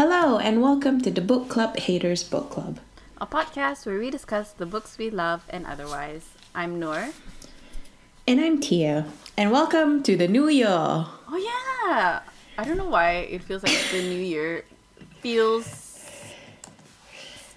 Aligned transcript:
Hello, 0.00 0.38
and 0.38 0.62
welcome 0.62 1.02
to 1.02 1.10
the 1.10 1.20
Book 1.20 1.50
Club 1.50 1.76
Haters 1.76 2.22
Book 2.24 2.48
Club. 2.48 2.80
a 3.20 3.26
podcast 3.26 3.84
where 3.84 3.98
we 3.98 4.10
discuss 4.10 4.50
the 4.50 4.64
books 4.64 4.96
we 4.96 5.10
love 5.10 5.44
and 5.50 5.66
otherwise. 5.66 6.30
I'm 6.54 6.80
Nur. 6.80 7.10
And 8.26 8.40
I'm 8.40 8.62
Teah. 8.62 9.04
And 9.36 9.52
welcome 9.52 10.02
to 10.04 10.16
the 10.16 10.26
new 10.26 10.48
year. 10.48 10.66
Oh 10.70 11.36
yeah, 11.36 12.22
I 12.56 12.64
don't 12.64 12.78
know 12.78 12.88
why 12.88 13.28
it 13.28 13.44
feels 13.44 13.62
like 13.62 13.76
the 13.92 14.00
new 14.00 14.22
year 14.22 14.64
feels 15.20 15.66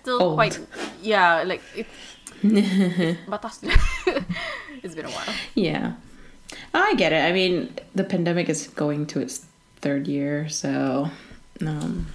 still 0.02 0.21
Old. 0.21 0.35
quite 0.35 0.59
yeah 1.02 1.44
like 1.44 1.61
it. 1.73 1.88
it's 4.83 4.95
been 4.95 5.05
a 5.05 5.11
while. 5.11 5.33
Yeah. 5.55 5.94
I 6.73 6.94
get 6.95 7.13
it. 7.13 7.23
I 7.23 7.31
mean, 7.31 7.73
the 7.95 8.03
pandemic 8.03 8.49
is 8.49 8.67
going 8.67 9.05
to 9.16 9.21
its 9.21 9.45
third 9.80 10.09
year, 10.09 10.49
so 10.49 11.09
um, 11.66 12.07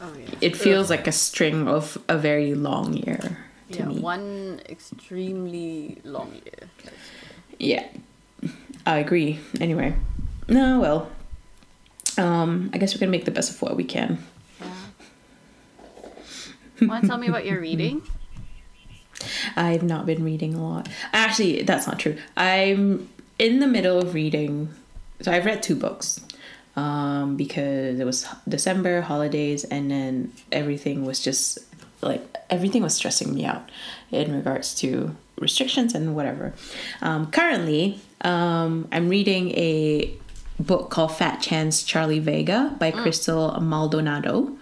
Oh 0.00 0.12
yeah. 0.18 0.34
it 0.40 0.56
feels 0.56 0.90
like 0.90 1.06
a 1.06 1.12
string 1.12 1.68
of 1.68 1.96
a 2.08 2.18
very 2.18 2.54
long 2.54 2.92
year 2.94 3.38
to 3.72 3.78
yeah 3.78 3.84
me. 3.86 3.98
one 4.00 4.60
extremely 4.68 6.00
long 6.04 6.32
year. 6.34 6.68
Yeah, 7.58 7.86
I 8.84 8.98
agree. 8.98 9.40
Anyway, 9.60 9.94
no, 10.48 10.78
well, 10.80 11.10
um, 12.18 12.70
I 12.74 12.78
guess 12.78 12.94
we're 12.94 13.00
gonna 13.00 13.10
make 13.12 13.24
the 13.24 13.30
best 13.30 13.50
of 13.50 13.62
what 13.62 13.76
we 13.76 13.84
can. 13.84 14.18
Yeah. 14.60 14.66
Want 16.86 17.02
to 17.04 17.08
tell 17.08 17.18
me 17.18 17.30
what 17.30 17.46
you're 17.46 17.60
reading? 17.70 18.02
I've 19.56 19.82
not 19.82 20.04
been 20.04 20.22
reading 20.22 20.54
a 20.54 20.62
lot. 20.62 20.88
Actually, 21.14 21.62
that's 21.62 21.86
not 21.86 21.98
true. 21.98 22.18
I'm 22.36 23.08
in 23.38 23.60
the 23.60 23.66
middle 23.66 23.98
of 23.98 24.12
reading. 24.14 24.68
So 25.22 25.32
I've 25.32 25.46
read 25.46 25.62
two 25.62 25.74
books 25.74 26.20
um, 26.76 27.36
because 27.36 27.98
it 27.98 28.04
was 28.04 28.26
December, 28.48 29.00
holidays, 29.00 29.64
and 29.64 29.90
then 29.90 30.32
everything 30.52 31.04
was 31.04 31.20
just 31.20 31.58
like 32.02 32.22
everything 32.50 32.82
was 32.82 32.94
stressing 32.94 33.34
me 33.34 33.44
out 33.44 33.70
in 34.10 34.34
regards 34.34 34.74
to 34.76 35.16
restrictions 35.38 35.94
and 35.94 36.14
whatever. 36.14 36.52
Um, 37.00 37.30
currently, 37.30 38.00
um, 38.20 38.88
I'm 38.92 39.08
reading 39.08 39.50
a 39.52 40.14
book 40.58 40.90
called 40.90 41.16
Fat 41.16 41.40
Chance 41.40 41.82
Charlie 41.82 42.18
Vega 42.18 42.74
by 42.78 42.90
Crystal 42.90 43.60
Maldonado. 43.60 44.56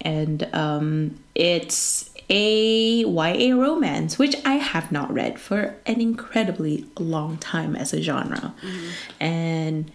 And 0.00 0.48
um, 0.52 1.18
it's 1.34 2.10
a 2.28 3.04
YA 3.04 3.54
romance, 3.54 4.18
which 4.18 4.34
I 4.44 4.54
have 4.54 4.90
not 4.90 5.12
read 5.12 5.38
for 5.38 5.74
an 5.86 6.00
incredibly 6.00 6.86
long 6.98 7.36
time 7.38 7.76
as 7.76 7.92
a 7.92 8.02
genre. 8.02 8.54
And 9.20 9.90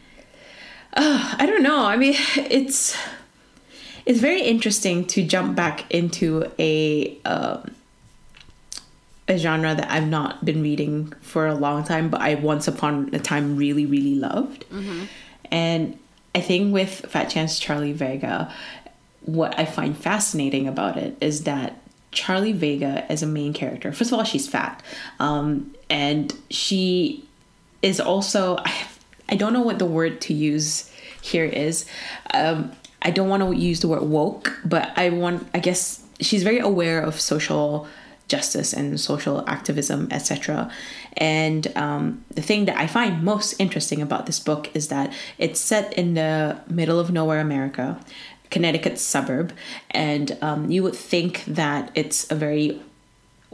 uh, 0.98 1.36
I 1.40 1.45
don't 1.45 1.64
know. 1.64 1.86
I 1.86 1.95
mean, 1.98 2.16
it's 2.36 2.98
it's 4.06 4.20
very 4.20 4.42
interesting 4.42 5.06
to 5.08 5.23
jump 5.23 5.56
back 5.56 5.90
into 5.92 6.52
a 6.59 7.17
um, 7.23 7.76
a 9.28 9.38
genre 9.38 9.75
that 9.75 9.92
I've 9.92 10.08
not 10.08 10.45
been 10.45 10.62
reading 10.62 11.14
for 11.22 11.48
a 11.48 11.56
long 11.56 11.84
time, 11.84 12.09
but 12.09 12.22
I 12.22 12.36
once 12.36 12.68
upon 12.68 13.14
a 13.14 13.20
time 13.20 13.58
really, 13.58 13.86
really 13.86 14.16
loved. 14.16 14.66
And 15.52 16.00
I 16.34 16.42
think 16.42 16.73
with 16.73 17.06
Fat 17.09 17.25
Chance 17.25 17.59
Charlie 17.59 17.94
Vega, 17.94 18.53
what 19.22 19.58
I 19.59 19.66
find 19.66 19.98
fascinating 19.98 20.68
about 20.68 20.98
it 20.98 21.18
is 21.20 21.44
that 21.44 21.81
Charlie 22.12 22.53
Vega 22.53 23.06
as 23.12 23.22
a 23.22 23.25
main 23.25 23.53
character, 23.53 23.92
first 23.92 24.12
of 24.12 24.18
all, 24.18 24.23
she's 24.23 24.48
fat. 24.48 24.81
Um, 25.20 25.75
and 25.90 26.34
she 26.50 27.28
is 27.81 28.00
also, 28.00 28.58
I, 28.58 28.88
I 29.30 29.36
don't 29.36 29.54
know 29.54 29.62
what 29.62 29.80
the 29.80 29.86
word 29.86 30.22
to 30.22 30.34
use 30.34 30.92
here 31.22 31.46
is. 31.46 31.86
Um, 32.34 32.72
I 33.02 33.12
don't 33.12 33.30
want 33.30 33.44
to 33.44 33.54
use 33.56 33.82
the 33.82 33.88
word 33.88 34.04
woke, 34.04 34.60
but 34.66 34.92
I 34.98 35.10
want, 35.10 35.48
I 35.54 35.60
guess 35.60 36.04
she's 36.20 36.44
very 36.44 36.60
aware 36.60 37.02
of 37.02 37.20
social 37.20 37.88
justice 38.28 38.74
and 38.74 39.00
social 39.00 39.48
activism, 39.48 40.08
etc. 40.12 40.72
And 41.16 41.68
um, 41.76 42.26
the 42.30 42.42
thing 42.42 42.66
that 42.66 42.78
I 42.78 42.88
find 42.88 43.24
most 43.24 43.54
interesting 43.60 44.02
about 44.02 44.26
this 44.26 44.40
book 44.40 44.70
is 44.76 44.90
that 44.90 45.14
it's 45.38 45.59
set 45.59 45.94
in 45.94 46.14
the 46.14 46.59
middle 46.68 47.00
of 47.00 47.12
nowhere 47.12 47.40
America, 47.40 48.00
Connecticut 48.50 49.00
suburb, 49.00 49.54
and 49.92 50.38
um, 50.42 50.70
you 50.70 50.84
would 50.84 50.96
think 50.96 51.44
that 51.46 51.92
it's 51.96 52.30
a 52.32 52.36
very 52.36 52.82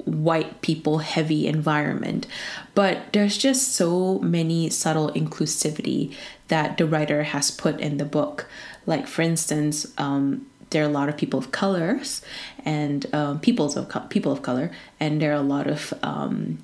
white 0.06 0.62
people 0.62 1.00
heavy 1.00 1.48
environment. 1.48 2.28
But 2.76 3.14
there's 3.14 3.38
just 3.38 3.74
so 3.74 4.20
many 4.20 4.70
subtle 4.70 5.12
inclusivity 5.12 6.14
that 6.48 6.78
the 6.78 6.86
writer 6.86 7.24
has 7.24 7.52
put 7.52 7.80
in 7.80 7.98
the 7.98 8.06
book. 8.06 8.48
Like 8.86 9.08
for 9.08 9.22
instance 9.22 9.92
um, 9.98 10.46
there 10.74 10.84
are 10.84 10.88
a 10.88 10.92
lot 10.92 11.08
of 11.08 11.16
people 11.16 11.40
of 11.40 11.52
colors 11.52 12.22
and 12.66 13.06
um, 13.14 13.40
peoples 13.40 13.78
of 13.78 13.88
co- 13.88 14.02
people 14.10 14.32
of 14.32 14.42
color 14.42 14.72
and 15.00 15.22
there 15.22 15.32
are 15.32 15.36
a 15.36 15.42
lot 15.42 15.68
of 15.68 15.94
um, 16.04 16.58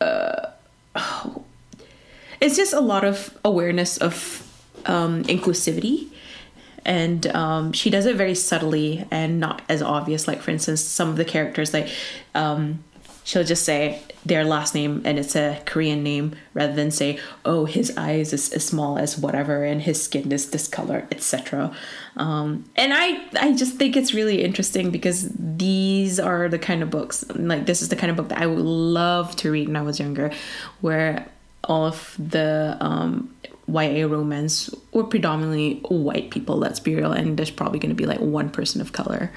uh, 0.00 0.50
it's 2.40 2.56
just 2.56 2.74
a 2.74 2.80
lot 2.80 3.04
of 3.04 3.36
awareness 3.44 3.96
of 3.98 4.42
um, 4.84 5.24
inclusivity 5.24 6.08
and 6.86 7.26
um, 7.28 7.72
she 7.72 7.90
does 7.90 8.06
it 8.06 8.16
very 8.16 8.34
subtly 8.34 9.04
and 9.10 9.38
not 9.38 9.60
as 9.68 9.82
obvious. 9.82 10.26
Like 10.26 10.40
for 10.40 10.50
instance 10.50 10.80
some 10.80 11.10
of 11.10 11.16
the 11.16 11.24
characters 11.24 11.74
like 11.74 11.90
um, 12.34 12.82
she'll 13.26 13.44
just 13.44 13.64
say 13.64 14.00
their 14.24 14.44
last 14.44 14.72
name 14.74 15.02
and 15.04 15.18
it's 15.18 15.34
a 15.34 15.60
korean 15.66 16.02
name 16.02 16.34
rather 16.54 16.72
than 16.72 16.90
say 16.90 17.18
oh 17.44 17.64
his 17.64 17.96
eyes 17.96 18.32
is 18.32 18.52
as 18.52 18.64
small 18.64 18.98
as 18.98 19.18
whatever 19.18 19.64
and 19.64 19.82
his 19.82 20.02
skin 20.02 20.30
is 20.30 20.50
this 20.50 20.68
color 20.68 21.06
etc 21.10 21.74
um, 22.16 22.64
and 22.76 22.94
i 22.94 23.20
i 23.40 23.52
just 23.52 23.76
think 23.76 23.96
it's 23.96 24.14
really 24.14 24.42
interesting 24.42 24.90
because 24.90 25.28
these 25.36 26.18
are 26.20 26.48
the 26.48 26.58
kind 26.58 26.82
of 26.82 26.90
books 26.90 27.24
like 27.34 27.66
this 27.66 27.82
is 27.82 27.88
the 27.88 27.96
kind 27.96 28.10
of 28.10 28.16
book 28.16 28.28
that 28.28 28.40
i 28.40 28.46
would 28.46 28.58
love 28.58 29.34
to 29.34 29.50
read 29.50 29.66
when 29.66 29.76
i 29.76 29.82
was 29.82 29.98
younger 29.98 30.32
where 30.80 31.26
all 31.64 31.84
of 31.84 32.14
the 32.16 32.76
um, 32.80 33.28
YA 33.68 34.06
romance 34.06 34.70
were 34.92 35.04
predominantly 35.04 35.80
white 35.88 36.30
people, 36.30 36.56
let's 36.56 36.80
be 36.80 36.94
real, 36.94 37.12
and 37.12 37.36
there's 37.36 37.50
probably 37.50 37.78
going 37.78 37.90
to 37.90 37.96
be 37.96 38.06
like 38.06 38.20
one 38.20 38.50
person 38.50 38.80
of 38.80 38.92
color. 38.92 39.32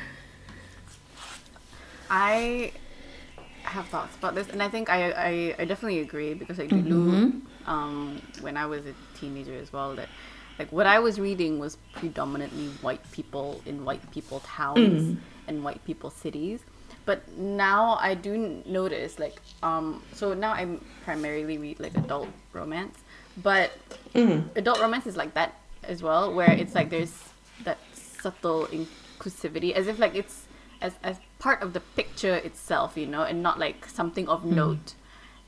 I 2.10 2.72
have 3.64 3.88
thoughts 3.88 4.16
about 4.18 4.36
this, 4.36 4.50
and 4.50 4.62
I 4.62 4.70
think 4.70 4.90
I 4.90 5.12
I, 5.12 5.56
I 5.60 5.66
definitely 5.66 6.00
agree 6.00 6.34
because 6.34 6.58
like 6.58 6.70
dulu, 6.70 7.42
um, 7.66 8.22
when 8.42 8.58
I 8.58 8.66
was 8.66 8.86
a 8.86 8.94
teenager 9.20 9.56
as 9.56 9.72
well, 9.72 9.96
that 9.96 10.10
like 10.58 10.72
what 10.72 10.86
I 10.86 11.00
was 11.00 11.20
reading 11.20 11.60
was 11.60 11.78
predominantly 11.94 12.68
white 12.82 13.10
people 13.12 13.62
in 13.66 13.86
white 13.86 14.10
people 14.12 14.42
towns 14.42 15.18
and 15.48 15.64
white 15.64 15.84
people 15.86 16.10
cities. 16.10 16.62
But 17.06 17.28
now 17.38 17.98
I 18.02 18.14
do 18.14 18.62
notice 18.66 19.18
like 19.18 19.40
um 19.64 20.04
so 20.14 20.34
now 20.34 20.52
I 20.52 20.78
primarily 21.06 21.58
read 21.58 21.80
like 21.80 21.96
adult 21.98 22.28
romance, 22.54 23.00
but 23.38 23.72
mm-hmm. 24.14 24.48
adult 24.58 24.80
romance 24.80 25.08
is 25.08 25.18
like 25.18 25.34
that 25.34 25.56
as 25.84 26.04
well, 26.04 26.34
where 26.34 26.52
it's 26.52 26.76
like 26.76 26.90
there's 26.90 27.14
that 27.64 27.78
subtle 27.94 28.68
inclusivity, 28.68 29.74
as 29.74 29.88
if 29.88 30.00
like 30.00 30.16
it's 30.16 30.46
as 30.82 30.94
as 31.04 31.18
part 31.40 31.62
of 31.62 31.74
the 31.74 31.80
picture 31.80 32.36
itself, 32.36 32.98
you 32.98 33.06
know, 33.06 33.24
and 33.24 33.42
not 33.42 33.60
like 33.60 33.86
something 33.86 34.28
of 34.28 34.42
mm-hmm. 34.42 34.56
note. 34.56 34.94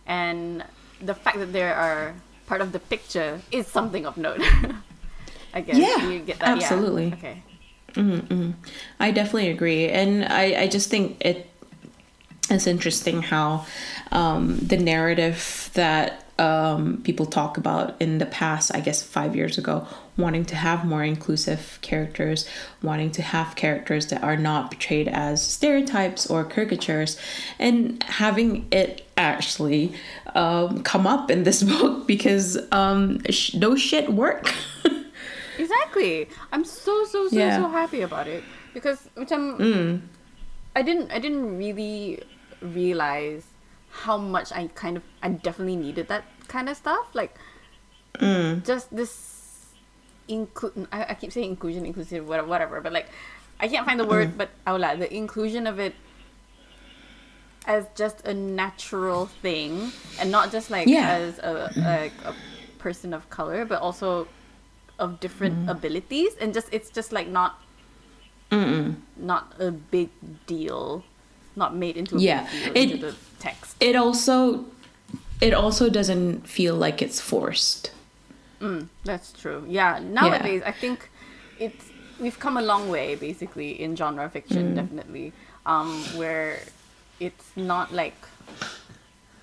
And 0.06 0.64
the 1.02 1.14
fact 1.14 1.38
that 1.40 1.54
there 1.54 1.76
are 1.76 2.16
part 2.48 2.62
of 2.62 2.72
the 2.72 2.80
picture 2.80 3.42
is 3.52 3.68
something 3.68 4.06
of 4.06 4.18
note. 4.18 4.42
I 5.54 5.62
guess 5.62 5.78
Yeah, 5.78 6.10
you 6.10 6.20
get 6.20 6.40
that. 6.40 6.48
Yeah. 6.48 6.64
absolutely. 6.64 7.14
Okay. 7.14 7.44
Mm-hmm, 7.94 8.52
I 9.02 9.12
definitely 9.12 9.50
agree, 9.50 9.90
and 9.90 10.24
I 10.24 10.62
I 10.64 10.68
just 10.68 10.90
think 10.90 11.18
it 11.20 11.52
it's 12.50 12.68
interesting 12.68 13.22
how 13.22 13.66
um, 14.12 14.58
the 14.60 14.78
narrative 14.78 15.70
that 15.74 16.24
um, 16.42 17.02
people 17.04 17.26
talk 17.30 17.58
about 17.62 17.94
in 18.02 18.18
the 18.18 18.26
past, 18.26 18.74
I 18.74 18.80
guess 18.82 19.04
five 19.06 19.36
years 19.36 19.58
ago, 19.62 19.86
wanting 20.18 20.46
to 20.46 20.56
have 20.56 20.84
more 20.84 21.04
inclusive 21.06 21.78
characters, 21.82 22.50
wanting 22.82 23.12
to 23.18 23.22
have 23.22 23.56
characters 23.56 24.08
that 24.10 24.24
are 24.24 24.36
not 24.36 24.72
portrayed 24.72 25.08
as 25.08 25.38
stereotypes 25.46 26.26
or 26.26 26.44
caricatures, 26.44 27.20
and 27.60 28.02
having 28.22 28.66
it 28.72 29.06
actually 29.18 29.94
um, 30.34 30.82
come 30.82 31.06
up 31.06 31.30
in 31.30 31.44
this 31.44 31.62
book 31.74 32.08
because 32.08 32.58
um, 32.74 33.22
sh- 33.30 33.54
those 33.62 33.80
shit 33.80 34.10
work. 34.12 34.50
Exactly. 35.62 36.26
I'm 36.52 36.66
so 36.66 37.06
so 37.06 37.28
so 37.30 37.38
Yeah. 37.38 37.58
so 37.62 37.70
happy 37.70 38.02
about 38.02 38.26
it 38.26 38.42
because 38.74 38.98
macam 39.14 39.62
I 40.74 40.82
didn't 40.82 41.12
I 41.14 41.20
didn't 41.22 41.54
really 41.62 42.24
realize 42.66 43.46
how 43.92 44.18
much 44.18 44.50
I 44.56 44.74
kind 44.74 44.98
of 44.98 45.04
I 45.22 45.30
definitely 45.30 45.76
needed 45.78 46.08
that 46.10 46.24
kind 46.56 46.68
of 46.72 46.76
stuff 46.86 47.08
like 47.20 47.34
mm. 48.20 48.64
just 48.70 48.88
this 49.00 49.12
include 50.28 50.74
I, 50.92 51.00
I 51.12 51.14
keep 51.16 51.32
saying 51.32 51.50
inclusion 51.56 51.86
inclusive 51.86 52.28
whatever, 52.28 52.48
whatever 52.54 52.82
but 52.86 52.92
like 52.98 53.08
I 53.64 53.68
can't 53.72 53.86
find 53.88 54.00
the 54.00 54.06
word 54.14 54.30
mm. 54.34 54.38
but 54.40 54.50
aula 54.68 54.90
the 55.04 55.10
inclusion 55.24 55.64
of 55.72 55.80
it 55.80 55.96
as 57.66 57.86
just 58.02 58.18
a 58.28 58.34
natural 58.34 59.28
thing 59.46 59.92
and 60.20 60.28
not 60.32 60.52
just 60.52 60.68
like 60.76 60.88
Yeah. 60.88 61.08
as 61.24 61.38
a, 61.40 62.12
a, 62.26 62.30
a 62.30 62.34
person 62.80 63.14
of 63.14 63.30
color 63.30 63.66
but 63.72 63.80
also 63.82 64.28
of 65.00 65.20
different 65.20 65.56
mm. 65.66 65.72
abilities 65.76 66.34
and 66.42 66.54
just 66.58 66.68
it's 66.78 66.90
just 66.90 67.12
like 67.12 67.28
not 67.28 67.52
not 69.32 69.54
a 69.60 69.72
big 69.72 70.10
deal, 70.46 71.04
not 71.56 71.74
made 71.76 71.96
into 71.96 72.18
a 72.18 72.20
Yeah, 72.20 72.44
big 72.44 72.52
deal 72.52 72.76
it- 72.76 72.92
into 72.92 73.06
the 73.08 73.16
text. 73.40 73.76
It 73.80 73.96
also 73.96 74.66
it 75.42 75.54
also 75.54 75.90
doesn't 75.90 76.48
feel 76.48 76.76
like 76.76 77.02
it's 77.02 77.20
forced. 77.20 77.92
That's 79.04 79.34
true. 79.34 79.66
Yeah, 79.68 80.00
nowadays 80.02 80.62
I 80.66 80.72
think 80.72 81.10
it's 81.60 81.90
we've 82.20 82.38
come 82.40 82.58
a 82.58 82.62
long 82.62 82.90
way 82.90 83.16
basically 83.16 83.82
in 83.82 83.96
genre 83.96 84.28
Mm. 84.28 84.32
fiction, 84.32 84.76
definitely, 84.76 85.34
um, 85.66 86.04
where 86.16 86.60
it's 87.20 87.50
not 87.56 87.92
like 87.92 88.16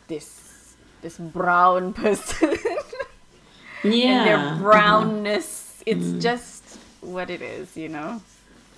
this 0.07 0.75
this 1.03 1.19
brown 1.19 1.93
person 2.05 2.57
Yeah. 3.83 4.09
and 4.09 4.27
their 4.29 4.57
brownness. 4.63 5.83
It's 5.87 6.23
just 6.23 6.79
what 7.01 7.31
it 7.31 7.41
is, 7.43 7.77
you 7.77 7.89
know. 7.89 8.21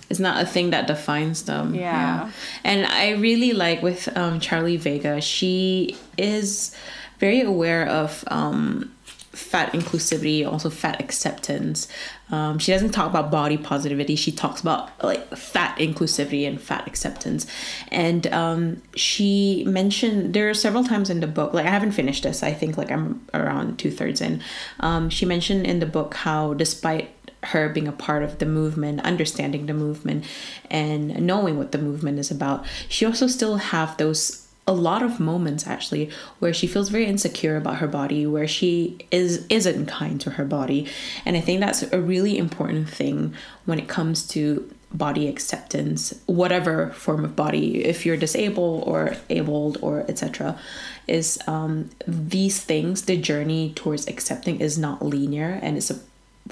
It's 0.09 0.19
not 0.19 0.41
a 0.43 0.45
thing 0.45 0.71
that 0.71 0.87
defines 0.87 1.43
them. 1.43 1.73
Yeah. 1.73 2.31
And 2.63 2.85
I 2.85 3.11
really 3.11 3.53
like 3.53 3.81
with 3.81 4.09
um, 4.17 4.39
Charlie 4.39 4.77
Vega, 4.77 5.21
she 5.21 5.95
is 6.17 6.75
very 7.21 7.41
aware 7.41 7.87
of 7.87 8.23
um, 8.27 8.91
fat 9.05 9.71
inclusivity, 9.73 10.45
also 10.45 10.71
fat 10.71 10.99
acceptance. 10.99 11.87
Um, 12.31 12.57
she 12.57 12.71
doesn't 12.71 12.89
talk 12.89 13.09
about 13.09 13.29
body 13.29 13.57
positivity. 13.57 14.15
She 14.15 14.31
talks 14.31 14.59
about 14.59 14.89
like 15.03 15.37
fat 15.37 15.77
inclusivity 15.77 16.47
and 16.47 16.59
fat 16.59 16.87
acceptance. 16.87 17.45
And 17.89 18.25
um, 18.33 18.81
she 18.95 19.63
mentioned 19.67 20.33
there 20.33 20.49
are 20.49 20.55
several 20.55 20.83
times 20.83 21.11
in 21.11 21.19
the 21.19 21.27
book. 21.27 21.53
Like 21.53 21.67
I 21.67 21.69
haven't 21.69 21.91
finished 21.91 22.23
this. 22.23 22.41
I 22.41 22.53
think 22.53 22.75
like 22.75 22.91
I'm 22.91 23.25
around 23.35 23.77
two 23.77 23.91
thirds 23.91 24.19
in. 24.19 24.41
Um, 24.79 25.11
she 25.11 25.25
mentioned 25.25 25.67
in 25.67 25.79
the 25.79 25.85
book 25.85 26.15
how 26.15 26.55
despite 26.55 27.11
her 27.43 27.69
being 27.69 27.87
a 27.87 27.91
part 27.91 28.23
of 28.23 28.39
the 28.39 28.47
movement, 28.47 29.01
understanding 29.01 29.67
the 29.67 29.73
movement, 29.73 30.25
and 30.71 31.21
knowing 31.21 31.57
what 31.57 31.71
the 31.71 31.77
movement 31.77 32.17
is 32.17 32.31
about, 32.31 32.65
she 32.89 33.05
also 33.05 33.27
still 33.27 33.57
have 33.57 33.97
those 33.97 34.40
a 34.67 34.73
lot 34.73 35.01
of 35.01 35.19
moments 35.19 35.65
actually 35.67 36.09
where 36.39 36.53
she 36.53 36.67
feels 36.67 36.89
very 36.89 37.05
insecure 37.05 37.57
about 37.57 37.77
her 37.77 37.87
body, 37.87 38.25
where 38.27 38.47
she 38.47 38.97
is 39.11 39.45
isn't 39.49 39.87
kind 39.87 40.21
to 40.21 40.31
her 40.31 40.45
body, 40.45 40.87
and 41.25 41.35
I 41.35 41.41
think 41.41 41.59
that's 41.59 41.83
a 41.83 42.01
really 42.01 42.37
important 42.37 42.89
thing 42.89 43.33
when 43.65 43.79
it 43.79 43.87
comes 43.87 44.27
to 44.29 44.71
body 44.93 45.27
acceptance 45.27 46.13
whatever 46.25 46.89
form 46.91 47.23
of 47.23 47.33
body 47.33 47.85
if 47.85 48.05
you're 48.05 48.17
disabled 48.17 48.83
or 48.85 49.15
abled 49.29 49.77
or 49.81 50.01
etc 50.09 50.59
is 51.07 51.39
um, 51.47 51.89
these 52.05 52.61
things 52.61 53.03
the 53.03 53.15
journey 53.15 53.71
towards 53.73 54.07
accepting 54.07 54.59
is 54.59 54.77
not 54.77 55.01
linear 55.01 55.59
and 55.61 55.77
it's 55.77 55.89
a 55.89 55.99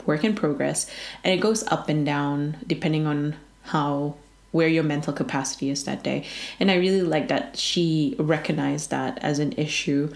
work 0.05 0.23
in 0.23 0.33
progress 0.33 0.89
and 1.23 1.33
it 1.33 1.41
goes 1.41 1.63
up 1.67 1.89
and 1.89 2.05
down 2.05 2.55
depending 2.65 3.05
on 3.05 3.35
how 3.63 4.15
where 4.51 4.67
your 4.67 4.83
mental 4.83 5.13
capacity 5.13 5.69
is 5.69 5.83
that 5.83 6.03
day 6.03 6.25
and 6.59 6.69
i 6.71 6.75
really 6.75 7.01
like 7.01 7.27
that 7.27 7.57
she 7.57 8.15
recognized 8.19 8.89
that 8.89 9.17
as 9.21 9.39
an 9.39 9.53
issue 9.53 10.11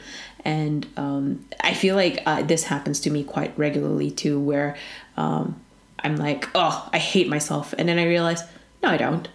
and 0.45 0.88
um, 0.97 1.45
i 1.62 1.74
feel 1.74 1.95
like 1.95 2.21
uh, 2.25 2.41
this 2.44 2.63
happens 2.63 3.00
to 3.00 3.09
me 3.09 3.24
quite 3.24 3.57
regularly 3.57 4.12
too 4.12 4.39
where 4.39 4.75
um, 5.18 5.59
i'm 6.00 6.15
like 6.15 6.50
oh 6.56 6.89
i 6.94 6.97
hate 6.97 7.27
myself 7.27 7.74
and 7.77 7.88
then 7.88 8.00
i 8.00 8.06
realize 8.06 8.44
no 8.81 8.89
i 8.89 8.97
don't 8.97 9.27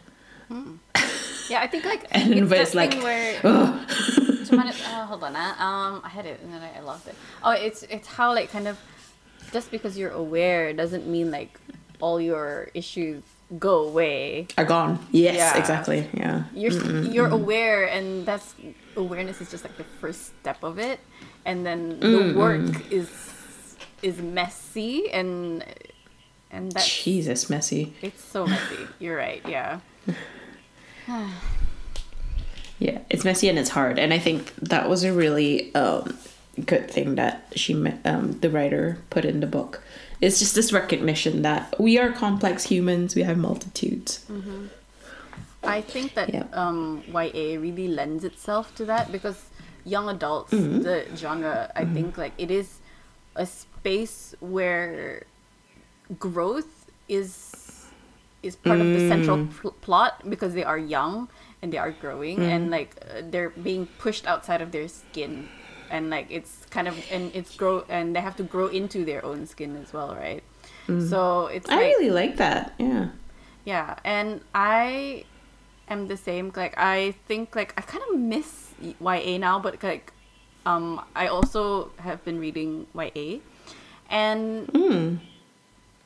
Yeah, 1.49 1.61
I 1.61 1.67
think 1.67 1.85
like 1.85 2.07
And 2.11 2.35
it's 2.35 2.49
but 2.49 2.59
it's 2.59 2.75
like, 2.75 2.95
where. 3.03 3.41
Tomatoes- 3.41 4.83
oh, 4.87 5.05
hold 5.09 5.25
on, 5.25 5.35
ah. 5.37 5.89
um, 5.89 6.01
I 6.05 6.09
had 6.09 6.27
it 6.27 6.41
and 6.43 6.53
then 6.53 6.63
I, 6.63 6.79
I 6.79 6.81
lost 6.81 7.07
it. 7.07 7.15
Oh, 7.43 7.51
it's 7.51 7.83
it's 7.85 8.09
how 8.09 8.33
like 8.33 8.51
kind 8.51 8.69
of 8.69 8.79
just 9.53 9.71
because 9.71 9.97
you're 9.99 10.11
aware 10.11 10.73
doesn't 10.73 11.07
mean 11.07 11.31
like 11.31 11.59
all 12.01 12.21
your 12.21 12.71
issues 12.75 13.23
go 13.59 13.87
away. 13.89 14.47
are 14.59 14.65
gone 14.65 14.99
yes 15.11 15.37
Yeah. 15.37 15.57
exactly 15.59 16.09
yeah 16.13 16.45
You're 16.55 16.73
you're 17.05 17.29
aware, 17.29 17.85
and 17.87 18.27
that's 18.27 18.55
awareness 18.97 19.41
is 19.41 19.51
just 19.51 19.65
like 19.65 19.77
the 19.79 19.85
first 20.01 20.27
step 20.41 20.63
of 20.63 20.79
it, 20.79 21.01
and 21.47 21.65
then 21.65 22.01
the 22.01 22.35
work 22.37 22.91
is 22.93 23.09
is 24.03 24.21
messy 24.21 25.11
and 25.11 25.65
and 26.51 26.73
that 26.73 26.85
jesus 26.85 27.49
messy 27.51 27.95
it's 28.03 28.23
so 28.23 28.47
messy. 28.47 28.87
You're 28.99 29.17
right. 29.17 29.43
Yeah. 29.49 29.81
Yeah, 32.79 32.99
it's 33.11 33.25
messy 33.25 33.49
and 33.49 33.59
it's 33.59 33.71
hard, 33.71 33.99
and 33.99 34.15
I 34.15 34.19
think 34.21 34.55
that 34.57 34.89
was 34.89 35.03
a 35.03 35.13
really 35.13 35.75
um, 35.75 36.17
good 36.65 36.89
thing 36.89 37.17
that 37.17 37.53
she, 37.57 37.75
um, 38.05 38.39
the 38.39 38.49
writer, 38.51 38.99
put 39.11 39.25
in 39.25 39.41
the 39.41 39.49
book. 39.49 39.83
It's 40.21 40.39
just 40.39 40.55
this 40.55 40.73
recognition 40.73 41.43
that 41.43 41.75
we 41.79 41.99
are 41.99 42.11
complex 42.13 42.65
humans. 42.65 43.15
We 43.15 43.23
have 43.23 43.39
multitudes. 43.39 44.25
I 45.63 45.81
think 45.81 46.15
that 46.15 46.33
Yeah. 46.35 46.45
um, 46.53 47.03
YA 47.13 47.57
really 47.59 47.89
lends 47.89 48.25
itself 48.25 48.75
to 48.77 48.85
that 48.87 49.11
because 49.13 49.39
young 49.85 50.09
adults, 50.09 50.53
Mm-hmm. 50.53 50.83
the 50.83 51.05
genre, 51.17 51.71
I 51.75 51.85
think 51.85 52.17
like 52.19 52.33
it 52.39 52.51
is 52.51 52.79
a 53.37 53.47
space 53.47 54.35
where 54.41 55.25
growth 56.19 56.87
is 57.09 57.55
is 58.43 58.55
part 58.55 58.81
of 58.81 58.87
the 58.87 59.09
central 59.09 59.37
Mm. 59.39 59.51
pl- 59.51 59.73
plot 59.83 60.23
because 60.31 60.55
they 60.55 60.63
are 60.63 60.79
young 60.79 61.29
and 61.61 61.73
they 61.73 61.77
are 61.79 61.91
growing 61.91 62.39
Mm. 62.39 62.49
and 62.55 62.71
like 62.71 62.95
uh, 63.03 63.21
they're 63.31 63.51
being 63.51 63.87
pushed 63.99 64.27
outside 64.29 64.63
of 64.63 64.71
their 64.71 64.87
skin 64.87 65.49
and 65.91 66.09
like 66.09 66.27
it's 66.31 66.58
kind 66.69 66.89
of 66.89 66.95
and 67.11 67.31
it's 67.35 67.57
grow 67.57 67.85
and 67.89 68.15
they 68.15 68.21
have 68.21 68.37
to 68.37 68.43
grow 68.43 68.67
into 68.69 69.05
their 69.05 69.25
own 69.25 69.47
skin 69.47 69.77
as 69.77 69.93
well, 69.93 70.15
right? 70.15 70.43
So 71.11 71.47
it's 71.53 71.69
Mm. 71.69 71.73
I 71.73 71.77
like 71.77 71.85
really 71.97 72.11
like 72.11 72.37
that. 72.39 72.73
Yeah. 72.79 73.09
yeah, 73.65 73.97
and 74.05 74.41
I 74.55 75.25
am 75.89 76.09
the 76.09 76.17
same. 76.17 76.53
Like 76.57 76.75
I 76.79 77.15
think 77.27 77.55
like 77.57 77.75
I 77.77 77.83
kind 77.83 78.03
of 78.11 78.19
miss 78.19 78.73
YA 79.01 79.37
now, 79.39 79.59
but 79.59 79.83
like 79.83 80.13
um 80.65 81.01
I 81.15 81.27
also 81.29 81.91
have 81.99 82.25
been 82.25 82.39
reading 82.41 82.87
YA, 82.95 83.41
and 84.11 84.67
Mm. 84.69 85.19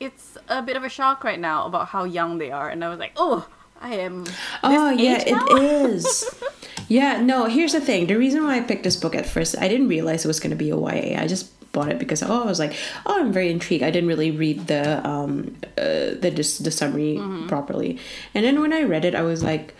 it's 0.00 0.36
a 0.48 0.62
bit 0.62 0.76
of 0.76 0.84
a 0.84 0.88
shock 0.88 1.22
right 1.24 1.38
now 1.38 1.66
about 1.66 1.88
how 1.88 2.04
young 2.04 2.38
they 2.38 2.50
are, 2.50 2.68
and 2.68 2.84
I 2.84 2.88
was 2.88 2.98
like, 2.98 3.12
oh, 3.16 3.46
I 3.82 3.94
am. 3.96 4.24
Oh 4.62 4.90
yeah, 4.90 5.24
now? 5.26 5.46
it 5.50 5.62
is. 5.62 6.24
yeah, 6.88 7.20
no, 7.20 7.46
here's 7.46 7.72
the 7.72 7.80
thing. 7.80 8.06
The 8.06 8.16
reason 8.16 8.44
why 8.44 8.56
I 8.56 8.60
picked 8.60 8.84
this 8.84 8.96
book 8.96 9.14
at 9.14 9.26
first, 9.26 9.56
I 9.58 9.68
didn't 9.68 9.88
realize 9.88 10.24
it 10.24 10.28
was 10.28 10.40
gonna 10.40 10.56
be 10.56 10.70
a 10.70 10.76
YA. 10.76 11.20
I 11.20 11.26
just 11.26 11.50
bought 11.72 11.90
it 11.90 11.98
because 11.98 12.22
oh 12.22 12.42
I 12.42 12.46
was 12.46 12.58
like, 12.58 12.74
oh 13.06 13.20
I'm 13.20 13.32
very 13.32 13.50
intrigued. 13.50 13.82
I 13.82 13.90
didn't 13.90 14.08
really 14.08 14.30
read 14.30 14.68
the 14.68 15.06
um 15.06 15.56
uh, 15.76 16.14
the 16.20 16.30
dis- 16.34 16.58
the 16.58 16.70
summary 16.70 17.20
properly. 17.48 17.98
And 18.34 18.44
then 18.44 18.60
when 18.60 18.72
I 18.72 18.82
read 18.82 19.04
it 19.04 19.14
I 19.14 19.22
was 19.22 19.42
like, 19.42 19.74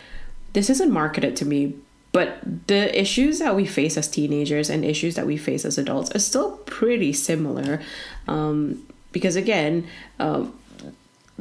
this 0.53 0.69
isn't 0.69 0.91
marketed 0.91 1.35
to 1.37 1.45
me. 1.45 1.75
But 2.11 2.67
the 2.67 2.99
issues 2.99 3.39
that 3.39 3.55
we 3.55 3.65
face 3.65 3.97
as 3.97 4.07
teenagers 4.07 4.69
and 4.69 4.85
issues 4.85 5.15
that 5.15 5.25
we 5.25 5.35
face 5.35 5.65
as 5.65 5.79
adults 5.79 6.11
are 6.11 6.19
still 6.19 6.57
pretty 6.57 7.11
similar. 7.11 7.81
Um, 8.27 8.85
because 9.11 9.35
again, 9.35 9.87
um, 10.19 10.53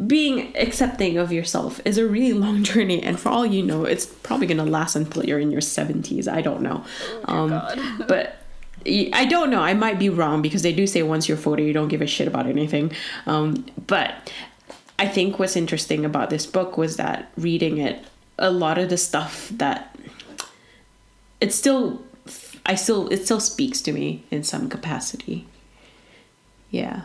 being 0.06 0.56
accepting 0.56 1.18
of 1.18 1.30
yourself 1.32 1.80
is 1.84 1.98
a 1.98 2.06
really 2.06 2.32
long 2.32 2.62
journey 2.70 3.02
and 3.02 3.20
for 3.20 3.28
all 3.28 3.44
you 3.44 3.62
know 3.62 3.84
it's 3.84 4.06
probably 4.06 4.46
going 4.46 4.56
to 4.58 4.64
last 4.64 4.96
until 4.96 5.24
you're 5.24 5.38
in 5.38 5.50
your 5.50 5.60
70s 5.60 6.28
i 6.28 6.40
don't 6.40 6.62
know. 6.62 6.84
Um, 7.26 7.50
but 8.08 8.36
i 8.86 9.24
don't 9.28 9.50
know 9.50 9.60
i 9.60 9.74
might 9.74 9.98
be 9.98 10.08
wrong 10.08 10.42
because 10.42 10.62
they 10.62 10.72
do 10.72 10.86
say 10.86 11.02
once 11.02 11.28
you're 11.28 11.36
40 11.36 11.62
you 11.62 11.72
don't 11.72 11.88
give 11.88 12.02
a 12.02 12.06
shit 12.06 12.26
about 12.26 12.46
anything. 12.46 12.92
Um, 13.26 13.66
but 13.86 14.32
i 14.98 15.06
think 15.06 15.38
what's 15.38 15.56
interesting 15.56 16.04
about 16.04 16.30
this 16.30 16.46
book 16.46 16.78
was 16.78 16.96
that 16.96 17.30
reading 17.36 17.78
it 17.78 18.04
a 18.38 18.50
lot 18.50 18.78
of 18.78 18.88
the 18.88 18.96
stuff 18.96 19.50
that 19.50 19.96
it 21.40 21.52
still 21.52 22.02
i 22.64 22.74
still 22.74 23.08
it 23.08 23.24
still 23.24 23.40
speaks 23.40 23.82
to 23.82 23.92
me 23.92 24.24
in 24.30 24.42
some 24.42 24.70
capacity. 24.70 25.46
Yeah 26.70 27.02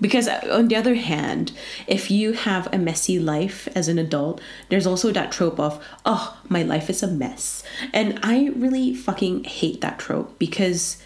because 0.00 0.28
uh, 0.28 0.40
on 0.50 0.68
the 0.68 0.76
other 0.76 0.94
hand, 0.94 1.52
if 1.86 2.10
you 2.10 2.32
have 2.32 2.72
a 2.72 2.78
messy 2.78 3.18
life 3.18 3.68
as 3.74 3.88
an 3.88 3.98
adult, 3.98 4.40
there's 4.68 4.86
also 4.86 5.10
that 5.12 5.32
trope 5.32 5.60
of, 5.60 5.84
oh, 6.04 6.38
my 6.48 6.62
life 6.62 6.88
is 6.88 7.02
a 7.02 7.08
mess. 7.08 7.62
And 7.92 8.18
I 8.22 8.50
really 8.56 8.94
fucking 8.94 9.44
hate 9.44 9.80
that 9.80 9.98
trope 9.98 10.38
because 10.38 11.02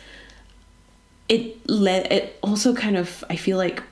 it 1.29 1.69
let 1.69 2.11
it 2.13 2.39
also 2.43 2.75
kind 2.75 2.97
of 2.97 3.25
I 3.31 3.37
feel 3.37 3.57
like 3.57 3.83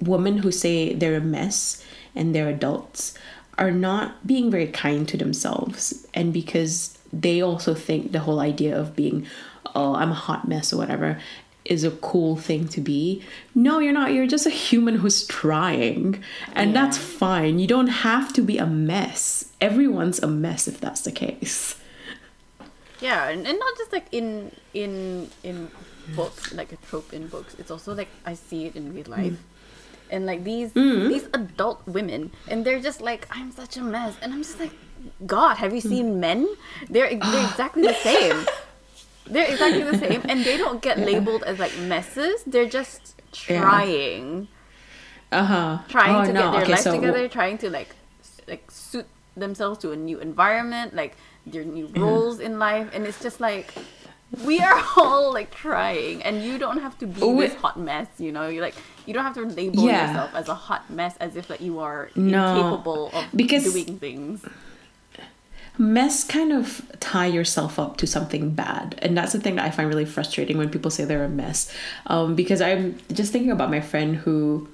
women 0.00 0.38
who 0.38 0.50
say 0.50 0.92
they're 0.92 1.16
a 1.16 1.20
mess 1.20 1.84
and 2.14 2.34
they're 2.34 2.48
adults 2.48 3.14
are 3.58 3.70
not 3.70 4.26
being 4.26 4.50
very 4.50 4.66
kind 4.66 5.08
to 5.08 5.16
themselves 5.16 6.06
and 6.12 6.32
because 6.32 6.98
they 7.12 7.40
also 7.40 7.74
think 7.74 8.12
the 8.12 8.20
whole 8.20 8.40
idea 8.40 8.78
of 8.78 8.94
being 8.94 9.26
oh 9.74 9.94
i'm 9.94 10.10
a 10.10 10.14
hot 10.14 10.46
mess 10.46 10.72
or 10.72 10.76
whatever 10.76 11.18
is 11.70 11.84
a 11.84 11.90
cool 11.90 12.36
thing 12.36 12.66
to 12.68 12.80
be 12.80 13.22
no 13.54 13.78
you're 13.78 13.92
not 13.92 14.12
you're 14.14 14.26
just 14.26 14.46
a 14.46 14.50
human 14.50 14.96
who's 14.96 15.26
trying 15.26 16.22
and 16.54 16.74
that's 16.74 16.98
fine 16.98 17.58
you 17.58 17.66
don't 17.66 17.88
have 18.08 18.32
to 18.32 18.40
be 18.42 18.56
a 18.58 18.66
mess 18.66 19.52
everyone's 19.60 20.18
a 20.22 20.26
mess 20.26 20.66
if 20.68 20.80
that's 20.80 21.02
the 21.02 21.12
case 21.12 21.74
Yeah, 23.00 23.28
and, 23.28 23.46
and 23.46 23.58
not 23.58 23.72
just 23.76 23.92
like 23.92 24.06
in 24.10 24.50
in 24.72 25.28
in 25.42 25.68
books, 26.16 26.52
like 26.52 26.72
a 26.72 26.76
trope 26.88 27.12
in 27.12 27.28
books. 27.28 27.54
It's 27.60 27.70
also 27.70 27.92
like 27.94 28.08
I 28.24 28.32
see 28.34 28.64
it 28.66 28.74
in 28.76 28.94
real 28.94 29.04
life. 29.08 29.36
and 30.08 30.24
like 30.24 30.44
these 30.44 30.72
Mm-hmm. 30.72 31.08
these 31.12 31.26
adult 31.34 31.82
women, 31.86 32.30
and 32.48 32.64
they're 32.64 32.80
just 32.80 33.00
like, 33.02 33.26
I'm 33.30 33.50
such 33.52 33.76
a 33.76 33.82
mess, 33.82 34.16
and 34.22 34.32
I'm 34.32 34.42
just 34.42 34.58
like, 34.60 34.72
God, 35.26 35.56
have 35.60 35.74
you 35.76 35.82
Mm. 35.82 35.88
seen 35.92 36.06
men? 36.20 36.40
They're 36.88 37.10
they're 37.12 37.44
exactly 37.52 37.82
the 37.84 38.00
same. 38.00 38.46
They're 39.28 39.50
exactly 39.50 39.82
the 39.82 39.98
same, 39.98 40.22
and 40.28 40.44
they 40.44 40.56
don't 40.56 40.80
get 40.82 40.98
labeled 40.98 41.42
as 41.44 41.58
like 41.58 41.76
messes. 41.78 42.42
They're 42.46 42.68
just 42.68 43.14
Yeah. 43.48 43.60
trying, 43.60 44.48
Uh 45.32 45.44
huh. 45.44 45.78
trying 45.88 46.16
oh, 46.16 46.24
to 46.26 46.32
no. 46.32 46.40
get 46.42 46.52
their 46.52 46.62
okay, 46.62 46.72
life 46.72 46.80
so, 46.80 46.94
together, 46.94 47.28
trying 47.28 47.58
to 47.58 47.70
like 47.70 47.90
like 48.48 48.70
suit 48.70 49.06
themselves 49.36 49.78
to 49.80 49.92
a 49.92 49.96
new 49.96 50.18
environment, 50.20 50.94
like 50.94 51.16
their 51.46 51.64
new 51.64 51.86
roles 51.96 52.40
in 52.40 52.58
life, 52.58 52.88
and 52.94 53.06
it's 53.06 53.20
just 53.22 53.40
like 53.40 53.74
we 54.44 54.58
are 54.60 54.82
all 54.96 55.32
like 55.32 55.50
trying, 55.50 56.22
and 56.22 56.42
you 56.42 56.58
don't 56.58 56.78
have 56.80 56.96
to 56.98 57.06
be 57.06 57.20
We- 57.20 57.46
this 57.46 57.54
hot 57.54 57.78
mess, 57.78 58.08
you 58.18 58.32
know. 58.32 58.48
You 58.48 58.60
like 58.60 58.74
you 59.06 59.12
don't 59.14 59.24
have 59.24 59.34
to 59.34 59.42
label 59.44 59.84
Yeah. 59.84 60.08
yourself 60.08 60.30
as 60.34 60.48
a 60.48 60.54
hot 60.54 60.88
mess 60.90 61.14
as 61.20 61.36
if 61.36 61.50
like 61.50 61.60
you 61.60 61.78
are 61.80 62.10
No. 62.14 62.46
incapable 62.56 63.10
of 63.12 63.24
Because- 63.34 63.64
doing 63.72 63.98
things. 63.98 64.44
Mess 65.78 66.24
kind 66.24 66.52
of 66.52 66.82
tie 67.00 67.26
yourself 67.26 67.78
up 67.78 67.96
to 67.98 68.06
something 68.06 68.50
bad. 68.50 68.98
And 69.02 69.16
that's 69.16 69.32
the 69.32 69.40
thing 69.40 69.56
that 69.56 69.64
i 69.64 69.70
find 69.70 69.88
really 69.88 70.04
frustrating 70.04 70.58
when 70.58 70.70
people 70.70 70.90
say 70.90 71.04
they're 71.04 71.24
a 71.24 71.28
mess. 71.28 71.72
Um, 72.06 72.34
because 72.34 72.60
i'm 72.60 72.98
just 73.12 73.32
thinking 73.32 73.50
about 73.50 73.70
my 73.70 73.80
friend 73.80 74.16
who 74.16 74.68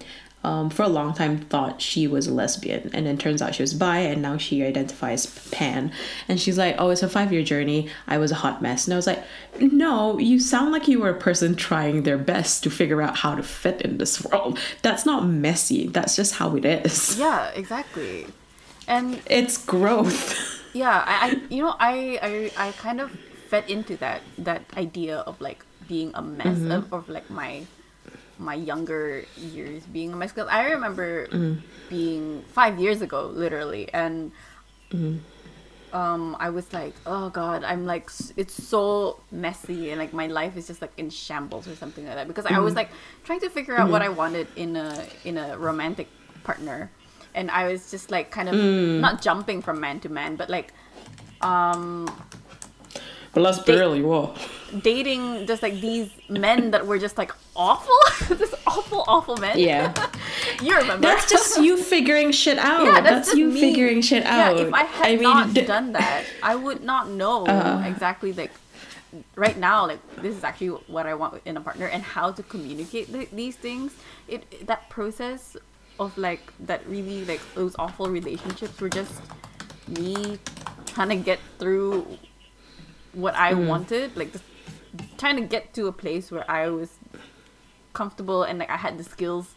um, 0.44 0.70
for 0.70 0.82
a 0.82 0.88
long 0.88 1.14
time 1.14 1.38
thought 1.38 1.80
she 1.80 2.08
was 2.08 2.26
a 2.26 2.34
lesbian. 2.34 2.90
And 2.92 3.06
then 3.06 3.16
turns 3.16 3.40
out 3.40 3.54
she 3.54 3.62
was 3.62 3.74
bi 3.74 3.98
and 3.98 4.20
now 4.20 4.38
she 4.38 4.64
identifies 4.64 5.26
pan. 5.50 5.92
And 6.28 6.40
she's 6.40 6.58
like 6.58 6.76
oh 6.78 6.90
it's 6.90 7.02
a 7.02 7.08
five 7.08 7.32
year 7.32 7.42
journey. 7.42 7.88
I 8.06 8.18
was 8.18 8.32
a 8.32 8.36
hot 8.36 8.62
mess. 8.62 8.86
And 8.86 8.94
i 8.94 8.96
was 8.96 9.06
like 9.06 9.22
no 9.60 10.18
you 10.18 10.40
sound 10.40 10.72
like 10.72 10.88
you 10.88 11.00
were 11.00 11.10
a 11.10 11.18
person 11.18 11.54
trying 11.54 12.02
their 12.02 12.18
best 12.18 12.62
to 12.64 12.70
figure 12.70 13.02
out 13.02 13.18
how 13.18 13.34
to 13.34 13.42
fit 13.42 13.82
in 13.82 13.98
this 13.98 14.24
world. 14.24 14.58
That's 14.82 15.06
not 15.06 15.26
messy. 15.26 15.88
That's 15.88 16.16
just 16.16 16.34
how 16.34 16.56
it 16.56 16.64
is. 16.64 17.18
Yeah, 17.18 17.50
exactly. 17.50 18.26
And 18.88 19.20
it's 19.26 19.64
growth 19.64 20.58
yeah 20.72 21.04
I, 21.06 21.14
I 21.26 21.40
you 21.48 21.62
know 21.62 21.74
I, 21.78 22.18
I 22.56 22.68
i 22.68 22.72
kind 22.72 23.00
of 23.00 23.10
fed 23.48 23.68
into 23.68 23.96
that 23.98 24.22
that 24.38 24.62
idea 24.76 25.18
of 25.18 25.40
like 25.40 25.64
being 25.88 26.10
a 26.14 26.22
mess 26.22 26.58
mm-hmm. 26.58 26.70
of, 26.72 26.92
of 26.92 27.08
like 27.08 27.28
my 27.28 27.66
my 28.38 28.54
younger 28.54 29.24
years 29.36 29.84
being 29.86 30.12
a 30.12 30.16
mess. 30.16 30.32
Because 30.32 30.48
i 30.48 30.70
remember 30.70 31.26
mm. 31.28 31.60
being 31.88 32.42
five 32.48 32.78
years 32.78 33.02
ago 33.02 33.26
literally 33.26 33.92
and 33.92 34.32
mm-hmm. 34.90 35.18
um 35.94 36.36
i 36.40 36.48
was 36.48 36.72
like 36.72 36.94
oh 37.04 37.28
god 37.28 37.62
i'm 37.64 37.84
like 37.84 38.08
it's 38.36 38.54
so 38.54 39.20
messy 39.30 39.90
and 39.90 40.00
like 40.00 40.12
my 40.12 40.26
life 40.26 40.56
is 40.56 40.66
just 40.66 40.80
like 40.80 40.92
in 40.96 41.10
shambles 41.10 41.68
or 41.68 41.76
something 41.76 42.06
like 42.06 42.14
that. 42.14 42.26
Because 42.26 42.46
i 42.46 42.58
was 42.58 42.70
mm-hmm. 42.70 42.78
like 42.78 42.90
trying 43.24 43.40
to 43.40 43.50
figure 43.50 43.76
out 43.76 43.90
what 43.90 44.02
i 44.02 44.08
wanted 44.08 44.48
in 44.56 44.76
a 44.76 45.06
in 45.24 45.36
a 45.36 45.58
romantic 45.58 46.08
partner 46.42 46.90
and 47.34 47.50
i 47.50 47.70
was 47.70 47.90
just 47.90 48.10
like 48.10 48.30
kind 48.30 48.48
of 48.48 48.54
not 48.54 49.22
jumping 49.22 49.62
from 49.62 49.80
man 49.80 50.00
to 50.00 50.08
man 50.08 50.36
but 50.36 50.48
like 50.50 50.72
um 51.40 52.06
well 53.34 53.44
that's 53.44 53.58
barely 53.60 54.02
what 54.02 54.36
dating 54.82 55.46
just 55.46 55.62
like 55.62 55.74
these 55.80 56.10
men 56.28 56.70
that 56.70 56.86
were 56.86 56.98
just 56.98 57.16
like 57.18 57.32
awful 57.56 57.94
this 58.36 58.54
awful 58.66 59.04
awful 59.08 59.36
men 59.38 59.58
Yeah. 59.58 59.92
you 60.62 60.74
remember 60.76 61.06
That's 61.06 61.28
just 61.30 61.58
you 61.66 61.76
figuring 61.76 62.32
shit 62.32 62.58
out. 62.58 62.84
Yeah, 62.84 63.00
that's 63.00 63.28
just 63.28 63.38
you 63.38 63.48
me. 63.48 63.60
figuring 63.60 64.00
shit 64.00 64.24
out. 64.24 64.56
Yeah, 64.56 64.62
if 64.66 64.72
I 64.72 64.84
had 64.84 65.10
mean, 65.14 65.22
not 65.22 65.52
d- 65.52 65.62
done 65.66 65.92
that, 65.92 66.24
I 66.42 66.54
would 66.54 66.82
not 66.82 67.08
know 67.10 67.44
Uh. 67.46 67.82
exactly 67.86 68.32
like 68.32 68.52
right 69.36 69.58
now 69.58 69.86
like 69.86 70.00
this 70.22 70.34
is 70.34 70.42
actually 70.44 70.68
what 70.88 71.06
I 71.06 71.12
want 71.14 71.42
in 71.44 71.56
a 71.58 71.60
partner 71.60 71.86
and 71.86 72.02
how 72.02 72.30
to 72.32 72.42
communicate 72.42 73.12
th- 73.12 73.28
these 73.32 73.56
things. 73.56 73.92
It 74.28 74.66
that 74.66 74.88
process 74.88 75.56
of 76.02 76.16
like 76.18 76.40
that 76.66 76.86
really 76.86 77.24
like 77.24 77.40
those 77.54 77.74
awful 77.78 78.08
relationships 78.08 78.80
were 78.80 78.88
just 78.88 79.14
me 79.88 80.38
trying 80.86 81.08
to 81.08 81.16
get 81.16 81.38
through 81.58 82.06
what 83.14 83.34
I 83.34 83.52
Mm. 83.52 83.66
wanted, 83.66 84.16
like 84.16 84.32
just 84.32 84.44
trying 85.18 85.36
to 85.36 85.42
get 85.42 85.72
to 85.74 85.86
a 85.86 85.92
place 85.92 86.30
where 86.30 86.48
I 86.50 86.68
was 86.68 86.90
comfortable 87.92 88.42
and 88.42 88.58
like 88.58 88.70
I 88.70 88.76
had 88.76 88.98
the 88.98 89.04
skills 89.04 89.54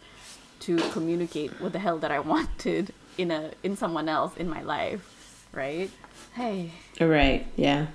to 0.62 0.78
communicate 0.92 1.52
what 1.62 1.74
the 1.74 1.80
hell 1.80 1.98
that 2.00 2.12
I 2.12 2.20
wanted 2.34 2.94
in 3.18 3.32
a 3.32 3.52
in 3.64 3.76
someone 3.78 4.10
else 4.10 4.36
in 4.38 4.50
my 4.50 4.62
life, 4.62 5.48
right? 5.54 5.90
Hey, 6.34 6.72
Right. 7.00 7.46
Yeah. 7.56 7.88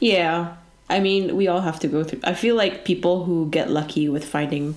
Yeah. 0.00 0.56
I 0.88 1.00
mean, 1.00 1.36
we 1.36 1.48
all 1.48 1.60
have 1.60 1.80
to 1.80 1.88
go 1.88 2.04
through. 2.04 2.20
I 2.24 2.32
feel 2.34 2.54
like 2.54 2.84
people 2.84 3.24
who 3.24 3.48
get 3.50 3.70
lucky 3.70 4.08
with 4.08 4.24
finding 4.24 4.76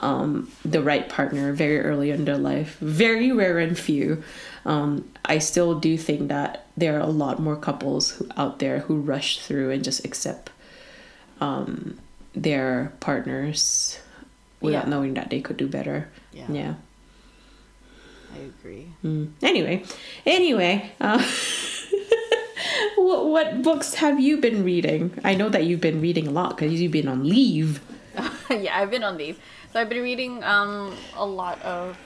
um, 0.00 0.50
the 0.64 0.82
right 0.82 1.08
partner 1.08 1.52
very 1.52 1.80
early 1.80 2.10
in 2.10 2.24
their 2.24 2.38
life, 2.38 2.76
very 2.80 3.30
rare 3.32 3.58
and 3.58 3.78
few. 3.78 4.22
Um, 4.64 5.08
I 5.24 5.38
still 5.38 5.78
do 5.78 5.96
think 5.96 6.28
that 6.28 6.66
there 6.76 6.96
are 6.96 7.00
a 7.00 7.06
lot 7.06 7.38
more 7.38 7.56
couples 7.56 8.10
who, 8.12 8.26
out 8.36 8.58
there 8.58 8.80
who 8.80 8.96
rush 9.00 9.40
through 9.40 9.70
and 9.70 9.84
just 9.84 10.04
accept 10.04 10.50
um, 11.40 11.98
their 12.34 12.92
partners 13.00 13.98
without 14.60 14.84
Yeah. 14.84 14.90
knowing 14.90 15.14
that 15.14 15.30
they 15.30 15.40
could 15.40 15.56
do 15.56 15.66
better. 15.66 16.08
Yeah. 16.32 16.46
Yeah. 16.50 16.74
I 18.34 18.38
agree. 18.44 18.86
Mm. 19.04 19.32
Anyway, 19.42 19.82
anyway, 20.24 20.92
uh, 21.00 21.18
what, 22.96 23.26
what 23.26 23.62
books 23.62 23.94
have 23.94 24.20
you 24.20 24.36
been 24.38 24.64
reading? 24.64 25.18
I 25.24 25.34
know 25.34 25.48
that 25.48 25.64
you've 25.64 25.80
been 25.80 26.00
reading 26.00 26.26
a 26.28 26.30
lot 26.30 26.56
because 26.56 26.80
you've 26.80 26.92
been 26.92 27.08
on 27.08 27.28
leave. 27.28 27.80
yeah, 28.50 28.78
I've 28.78 28.90
been 28.90 29.02
on 29.04 29.16
these. 29.16 29.36
So 29.72 29.80
I've 29.80 29.88
been 29.88 30.02
reading 30.02 30.42
um 30.44 30.96
a 31.14 31.24
lot 31.24 31.62
of 31.62 31.96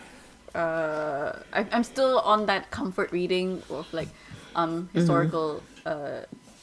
uh 0.54 1.32
I, 1.52 1.66
I'm 1.72 1.84
still 1.84 2.20
on 2.20 2.46
that 2.46 2.70
comfort 2.70 3.10
reading 3.12 3.62
of 3.70 3.86
like 3.92 4.08
um 4.54 4.88
historical 4.92 5.62
uh 5.86 6.20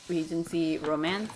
regency 0.07 0.77
romance. 0.77 1.31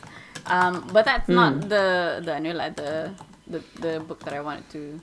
Um 0.47 0.87
but 0.93 1.05
that's 1.05 1.29
not 1.29 1.61
the 1.69 2.21
the 2.23 2.31
Anula, 2.31 2.75
the, 2.75 3.11
the 3.47 3.59
the 3.81 3.99
book 3.99 4.19
that 4.25 4.33
I 4.33 4.41
wanted 4.41 4.69
to 4.71 4.99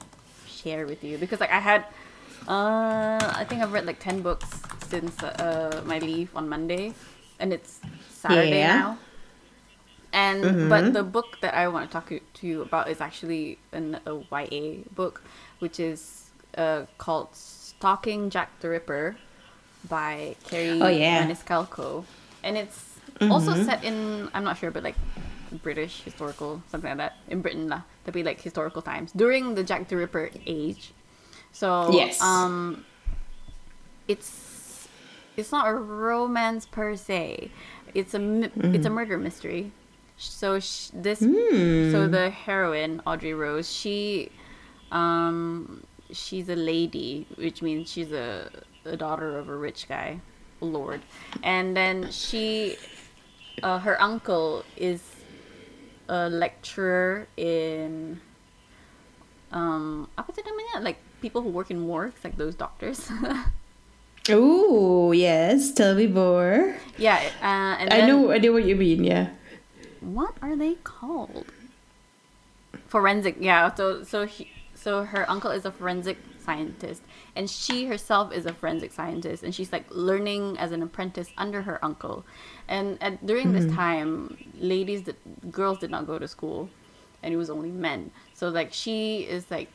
share 0.46 0.86
with 0.86 1.02
you 1.02 1.18
because 1.18 1.40
like 1.40 1.50
I 1.52 1.60
had 1.60 1.84
uh 2.48 3.18
I 3.34 3.44
think 3.48 3.62
I've 3.62 3.72
read 3.72 3.86
like 3.86 3.98
10 4.00 4.22
books 4.22 4.48
since 4.88 5.22
uh 5.22 5.82
my 5.86 5.98
leave 5.98 6.30
on 6.36 6.48
Monday 6.48 6.94
and 7.40 7.52
it's 7.52 7.80
Saturday 8.08 8.60
Yeah. 8.60 8.78
now. 8.78 8.98
And 10.12 10.68
but 10.68 10.92
the 10.92 11.02
book 11.02 11.38
that 11.40 11.54
I 11.54 11.68
want 11.68 11.88
to 11.88 11.92
talk 11.92 12.08
to 12.10 12.46
you 12.46 12.62
about 12.62 12.88
is 12.88 13.00
actually 13.00 13.58
an, 13.72 13.98
a 14.04 14.14
YA 14.30 14.84
book, 14.94 15.22
which 15.60 15.80
is 15.80 16.30
uh, 16.58 16.84
called 16.98 17.34
"Stalking 17.34 18.28
Jack 18.28 18.50
the 18.60 18.68
Ripper" 18.68 19.16
by 19.88 20.36
Kerri 20.44 20.80
Oh, 20.82 20.88
yeah. 20.88 21.24
Maniscalco, 21.26 22.04
and 22.44 22.58
it's 22.58 23.00
also 23.20 23.54
set 23.64 23.84
in 23.84 24.28
I'm 24.34 24.44
not 24.44 24.58
sure, 24.58 24.70
but 24.70 24.82
like 24.84 24.96
British 25.62 26.02
historical 26.02 26.62
something 26.70 26.88
like 26.90 26.98
that 26.98 27.16
in 27.28 27.40
Britain 27.40 27.68
lah. 27.68 27.82
That'd 28.04 28.14
be 28.14 28.22
like 28.22 28.40
historical 28.40 28.82
times 28.82 29.12
during 29.12 29.54
the 29.54 29.64
Jack 29.64 29.88
the 29.88 29.96
Ripper 29.96 30.30
age. 30.46 30.92
So 31.52 31.90
Yes. 31.92 32.20
um, 32.20 32.84
it's 34.08 34.88
it's 35.36 35.52
not 35.52 35.68
a 35.68 35.74
romance 35.74 36.66
per 36.66 36.96
se. 36.96 37.50
It's 37.94 38.12
a 38.14 38.20
it's 38.76 38.86
a 38.86 38.90
murder 38.90 39.16
mystery. 39.16 39.72
So 40.22 40.60
sh- 40.60 40.90
this 40.94 41.20
so 41.92 42.08
the 42.08 42.30
heroine 42.30 43.02
Audrey 43.06 43.34
Rose 43.34 43.70
she 43.70 44.30
um 44.90 45.82
she's 46.12 46.48
a 46.48 46.56
lady 46.56 47.26
which 47.36 47.62
means 47.62 47.90
she's 47.90 48.12
a, 48.12 48.50
a 48.84 48.96
daughter 48.96 49.38
of 49.38 49.48
a 49.48 49.56
rich 49.56 49.88
guy 49.88 50.20
a 50.60 50.64
lord 50.64 51.00
and 51.42 51.74
then 51.76 52.10
she 52.10 52.76
uh, 53.62 53.78
her 53.78 54.00
uncle 54.00 54.64
is 54.76 55.00
a 56.08 56.28
lecturer 56.28 57.26
in 57.36 58.20
um 59.50 60.08
apa 60.16 60.32
tu 60.32 60.44
namanya 60.44 60.84
like 60.84 60.98
people 61.24 61.40
who 61.40 61.48
work 61.48 61.70
in 61.70 61.80
morgues 61.80 62.20
like 62.22 62.36
those 62.36 62.54
doctors 62.54 63.08
Oh 64.30 65.10
yes, 65.10 65.72
tell 65.74 65.98
me 65.98 66.06
more. 66.06 66.78
yeah 66.94 67.18
uh, 67.42 67.74
and 67.82 67.90
I 67.90 68.06
know, 68.06 68.30
I 68.30 68.38
know 68.38 68.52
what 68.52 68.62
you 68.62 68.76
mean. 68.78 69.02
Yeah. 69.02 69.34
What 70.02 70.34
are 70.42 70.56
they 70.56 70.74
called? 70.82 71.46
Forensic, 72.88 73.36
yeah. 73.40 73.72
So 73.74 74.02
so 74.02 74.26
he, 74.26 74.50
so 74.74 75.04
her 75.04 75.28
uncle 75.30 75.50
is 75.50 75.64
a 75.64 75.70
forensic 75.70 76.18
scientist, 76.42 77.02
and 77.36 77.48
she 77.48 77.86
herself 77.86 78.32
is 78.32 78.46
a 78.46 78.52
forensic 78.52 78.92
scientist, 78.92 79.42
and 79.42 79.54
she's 79.54 79.72
like 79.72 79.84
learning 79.90 80.58
as 80.58 80.72
an 80.72 80.82
apprentice 80.82 81.28
under 81.38 81.62
her 81.62 81.82
uncle. 81.84 82.24
And 82.68 83.00
at, 83.02 83.24
during 83.24 83.52
this 83.52 83.72
time, 83.72 84.36
ladies, 84.58 85.02
did, 85.02 85.16
girls 85.50 85.78
did 85.78 85.90
not 85.90 86.06
go 86.06 86.18
to 86.18 86.26
school, 86.26 86.68
and 87.22 87.32
it 87.32 87.36
was 87.36 87.50
only 87.50 87.70
men. 87.70 88.10
So 88.34 88.48
like 88.48 88.72
she 88.72 89.20
is 89.20 89.50
like 89.50 89.70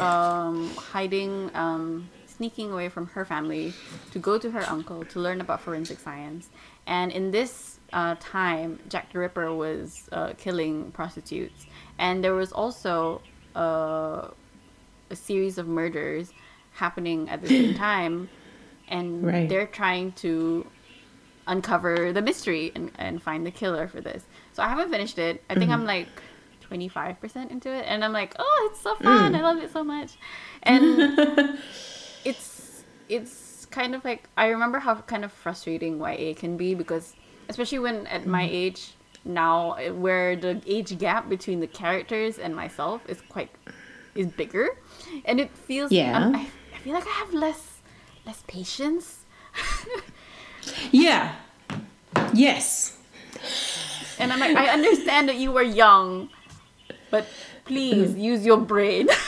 um, 0.00 0.70
hiding, 0.76 1.50
um, 1.54 2.08
sneaking 2.26 2.72
away 2.72 2.88
from 2.88 3.06
her 3.08 3.24
family 3.24 3.74
to 4.12 4.18
go 4.18 4.38
to 4.38 4.50
her 4.50 4.64
uncle 4.68 5.04
to 5.04 5.20
learn 5.20 5.40
about 5.40 5.60
forensic 5.60 5.98
science. 6.00 6.48
And 6.86 7.12
in 7.12 7.30
this 7.30 7.71
uh, 7.92 8.16
time, 8.20 8.80
Jack 8.88 9.12
the 9.12 9.18
Ripper 9.18 9.54
was 9.54 10.08
uh, 10.12 10.32
killing 10.38 10.92
prostitutes, 10.92 11.66
and 11.98 12.22
there 12.24 12.34
was 12.34 12.52
also 12.52 13.22
uh, 13.54 14.28
a 15.10 15.16
series 15.16 15.58
of 15.58 15.66
murders 15.68 16.32
happening 16.70 17.28
at 17.28 17.42
the 17.42 17.48
same 17.48 17.74
time, 17.88 18.30
and 18.88 19.24
Right. 19.26 19.48
they're 19.48 19.66
trying 19.66 20.12
to 20.12 20.70
uncover 21.46 22.12
the 22.12 22.22
mystery 22.22 22.72
and, 22.74 22.90
and 22.96 23.22
find 23.22 23.44
the 23.46 23.50
killer 23.50 23.88
for 23.88 24.00
this. 24.00 24.24
So 24.52 24.62
I 24.62 24.68
haven't 24.68 24.90
finished 24.90 25.18
it. 25.18 25.44
I 25.50 25.54
think 25.56 25.70
I'm 25.70 25.84
like 25.84 26.22
25% 26.60 27.50
into 27.50 27.72
it 27.72 27.84
and 27.88 28.04
I'm 28.04 28.12
like, 28.12 28.34
"Oh, 28.38 28.70
it's 28.70 28.80
so 28.82 28.94
fun. 28.96 29.34
I 29.34 29.42
love 29.42 29.58
it 29.58 29.70
so 29.72 29.82
much." 29.84 30.12
And 30.62 31.12
it's 32.24 32.84
it's 33.08 33.66
kind 33.66 33.94
of 33.94 34.04
like 34.04 34.28
I 34.36 34.48
remember 34.48 34.78
how 34.78 34.94
kind 34.96 35.24
of 35.24 35.32
frustrating 35.32 35.98
YA 35.98 36.34
can 36.34 36.56
be 36.56 36.74
because 36.74 37.16
especially 37.48 37.78
when 37.78 38.06
at 38.06 38.26
my 38.26 38.44
mm-hmm. 38.44 38.54
age 38.54 38.94
now 39.24 39.76
where 39.92 40.34
the 40.36 40.60
age 40.66 40.98
gap 40.98 41.28
between 41.28 41.60
the 41.60 41.66
characters 41.66 42.38
and 42.38 42.54
myself 42.54 43.00
is 43.08 43.20
quite 43.28 43.50
is 44.14 44.26
bigger 44.26 44.68
and 45.24 45.40
it 45.40 45.50
feels 45.56 45.90
um, 45.90 45.96
Yeah. 45.96 46.18
I'm- 46.18 46.34
I, 46.34 46.46
I 46.74 46.78
feel 46.78 46.94
like 46.94 47.06
I 47.06 47.10
have 47.10 47.32
less 47.32 47.80
less 48.26 48.42
patience 48.46 49.24
Yeah. 50.92 51.34
Yes. 52.32 52.98
and 54.18 54.32
I'm 54.32 54.40
like 54.40 54.56
I 54.56 54.68
understand 54.68 55.28
that 55.28 55.36
you 55.36 55.52
were 55.52 55.62
young 55.62 56.28
but 57.10 57.26
please 57.64 58.10
mm. 58.10 58.20
use 58.20 58.44
your 58.44 58.58
brain 58.58 59.08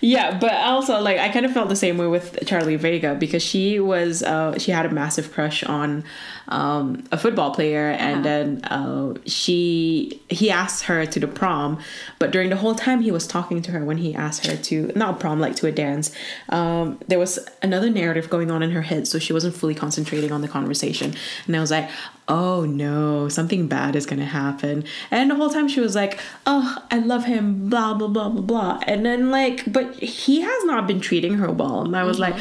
Yeah, 0.00 0.38
but 0.38 0.52
also 0.52 1.00
like 1.00 1.18
I 1.18 1.28
kind 1.28 1.44
of 1.44 1.52
felt 1.52 1.68
the 1.68 1.76
same 1.76 1.98
way 1.98 2.06
with 2.06 2.46
Charlie 2.46 2.76
Vega 2.76 3.14
because 3.14 3.42
she 3.42 3.80
was 3.80 4.22
uh, 4.22 4.58
she 4.58 4.70
had 4.70 4.86
a 4.86 4.90
massive 4.90 5.32
crush 5.32 5.64
on 5.64 6.04
um, 6.48 7.04
a 7.12 7.18
football 7.18 7.54
player, 7.54 7.90
and 7.90 8.24
then 8.24 8.64
uh, 8.64 9.14
she 9.26 10.20
he 10.28 10.50
asked 10.50 10.84
her 10.84 11.04
to 11.06 11.20
the 11.20 11.28
prom, 11.28 11.78
but 12.18 12.30
during 12.30 12.48
the 12.50 12.56
whole 12.56 12.74
time 12.74 13.02
he 13.02 13.10
was 13.10 13.26
talking 13.26 13.62
to 13.62 13.70
her 13.72 13.84
when 13.84 13.98
he 13.98 14.14
asked 14.14 14.46
her 14.46 14.56
to 14.56 14.90
not 14.96 15.16
a 15.16 15.18
prom 15.18 15.40
like 15.40 15.56
to 15.56 15.66
a 15.66 15.72
dance, 15.72 16.14
um, 16.48 16.98
there 17.06 17.18
was 17.18 17.38
another 17.62 17.90
narrative 17.90 18.30
going 18.30 18.50
on 18.50 18.62
in 18.62 18.70
her 18.70 18.82
head, 18.82 19.06
so 19.06 19.18
she 19.18 19.32
wasn't 19.32 19.54
fully 19.54 19.74
concentrating 19.74 20.32
on 20.32 20.40
the 20.40 20.48
conversation, 20.48 21.14
and 21.46 21.56
I 21.56 21.60
was 21.60 21.70
like, 21.70 21.90
oh 22.28 22.64
no, 22.64 23.28
something 23.28 23.68
bad 23.68 23.94
is 23.94 24.06
gonna 24.06 24.24
happen, 24.24 24.84
and 25.10 25.30
the 25.30 25.34
whole 25.34 25.50
time 25.50 25.68
she 25.68 25.80
was 25.80 25.94
like, 25.94 26.18
oh, 26.46 26.82
I 26.90 26.98
love 26.98 27.24
him, 27.24 27.68
blah 27.68 27.94
blah 27.94 28.08
blah 28.08 28.30
blah 28.30 28.42
blah, 28.42 28.80
and 28.86 29.04
then 29.04 29.30
like, 29.30 29.70
but 29.70 29.94
he 29.96 30.40
has 30.40 30.64
not 30.64 30.86
been 30.86 31.00
treating 31.00 31.34
her 31.34 31.50
well, 31.50 31.82
and 31.82 31.96
I 31.96 32.04
was 32.04 32.18
like. 32.18 32.36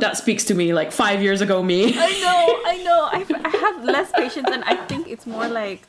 That 0.00 0.16
speaks 0.16 0.44
to 0.46 0.54
me 0.54 0.72
like 0.72 0.92
five 0.92 1.22
years 1.22 1.40
ago 1.40 1.62
me. 1.62 1.94
I 1.98 2.10
know, 2.20 2.70
I 2.70 2.76
know. 2.82 3.00
I, 3.12 3.24
I 3.44 3.56
have 3.58 3.84
less 3.84 4.10
patience, 4.12 4.48
and 4.50 4.62
I 4.64 4.76
think 4.86 5.08
it's 5.08 5.26
more 5.26 5.48
like 5.48 5.82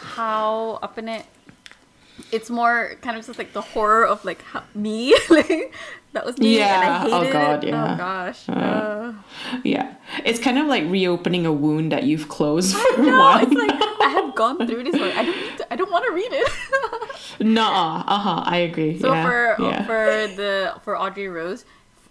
how 0.00 0.78
up 0.82 0.98
in 0.98 1.08
it. 1.08 1.24
It's 2.32 2.48
more 2.48 2.94
kind 3.02 3.16
of 3.18 3.26
just 3.26 3.38
like 3.38 3.52
the 3.52 3.60
horror 3.60 4.06
of 4.06 4.24
like 4.24 4.40
how, 4.42 4.62
me, 4.74 5.14
like 5.30 5.72
that 6.12 6.24
was 6.24 6.38
me, 6.38 6.56
Yeah. 6.58 6.80
and 6.80 6.90
I 6.90 6.98
hated 7.20 7.28
Oh, 7.28 7.32
God, 7.32 7.64
it. 7.64 7.68
yeah. 7.68 7.92
Oh 7.94 7.96
gosh, 7.96 8.48
uh, 8.48 9.12
Yeah, 9.62 9.94
it's 10.24 10.38
kind 10.40 10.58
of 10.58 10.66
like 10.66 10.84
reopening 10.84 11.44
a 11.44 11.52
wound 11.52 11.92
that 11.92 12.04
you've 12.04 12.28
closed 12.28 12.74
for 12.74 13.02
a 13.02 13.06
while. 13.06 13.42
it's 13.44 13.52
like 13.52 13.70
I 14.00 14.08
have 14.08 14.34
gone 14.34 14.66
through 14.66 14.84
this. 14.84 14.94
One. 14.98 15.10
I 15.12 15.24
don't 15.24 15.36
need 15.36 15.58
to. 15.58 15.72
I 15.72 15.76
don't 15.76 15.90
want 15.92 16.04
to 16.06 16.12
read 16.12 16.30
it. 16.32 16.48
Nuh-uh. 17.46 18.04
Uh-huh. 18.06 18.42
I 18.46 18.56
agree. 18.58 18.98
so 18.98 19.12
yeah, 19.12 19.22
for 19.26 19.62
yeah. 19.62 19.84
for 19.84 20.34
the 20.34 20.74
for 20.84 20.98
Audrey 20.98 21.28
Rose, 21.28 21.64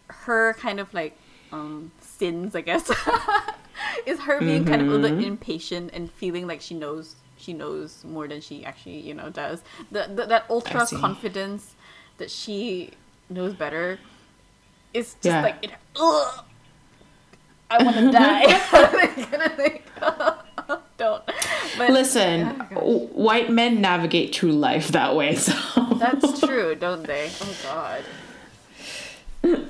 her 0.07 0.53
kind 0.53 0.79
of 0.79 0.93
like 0.93 1.17
um 1.51 1.91
sins, 2.01 2.55
I 2.55 2.62
guess, 2.62 2.89
is 4.05 4.19
her 4.21 4.39
being 4.39 4.65
kind 4.65 4.81
of 4.81 4.87
a 4.87 4.91
little 4.91 5.09
Mm-hmm. 5.09 5.20
bit 5.20 5.27
impatient 5.27 5.89
and 5.94 6.11
feeling 6.11 6.48
like 6.48 6.61
she 6.61 6.74
knows 6.75 7.15
she 7.37 7.53
knows 7.53 8.03
more 8.05 8.27
than 8.27 8.41
she 8.41 8.63
actually 8.65 9.00
you 9.00 9.13
know 9.13 9.29
does. 9.29 9.61
The, 9.91 10.09
the 10.13 10.25
that 10.25 10.46
ultra 10.50 10.85
confidence 10.87 11.75
that 12.18 12.31
she 12.31 12.91
knows 13.29 13.53
better 13.53 14.00
is 14.94 15.13
just 15.15 15.25
Yeah. 15.25 15.41
like 15.41 15.57
it. 15.63 15.72
Ugh, 15.98 16.44
I 17.70 17.83
want 17.83 17.98
to 17.98 18.11
die. 18.11 18.46
Kind 19.25 19.41
of 19.41 19.53
thing. 19.55 19.81
Don't. 20.98 21.24
But 21.77 21.89
Listen, 21.91 22.63
Oh, 22.75 23.07
white 23.11 23.50
men 23.50 23.81
navigate 23.81 24.33
through 24.33 24.53
life 24.53 24.89
that 24.89 25.15
way. 25.15 25.35
So 25.46 25.53
That's 26.00 26.39
true, 26.39 26.74
don't 26.75 27.03
they? 27.05 27.29
Oh 27.41 27.55
God. 27.63 28.03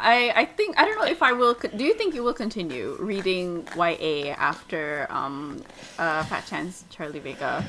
I 0.00 0.32
I 0.34 0.44
think 0.46 0.78
I 0.78 0.84
don't 0.84 0.98
know 0.98 1.06
if 1.06 1.22
I 1.22 1.32
will. 1.32 1.54
Do 1.54 1.84
you 1.84 1.94
think 1.94 2.14
you 2.14 2.22
will 2.22 2.34
continue 2.34 2.96
reading 2.98 3.68
YA 3.76 4.34
after 4.38 5.06
um 5.10 5.62
uh 5.98 6.24
Fat 6.24 6.46
Chance 6.46 6.84
Charlie 6.90 7.20
Vega? 7.20 7.64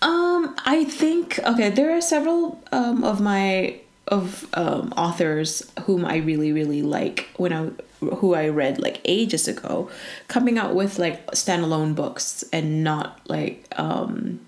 Um, 0.00 0.54
I 0.64 0.84
think 0.84 1.40
okay. 1.40 1.70
There 1.70 1.96
are 1.96 2.00
several 2.00 2.62
um, 2.70 3.02
of 3.02 3.20
my 3.20 3.80
of 4.06 4.46
um, 4.54 4.92
authors 4.96 5.70
whom 5.82 6.04
I 6.04 6.16
really 6.16 6.52
really 6.52 6.82
like 6.82 7.28
when 7.36 7.52
I 7.52 7.70
who 8.00 8.34
I 8.34 8.48
read 8.48 8.78
like 8.78 9.00
ages 9.04 9.48
ago, 9.48 9.90
coming 10.28 10.56
out 10.56 10.74
with 10.74 10.98
like 10.98 11.26
standalone 11.32 11.94
books 11.96 12.44
and 12.52 12.84
not 12.84 13.20
like 13.28 13.66
um, 13.76 14.40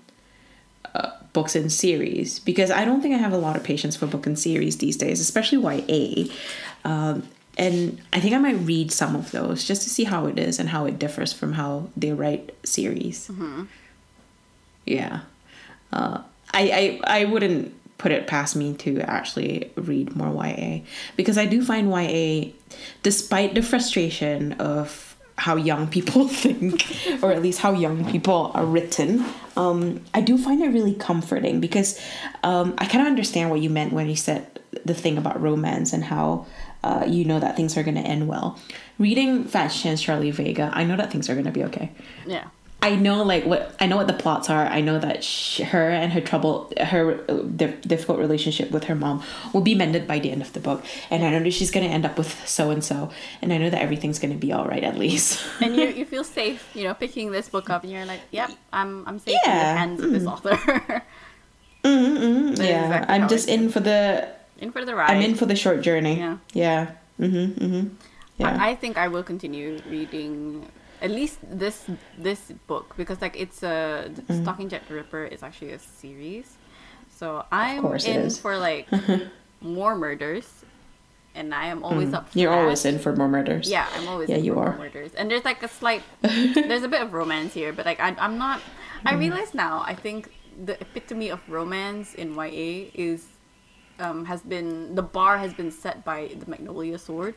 books 1.33 1.55
in 1.55 1.69
series 1.69 2.39
because 2.39 2.71
I 2.71 2.83
don't 2.85 3.01
think 3.01 3.15
I 3.15 3.17
have 3.17 3.33
a 3.33 3.37
lot 3.37 3.55
of 3.55 3.63
patience 3.63 3.95
for 3.95 4.05
book 4.05 4.25
and 4.25 4.37
series 4.37 4.77
these 4.77 4.97
days, 4.97 5.19
especially 5.19 5.59
YA. 5.59 6.25
Um, 6.83 7.27
and 7.57 8.01
I 8.13 8.19
think 8.19 8.33
I 8.33 8.37
might 8.37 8.57
read 8.59 8.91
some 8.91 9.15
of 9.15 9.31
those 9.31 9.63
just 9.65 9.83
to 9.83 9.89
see 9.89 10.05
how 10.05 10.25
it 10.27 10.39
is 10.39 10.59
and 10.59 10.69
how 10.69 10.85
it 10.85 10.99
differs 10.99 11.33
from 11.33 11.53
how 11.53 11.89
they 11.97 12.11
write 12.11 12.55
series. 12.63 13.29
Yeah. 14.85 15.21
Uh, 15.91 16.21
I, 16.53 16.99
I 17.05 17.21
I 17.21 17.25
wouldn't 17.25 17.73
put 17.97 18.11
it 18.11 18.25
past 18.25 18.55
me 18.55 18.73
to 18.73 18.99
actually 19.01 19.71
read 19.75 20.15
more 20.15 20.33
YA 20.45 20.79
because 21.15 21.37
I 21.37 21.45
do 21.45 21.63
find 21.63 21.89
YA, 21.91 22.51
despite 23.03 23.53
the 23.53 23.61
frustration 23.61 24.53
of 24.53 25.10
how 25.41 25.55
young 25.55 25.87
people 25.87 26.27
think, 26.43 26.85
or 27.23 27.31
at 27.31 27.41
least 27.41 27.59
how 27.59 27.73
young 27.73 28.05
people 28.11 28.51
are 28.53 28.63
written, 28.63 29.25
um, 29.57 29.99
I 30.13 30.21
do 30.21 30.37
find 30.37 30.61
it 30.61 30.67
really 30.67 30.93
comforting 30.93 31.59
because 31.59 31.99
um, 32.43 32.75
I 32.77 32.85
kind 32.85 33.01
of 33.01 33.07
understand 33.07 33.49
what 33.49 33.59
you 33.59 33.69
meant 33.71 33.91
when 33.91 34.07
you 34.07 34.15
said 34.15 34.59
the 34.85 34.93
thing 34.93 35.17
about 35.17 35.41
romance 35.41 35.93
and 35.93 36.03
how 36.03 36.45
uh, 36.83 37.05
you 37.07 37.25
know 37.25 37.39
that 37.39 37.55
things 37.55 37.75
are 37.75 37.81
going 37.81 37.95
to 37.95 38.01
end 38.01 38.27
well. 38.27 38.59
Reading 38.99 39.45
Fat 39.45 39.69
Chance 39.69 40.03
Charlie 40.03 40.29
Vega, 40.29 40.69
I 40.73 40.83
know 40.83 40.95
that 40.95 41.11
things 41.11 41.27
are 41.27 41.33
going 41.33 41.45
to 41.45 41.51
be 41.51 41.63
okay. 41.63 41.91
Yeah. 42.27 42.47
I 42.83 42.95
know 42.95 43.21
like 43.21 43.45
what 43.45 43.75
I 43.79 43.85
know 43.85 43.97
what 43.97 44.07
the 44.07 44.13
plots 44.13 44.49
are. 44.49 44.65
I 44.65 44.81
know 44.81 44.97
that 44.97 45.23
sh- 45.23 45.59
her 45.59 45.89
and 45.91 46.11
her 46.13 46.21
trouble, 46.21 46.71
her 46.79 47.23
uh, 47.29 47.33
difficult 47.85 48.17
relationship 48.17 48.71
with 48.71 48.85
her 48.85 48.95
mom 48.95 49.21
will 49.53 49.61
be 49.61 49.75
mended 49.75 50.07
by 50.07 50.17
the 50.17 50.31
end 50.31 50.41
of 50.41 50.51
the 50.53 50.59
book, 50.59 50.83
and 51.11 51.23
I 51.23 51.29
know 51.29 51.43
that 51.43 51.51
she's 51.53 51.69
gonna 51.69 51.85
end 51.85 52.05
up 52.05 52.17
with 52.17 52.47
so 52.47 52.71
and 52.71 52.83
so, 52.83 53.11
and 53.41 53.53
I 53.53 53.57
know 53.59 53.69
that 53.69 53.81
everything's 53.81 54.17
gonna 54.17 54.33
be 54.33 54.51
all 54.51 54.65
right 54.65 54.83
at 54.83 54.97
least. 54.97 55.45
And 55.61 55.75
you 55.75 55.85
you 55.99 56.05
feel 56.05 56.23
safe, 56.23 56.67
you 56.73 56.83
know, 56.85 56.95
picking 56.95 57.31
this 57.31 57.49
book 57.49 57.69
up, 57.69 57.83
and 57.83 57.91
you're 57.91 58.05
like, 58.05 58.21
yep, 58.31 58.49
I'm 58.73 59.07
I'm 59.07 59.19
safe 59.19 59.37
in 59.45 59.51
the 59.51 59.57
Yeah. 59.57 59.77
hands 59.77 60.01
of 60.01 60.11
this 60.11 60.25
author. 60.25 60.55
mm-hmm, 61.83 62.47
That's 62.49 62.59
yeah, 62.61 62.85
exactly 62.85 63.15
I'm 63.15 63.27
just 63.29 63.47
in 63.47 63.69
for 63.69 63.79
the. 63.79 64.27
in 64.59 64.71
for 64.71 64.85
the 64.85 64.95
ride. 64.95 65.11
I'm 65.11 65.21
in 65.21 65.35
for 65.35 65.45
the 65.45 65.55
short 65.55 65.81
journey. 65.81 66.17
Yeah. 66.17 66.37
Yeah. 66.53 66.91
Mm-hmm. 67.19 67.63
Mm-hmm. 67.65 67.87
Yeah. 68.37 68.57
I, 68.59 68.71
I 68.71 68.75
think 68.75 68.97
I 68.97 69.07
will 69.07 69.23
continue 69.23 69.79
reading 69.89 70.65
at 71.01 71.09
least 71.11 71.39
this 71.43 71.85
this 72.17 72.51
book 72.67 72.93
because 72.97 73.21
like 73.21 73.35
it's 73.39 73.63
a 73.63 74.09
Mm-hmm. 74.11 74.41
Stalking 74.43 74.69
Jack 74.69 74.87
the 74.87 74.93
Ripper 74.95 75.25
is 75.25 75.41
actually 75.43 75.71
a 75.73 75.79
series, 75.79 76.55
so 77.09 77.43
I'm 77.51 77.85
in 78.05 78.29
for 78.29 78.57
like 78.57 78.87
more 79.61 79.95
murders, 79.95 80.47
and 81.35 81.53
I 81.53 81.67
am 81.67 81.83
always 81.83 82.13
up. 82.13 82.29
For 82.29 82.37
Mm. 82.37 82.41
You're 82.41 82.51
that. 82.51 82.61
always 82.61 82.85
in 82.85 82.99
for 82.99 83.15
more 83.15 83.27
murders. 83.27 83.69
Yeah, 83.69 83.87
I'm 83.95 84.07
always 84.07 84.29
Yeah, 84.29 84.37
in 84.37 84.45
you 84.45 84.53
for 84.53 84.59
more 84.59 84.69
are. 84.73 84.77
murders, 84.77 85.13
and 85.15 85.29
there's 85.29 85.45
like 85.45 85.61
a 85.63 85.67
slight, 85.67 86.03
there's 86.21 86.83
a 86.83 86.87
bit 86.87 87.01
of 87.01 87.13
romance 87.13 87.53
here, 87.53 87.73
but 87.73 87.85
like 87.85 87.99
I, 87.99 88.15
I'm 88.17 88.37
not. 88.37 88.59
Mm-hmm. 88.59 89.07
I 89.07 89.13
realize 89.15 89.53
now. 89.53 89.83
I 89.85 89.95
think 89.95 90.29
the 90.65 90.73
epitome 90.81 91.29
of 91.29 91.39
romance 91.49 92.13
in 92.15 92.35
YA 92.35 92.89
is. 92.93 93.25
Um, 93.99 94.25
has 94.25 94.41
been 94.41 94.95
the 94.95 95.03
bar 95.03 95.37
has 95.37 95.53
been 95.53 95.69
set 95.69 96.03
by 96.03 96.33
the 96.33 96.49
Magnolia 96.49 96.97
Sword, 96.97 97.35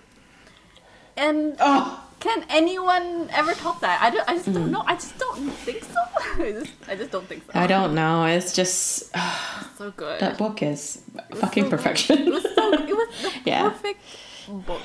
and 1.17 1.57
Oh. 1.61 2.01
Can 2.25 2.45
anyone 2.49 3.29
ever 3.41 3.53
top 3.65 3.81
that? 3.81 3.97
I, 4.03 4.09
don't, 4.11 4.29
I 4.29 4.35
just 4.35 4.49
Mm. 4.49 4.55
don't 4.55 4.71
know. 4.75 4.83
I 4.87 4.95
just 4.95 5.17
don't 5.19 5.51
think 5.67 5.81
so. 5.85 6.01
I 6.45 6.53
just, 6.61 6.73
I 6.89 6.95
just 6.97 7.11
don't 7.15 7.27
think 7.29 7.43
so. 7.45 7.51
I 7.63 7.67
don't 7.67 7.95
know. 7.95 8.25
It's 8.25 8.53
just 8.61 9.13
So 9.79 9.91
good. 10.03 10.21
that 10.21 10.39
book 10.39 10.63
is 10.63 11.03
fucking 11.43 11.65
so 11.65 11.71
good. 11.71 11.77
perfection. 11.77 12.19
It 12.29 12.33
was 12.33 12.43
so. 12.55 12.73
It 12.73 12.97
was 13.03 13.09
the 13.23 13.33
Yeah. 13.51 13.69
perfect 13.69 14.01
book. 14.49 14.83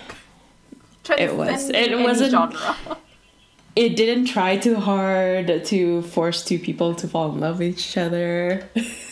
It 1.17 1.36
was. 1.36 1.69
It 1.69 1.97
wasn't- 1.97 2.32
genre. 2.32 2.78
it 3.75 3.95
didn't 3.95 4.25
try 4.25 4.58
too 4.58 4.75
hard 4.75 5.65
to 5.71 6.02
force 6.04 6.43
two 6.43 6.60
people 6.60 6.93
to 6.95 7.08
fall 7.08 7.32
in 7.32 7.39
love 7.39 7.60
with 7.60 7.69
each 7.80 7.97
other. 7.97 8.69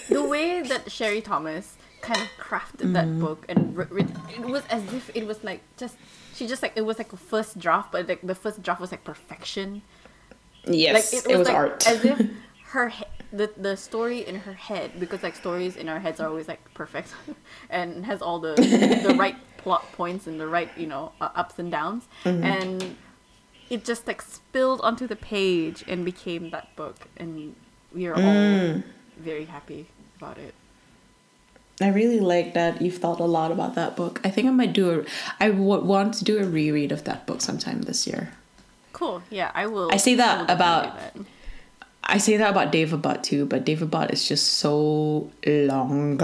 the 0.10 0.24
way 0.24 0.62
that 0.62 0.92
Sherry 0.92 1.22
Thomas 1.22 1.76
kind 2.10 2.22
of 2.26 2.30
crafted 2.48 2.88
that 2.98 3.06
Mm-hmm. 3.08 3.26
book 3.26 3.40
and 3.52 3.60
wr- 3.78 3.92
writ- 3.96 4.16
it 4.40 4.46
was 4.56 4.64
as 4.78 4.84
if 5.00 5.06
it 5.20 5.26
was 5.32 5.40
like 5.50 5.62
just 5.82 5.96
she 6.36 6.44
just 6.54 6.62
like 6.66 6.74
it 6.82 6.86
was 6.90 6.98
like 7.02 7.12
a 7.14 7.18
first 7.34 7.52
draft, 7.64 7.92
but 7.94 8.08
like 8.12 8.22
the 8.32 8.36
first 8.44 8.58
draft 8.66 8.80
was 8.86 8.92
like 8.96 9.04
perfection. 9.14 9.70
yes, 10.66 10.94
like 11.14 11.26
it, 11.32 11.38
was 11.38 11.48
like 11.48 11.56
art. 11.58 11.88
as 11.88 12.04
if 12.12 12.18
her 12.74 12.90
he- 12.90 13.06
the 13.40 13.48
the 13.58 13.76
story 13.76 14.20
in 14.30 14.36
her 14.46 14.54
head 14.54 14.90
because 15.02 15.22
like 15.22 15.36
stories 15.36 15.76
in 15.76 15.90
our 15.90 16.00
heads 16.00 16.18
are 16.22 16.30
always 16.32 16.48
like 16.48 16.62
perfect 16.74 17.10
and 17.70 18.06
has 18.06 18.22
all 18.22 18.40
the 18.40 18.54
the 19.08 19.14
right 19.24 19.36
plot 19.58 19.84
points 20.00 20.28
and 20.28 20.40
the 20.40 20.48
right 20.48 20.70
you 20.78 20.88
know 20.88 21.12
uh, 21.20 21.30
ups 21.42 21.60
and 21.60 21.70
downs 21.72 22.04
Mm-hmm. 22.24 22.44
and 22.44 22.96
it 23.70 23.84
just 23.84 24.08
like 24.08 24.22
spilled 24.22 24.80
onto 24.80 25.06
the 25.14 25.16
page 25.18 25.84
and 25.92 26.06
became 26.06 26.44
that 26.52 26.68
book 26.78 26.98
and 27.18 27.54
we 27.94 28.08
are 28.08 28.16
Mm. 28.16 28.28
all 28.78 28.84
very 29.30 29.44
happy 29.46 29.82
about 30.18 30.38
it 30.38 30.54
I 31.80 31.90
really 31.90 32.20
like 32.20 32.54
that 32.56 32.82
you've 32.82 32.98
thought 32.98 33.20
a 33.20 33.26
lot 33.26 33.52
about 33.52 33.76
that 33.76 33.96
book. 33.96 34.20
I 34.24 34.30
think 34.32 34.48
I 34.48 34.52
might 34.52 34.74
do 34.74 34.90
a. 35.02 35.06
I 35.40 35.50
w- 35.50 35.84
want 35.84 36.16
to 36.16 36.24
do 36.24 36.40
a 36.40 36.44
reread 36.46 36.92
of 36.92 37.04
that 37.04 37.28
book 37.28 37.42
sometime 37.42 37.82
this 37.84 38.08
year. 38.08 38.32
cool 38.94 39.22
yeah 39.30 39.52
i 39.54 39.68
will 39.68 39.90
I 39.94 39.98
say 39.98 40.16
that 40.16 40.48
definitely 40.48 40.56
about- 40.56 41.28
I 42.10 42.18
say 42.20 42.38
that 42.38 42.50
about 42.52 42.72
Daevabad 42.72 43.22
too, 43.22 43.46
but 43.46 43.66
Daevabad 43.66 44.14
is 44.14 44.26
just 44.28 44.46
so 44.64 45.30
long. 45.46 46.18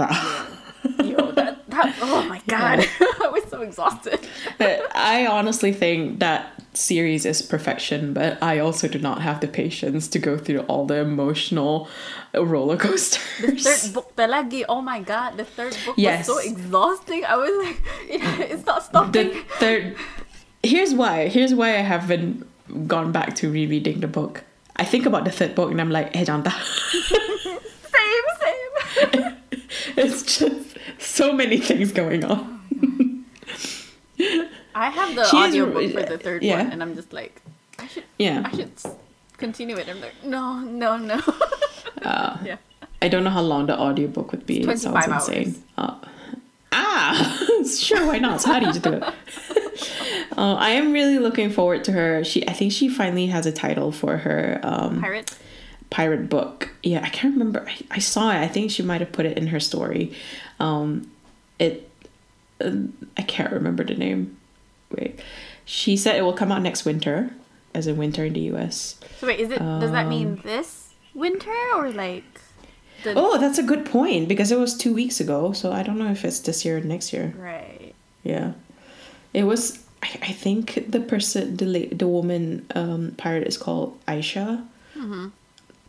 yo 1.04 1.30
that 1.32 1.60
that 1.68 1.94
oh 2.02 2.24
my 2.28 2.40
god 2.48 2.78
i 3.24 3.28
was 3.28 3.44
so 3.50 3.60
exhausted 3.62 4.18
but 4.58 4.80
I 4.96 5.26
honestly 5.26 5.72
think 5.72 6.20
that 6.20 6.53
series 6.74 7.24
is 7.24 7.40
perfection, 7.42 8.12
but 8.12 8.42
I 8.42 8.58
also 8.58 8.88
do 8.88 8.98
not 8.98 9.22
have 9.22 9.40
the 9.40 9.48
patience 9.48 10.08
to 10.08 10.18
go 10.18 10.36
through 10.36 10.60
all 10.60 10.86
the 10.86 10.96
emotional 10.96 11.88
roller 12.34 12.76
coasters. 12.76 13.62
third 13.62 13.94
book 13.94 14.12
lagi 14.16 14.64
oh 14.68 14.80
my 14.82 15.00
god 15.00 15.36
the 15.36 15.44
third 15.44 15.76
book 15.86 15.94
Yes. 15.96 16.26
was 16.28 16.42
so 16.42 16.50
exhausting. 16.50 17.24
I 17.24 17.36
was 17.36 17.54
like 17.66 17.80
it's 18.50 18.66
not 18.66 18.82
stopping. 18.82 19.12
the 19.30 19.42
third 19.58 19.96
here's 20.62 20.94
why 20.94 21.28
here's 21.28 21.52
why 21.54 21.68
i 21.76 21.82
haven't 21.84 22.42
gone 22.88 23.12
back 23.12 23.34
to 23.36 23.50
rereading 23.50 24.00
the 24.00 24.08
book. 24.08 24.42
I 24.76 24.84
think 24.84 25.06
about 25.06 25.24
the 25.24 25.30
third 25.30 25.54
book 25.54 25.70
and 25.70 25.80
i'm 25.80 25.90
like 25.90 26.14
hey 26.14 26.24
janta. 26.24 26.50
Same 27.94 28.26
same. 28.42 29.36
It's 29.96 30.22
just 30.38 30.74
so 30.98 31.32
many 31.32 31.58
things 31.58 31.92
going 31.92 32.24
on 32.24 32.42
i 34.74 34.90
have 34.90 35.14
the 35.14 35.24
She 35.24 35.36
is- 35.38 35.92
for 35.92 36.02
the 36.02 36.18
third 36.18 36.42
yeah. 36.42 36.62
one 36.62 36.72
and 36.72 36.82
i'm 36.82 36.94
just 36.94 37.12
like 37.12 37.40
i 37.78 37.86
should 37.86 38.04
yeah 38.18 38.42
i 38.44 38.56
should 38.56 38.72
continue 39.36 39.76
it 39.76 39.88
i'm 39.88 40.00
like 40.00 40.14
no 40.24 40.60
no 40.60 40.96
no 40.96 41.20
uh, 42.02 42.38
yeah 42.44 42.56
i 43.02 43.08
don't 43.08 43.24
know 43.24 43.30
how 43.30 43.42
long 43.42 43.66
the 43.66 43.78
audiobook 43.78 44.30
would 44.32 44.46
be 44.46 44.60
it 44.60 44.64
25 44.64 45.04
sounds 45.04 45.28
insane 45.28 45.62
uh, 45.76 45.96
ah 46.72 47.46
sure 47.78 48.06
why 48.06 48.18
not 48.18 48.40
so 48.40 48.52
how 48.52 48.60
do 48.60 48.66
you 48.66 48.72
do 48.80 48.92
it 48.92 49.02
uh, 50.36 50.54
i 50.54 50.70
am 50.70 50.92
really 50.92 51.18
looking 51.18 51.50
forward 51.50 51.84
to 51.84 51.92
her 51.92 52.22
she 52.24 52.46
i 52.48 52.52
think 52.52 52.72
she 52.72 52.88
finally 52.88 53.26
has 53.26 53.46
a 53.46 53.52
title 53.52 53.90
for 53.92 54.18
her 54.18 54.60
um 54.62 55.00
pirate 55.00 55.36
pirate 55.94 56.28
book. 56.28 56.70
Yeah, 56.82 57.02
I 57.04 57.08
can't 57.08 57.34
remember. 57.34 57.64
I, 57.68 57.76
I 57.92 57.98
saw 58.00 58.30
it. 58.32 58.38
I 58.38 58.48
think 58.48 58.72
she 58.72 58.82
might 58.82 59.00
have 59.00 59.12
put 59.12 59.26
it 59.26 59.38
in 59.38 59.46
her 59.48 59.60
story. 59.60 60.12
Um, 60.58 61.08
it. 61.60 61.88
Um, 62.60 62.94
I 63.16 63.22
can't 63.22 63.52
remember 63.52 63.84
the 63.84 63.94
name. 63.94 64.36
Wait, 64.90 65.20
she 65.64 65.96
said 65.96 66.16
it 66.16 66.22
will 66.22 66.32
come 66.32 66.52
out 66.52 66.62
next 66.62 66.84
winter, 66.84 67.30
as 67.74 67.86
in 67.86 67.96
winter 67.96 68.24
in 68.24 68.32
the 68.34 68.40
U.S. 68.52 68.98
so 69.18 69.26
wait 69.26 69.40
is 69.40 69.50
it 69.50 69.58
does 69.58 69.90
that 69.92 70.06
mean 70.08 70.40
this 70.44 70.94
winter 71.14 71.52
or 71.74 71.90
like 71.90 72.24
the 73.02 73.10
Um, 73.10 73.16
Oh, 73.18 73.38
that's 73.38 73.58
a 73.58 73.62
good 73.62 73.84
point 73.84 74.28
because 74.28 74.50
it 74.52 74.58
was 74.58 74.76
two 74.76 74.94
weeks 74.94 75.20
ago. 75.20 75.52
So 75.52 75.72
I 75.72 75.82
don't 75.82 75.98
know 75.98 76.10
if 76.10 76.24
it's 76.24 76.40
this 76.40 76.64
year 76.64 76.78
or 76.78 76.80
next 76.80 77.12
year. 77.12 77.34
right 77.36 77.94
Yeah, 78.22 78.52
it 79.32 79.44
was. 79.44 79.78
I, 80.02 80.08
I 80.22 80.32
think 80.32 80.90
the 80.90 81.00
person, 81.00 81.56
the 81.56 81.66
la- 81.66 81.92
the 81.96 82.06
woman 82.08 82.66
um, 82.74 83.12
pirate 83.16 83.46
is 83.46 83.56
called 83.56 83.98
Aisha. 84.06 84.64
Hmm. 84.94 85.28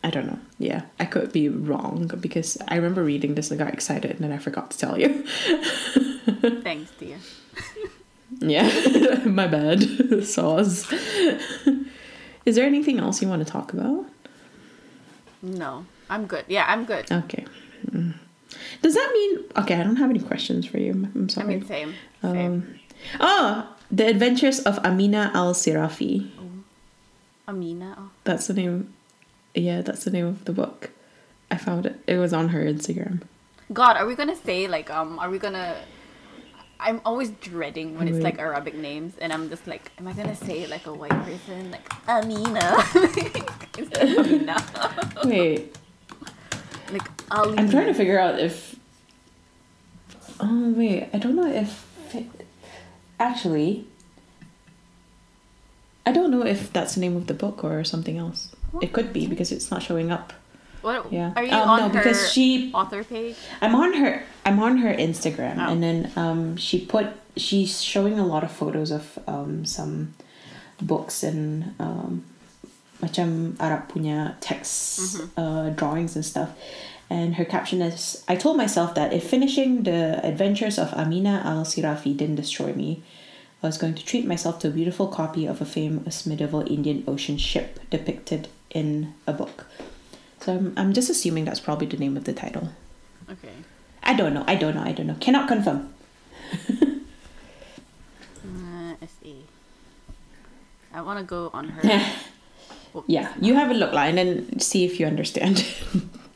I 0.04 0.10
don't 0.10 0.26
know. 0.26 0.38
Yeah, 0.58 0.82
I 1.00 1.04
could 1.04 1.32
be 1.32 1.48
wrong 1.48 2.10
because 2.20 2.56
I 2.68 2.76
remember 2.76 3.02
reading 3.02 3.34
this 3.34 3.50
and 3.50 3.58
got 3.58 3.72
excited 3.72 4.10
and 4.12 4.20
then 4.20 4.32
I 4.32 4.38
forgot 4.38 4.70
to 4.70 4.78
tell 4.78 4.98
you. 5.00 5.24
thanks 6.62 6.90
dear 6.98 7.18
yeah, 8.38 8.68
my 9.24 9.46
bad. 9.46 9.82
Saws. 10.24 10.90
Is 12.44 12.54
there 12.56 12.64
anything 12.66 12.98
else 12.98 13.20
you 13.22 13.28
want 13.28 13.44
to 13.46 13.50
talk 13.50 13.72
about? 13.72 14.06
no 15.42 15.84
i'm 16.10 16.26
good 16.26 16.44
yeah 16.48 16.64
i'm 16.68 16.84
good 16.84 17.04
Okay. 17.12 17.44
Mm. 17.90 18.14
Does 18.82 18.94
that 18.94 19.10
mean 19.12 19.44
okay? 19.56 19.74
I 19.78 19.82
don't 19.84 19.96
have 19.96 20.10
any 20.10 20.18
questions 20.18 20.66
for 20.66 20.78
you. 20.78 20.92
I'm 20.92 21.28
sorry. 21.28 21.46
i 21.46 21.48
mean 21.50 21.66
same 21.66 21.94
same 22.22 22.36
um, 22.36 22.80
oh, 23.20 23.68
the 23.92 24.06
Adventures 24.08 24.60
of 24.60 24.78
Amina 24.84 25.30
Al 25.34 25.52
Sirafi. 25.54 26.28
amina 27.46 27.94
oh. 27.98 28.10
That's 28.24 28.46
the 28.48 28.54
name. 28.54 28.92
Yeah, 29.54 29.82
that's 29.82 30.04
the 30.04 30.10
name 30.10 30.26
of 30.26 30.44
the 30.46 30.52
book. 30.52 30.90
I 31.50 31.58
found 31.58 31.86
it. 31.86 32.00
It 32.06 32.16
was 32.16 32.32
on 32.32 32.48
her 32.48 32.64
Instagram. 32.64 33.22
God, 33.72 33.96
are 33.96 34.06
we 34.06 34.14
gonna 34.16 34.34
say 34.36 34.66
like 34.66 34.90
um? 34.90 35.18
Are 35.20 35.30
we 35.30 35.38
gonna? 35.38 35.76
I'm 36.78 37.00
always 37.04 37.30
dreading 37.30 37.96
when 37.98 38.06
it's 38.08 38.18
like 38.22 38.38
Arabic 38.38 38.74
names, 38.74 39.14
and 39.20 39.32
I'm 39.32 39.48
just 39.48 39.66
like, 39.66 39.90
am 39.98 40.06
I 40.08 40.12
gonna 40.12 40.36
say 40.36 40.66
like 40.66 40.86
a 40.86 40.92
white 40.92 41.10
person, 41.24 41.70
like 41.70 41.86
Amina, 42.08 42.76
of 43.78 43.92
Amina, 43.96 44.56
Wait, 45.24 45.76
like 46.92 47.02
Ali? 47.30 47.56
I'm 47.58 47.70
trying 47.70 47.86
to 47.86 47.94
figure 47.94 48.18
out 48.18 48.38
if. 48.38 48.76
Oh 50.38 50.70
wait, 50.76 51.08
I 51.14 51.18
don't 51.18 51.34
know 51.34 51.46
if. 51.50 51.86
It... 52.14 52.26
Actually, 53.18 53.86
I 56.04 56.12
don't 56.12 56.30
know 56.30 56.44
if 56.44 56.72
that's 56.72 56.94
the 56.94 57.00
name 57.00 57.16
of 57.16 57.26
the 57.26 57.34
book 57.34 57.64
or 57.64 57.82
something 57.84 58.18
else. 58.18 58.54
It 58.82 58.92
could 58.92 59.12
be 59.12 59.26
because 59.26 59.50
it's 59.50 59.70
not 59.70 59.82
showing 59.82 60.10
up. 60.12 60.34
What 60.82 61.10
Yeah. 61.12 61.32
are 61.34 61.42
you 61.42 61.50
Um, 61.52 61.68
on 61.70 61.78
no, 61.80 61.88
her 61.88 61.92
because 62.04 62.30
she- 62.30 62.70
author 62.74 63.02
page? 63.02 63.34
I'm 63.62 63.74
on 63.74 63.94
her. 63.94 64.22
I'm 64.46 64.62
on 64.62 64.78
her 64.78 64.94
Instagram, 64.94 65.58
Oh. 65.58 65.72
and 65.74 65.82
then 65.82 65.98
um, 66.14 66.56
she 66.56 66.78
put. 66.86 67.06
She's 67.36 67.82
showing 67.82 68.16
a 68.18 68.24
lot 68.24 68.44
of 68.46 68.50
photos 68.54 68.90
of 68.94 69.18
um, 69.26 69.66
some 69.66 70.14
books 70.80 71.20
and 71.26 71.74
um, 71.82 72.24
macam 73.02 73.58
Arab 73.60 73.90
punya 73.92 74.38
texts, 74.40 75.20
uh, 75.36 75.68
drawings 75.76 76.14
and 76.16 76.24
stuff. 76.24 76.54
And 77.10 77.34
her 77.36 77.44
caption 77.44 77.82
is: 77.82 78.24
"I 78.30 78.36
told 78.38 78.56
myself 78.56 78.94
that 78.94 79.12
if 79.12 79.26
finishing 79.28 79.82
the 79.84 80.22
Adventures 80.24 80.78
of 80.78 80.94
Amina 80.94 81.42
Al 81.44 81.66
Sirafi 81.66 82.16
didn't 82.16 82.38
destroy 82.40 82.72
me, 82.72 83.02
I 83.62 83.66
was 83.68 83.78
going 83.78 83.94
to 83.98 84.04
treat 84.06 84.24
myself 84.26 84.58
to 84.64 84.68
a 84.68 84.74
beautiful 84.74 85.06
copy 85.10 85.44
of 85.46 85.60
a 85.60 85.66
famous 85.68 86.24
medieval 86.24 86.62
Indian 86.66 87.04
Ocean 87.06 87.36
ship 87.36 87.78
depicted 87.90 88.48
in 88.70 89.12
a 89.26 89.34
book." 89.34 89.66
So 90.40 90.54
I'm, 90.54 90.72
I'm 90.78 90.92
just 90.94 91.10
assuming 91.10 91.44
that's 91.44 91.60
probably 91.60 91.86
the 91.90 91.98
name 91.98 92.16
of 92.16 92.24
the 92.24 92.32
title. 92.32 92.70
Okay. 93.28 93.54
I 94.06 94.14
don't 94.14 94.32
know. 94.34 94.44
I 94.46 94.54
don't 94.54 94.74
know. 94.74 94.82
I 94.82 94.92
don't 94.92 95.06
know. 95.06 95.16
Cannot 95.20 95.48
confirm. 95.48 95.92
Uh. 98.44 98.94
I 100.94 101.00
want 101.02 101.18
to 101.18 101.24
go 101.24 101.50
on 101.52 101.68
her. 101.68 102.00
yeah, 103.06 103.34
you 103.40 103.54
have 103.54 103.70
a 103.70 103.74
look 103.74 103.92
line 103.92 104.16
and 104.16 104.62
see 104.62 104.84
if 104.86 104.98
you 104.98 105.06
understand. 105.06 105.66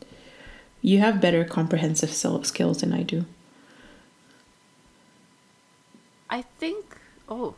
you 0.83 0.99
have 0.99 1.21
better 1.21 1.45
comprehensive 1.45 2.11
skill- 2.13 2.45
skills 2.45 2.81
than 2.83 2.93
I 2.93 3.03
do. 3.03 3.25
I 6.29 6.43
think. 6.59 6.85
Oh. 7.29 7.55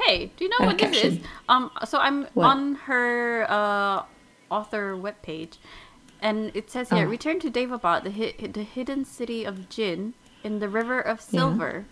Hey, 0.00 0.30
do 0.36 0.44
you 0.44 0.50
know 0.50 0.64
Uh, 0.64 0.66
what 0.66 0.78
this 0.78 1.04
is? 1.04 1.18
Um, 1.48 1.70
so 1.84 1.98
I'm 1.98 2.24
What? 2.34 2.46
on 2.46 2.74
her 2.86 3.46
uh, 3.48 4.02
author 4.50 4.96
webpage, 4.96 5.58
and 6.24 6.50
it 6.54 6.70
says 6.70 6.88
here: 6.90 7.06
Oh. 7.06 7.10
"Return 7.16 7.38
to 7.44 7.50
Daevabad, 7.50 8.02
the 8.08 8.10
hi- 8.20 8.48
the 8.58 8.64
hidden 8.64 9.04
city 9.04 9.44
of 9.44 9.68
djinn, 9.68 10.14
in 10.42 10.58
the 10.58 10.68
River 10.68 10.98
of 11.00 11.20
Silver." 11.20 11.84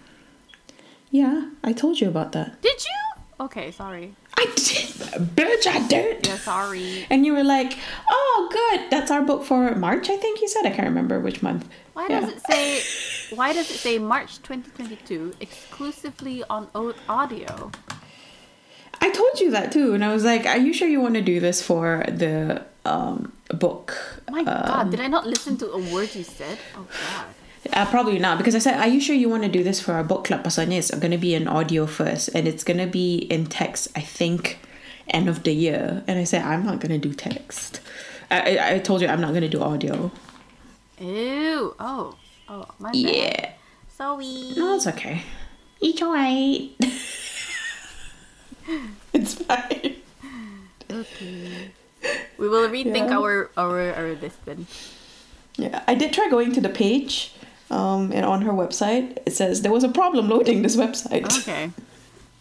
Yeah, 1.11 1.51
I 1.63 1.73
told 1.73 2.01
you 2.01 2.09
about 2.09 2.33
that. 2.33 2.61
Did 2.63 2.79
you? 2.89 2.99
Okay, 3.45 3.71
sorry. 3.71 4.15
I 4.39 4.45
did, 4.57 4.89
bitch. 5.39 5.67
I 5.67 5.87
did. 5.89 6.27
Yeah, 6.27 6.39
sorry. 6.39 7.07
And 7.11 7.27
you 7.27 7.33
were 7.37 7.45
like, 7.45 7.77
"Oh, 8.11 8.49
good. 8.59 8.91
That's 8.91 9.11
our 9.11 9.23
book 9.23 9.45
for 9.45 9.75
March." 9.77 10.09
I 10.11 10.17
think 10.17 10.41
you 10.41 10.49
said. 10.49 10.65
I 10.67 10.71
can't 10.71 10.89
remember 10.89 11.21
which 11.21 11.43
month. 11.43 11.69
Why 11.93 12.07
Yeah. 12.09 12.21
does 12.21 12.29
it 12.35 12.41
say? 12.51 12.65
Why 13.37 13.53
does 13.53 13.71
it 13.71 13.77
say 13.87 13.99
March 13.99 14.41
2022 14.43 15.33
exclusively 15.41 16.43
on 16.49 16.69
audio? 17.09 17.71
I 19.03 19.11
told 19.11 19.41
you 19.41 19.51
that 19.51 19.73
too, 19.73 19.95
and 19.95 20.05
I 20.05 20.13
was 20.13 20.25
like, 20.25 20.47
"Are 20.47 20.59
you 20.67 20.73
sure 20.73 20.89
you 20.89 21.01
want 21.01 21.15
to 21.15 21.23
do 21.23 21.41
this 21.41 21.59
for 21.61 22.05
the 22.09 22.63
um, 22.85 23.33
book?" 23.65 23.87
My 24.31 24.45
God, 24.45 24.91
did 24.91 25.01
I 25.01 25.09
not 25.09 25.27
listen 25.27 25.57
to 25.59 25.67
a 25.73 25.81
word 25.93 26.15
you 26.15 26.23
said? 26.23 26.59
Oh 26.77 26.87
God. 26.87 27.27
Uh, 27.73 27.87
probably 27.91 28.19
not 28.19 28.39
because 28.39 28.55
I 28.55 28.63
said, 28.67 28.79
"Are 28.79 28.89
you 28.89 29.01
sure 29.01 29.17
you 29.17 29.29
want 29.29 29.43
to 29.43 29.49
do 29.59 29.63
this 29.63 29.81
for 29.81 29.93
our 29.93 30.05
book 30.05 30.25
club?" 30.25 30.45
Pasalnya 30.45 30.79
it's 30.79 30.91
going 30.95 31.11
to 31.11 31.19
be 31.19 31.35
in 31.35 31.49
audio 31.49 31.87
first, 31.87 32.31
and 32.35 32.47
it's 32.47 32.65
going 32.65 32.79
to 32.79 32.87
be 32.87 33.19
in 33.35 33.47
text. 33.47 33.89
I 33.97 34.01
think 34.01 34.59
end 35.09 35.29
of 35.29 35.43
the 35.43 35.53
year, 35.53 36.03
and 36.07 36.19
I 36.19 36.25
said, 36.25 36.43
"I'm 36.43 36.65
not 36.65 36.79
going 36.81 36.95
to 36.99 37.03
do 37.09 37.13
text." 37.13 37.81
I, 38.31 38.39
I 38.57 38.75
I 38.75 38.79
told 38.79 39.03
you 39.03 39.09
I'm 39.09 39.21
not 39.21 39.31
going 39.31 39.43
to 39.51 39.55
do 39.57 39.61
audio. 39.63 40.11
Ew. 41.01 41.75
Oh. 41.79 42.15
Oh, 42.49 42.67
my 42.79 42.91
bad. 42.93 43.01
Yeah, 43.01 43.53
Sorry. 43.89 44.53
no, 44.57 44.77
it's 44.77 44.87
okay. 44.87 45.23
It's 45.81 46.03
alright. 46.03 46.71
it's 49.13 49.35
fine. 49.35 49.97
Okay. 50.91 51.71
We 52.39 52.49
will 52.49 52.69
rethink 52.69 53.09
Yeah. 53.09 53.19
our 53.19 53.51
our 53.57 53.93
our 53.95 54.15
this 54.15 54.35
then. 54.45 54.67
Yeah, 55.57 55.83
I 55.87 55.95
did 55.95 56.13
try 56.13 56.29
going 56.29 56.53
to 56.53 56.61
the 56.61 56.69
page, 56.69 57.33
um, 57.71 58.11
and 58.13 58.25
on 58.25 58.43
her 58.43 58.53
website 58.53 59.19
it 59.27 59.33
says 59.33 59.63
there 59.63 59.73
was 59.73 59.85
a 59.85 59.89
problem 59.89 60.29
loading 60.29 60.63
this 60.63 60.77
website. 60.77 61.25
Okay. 61.43 61.71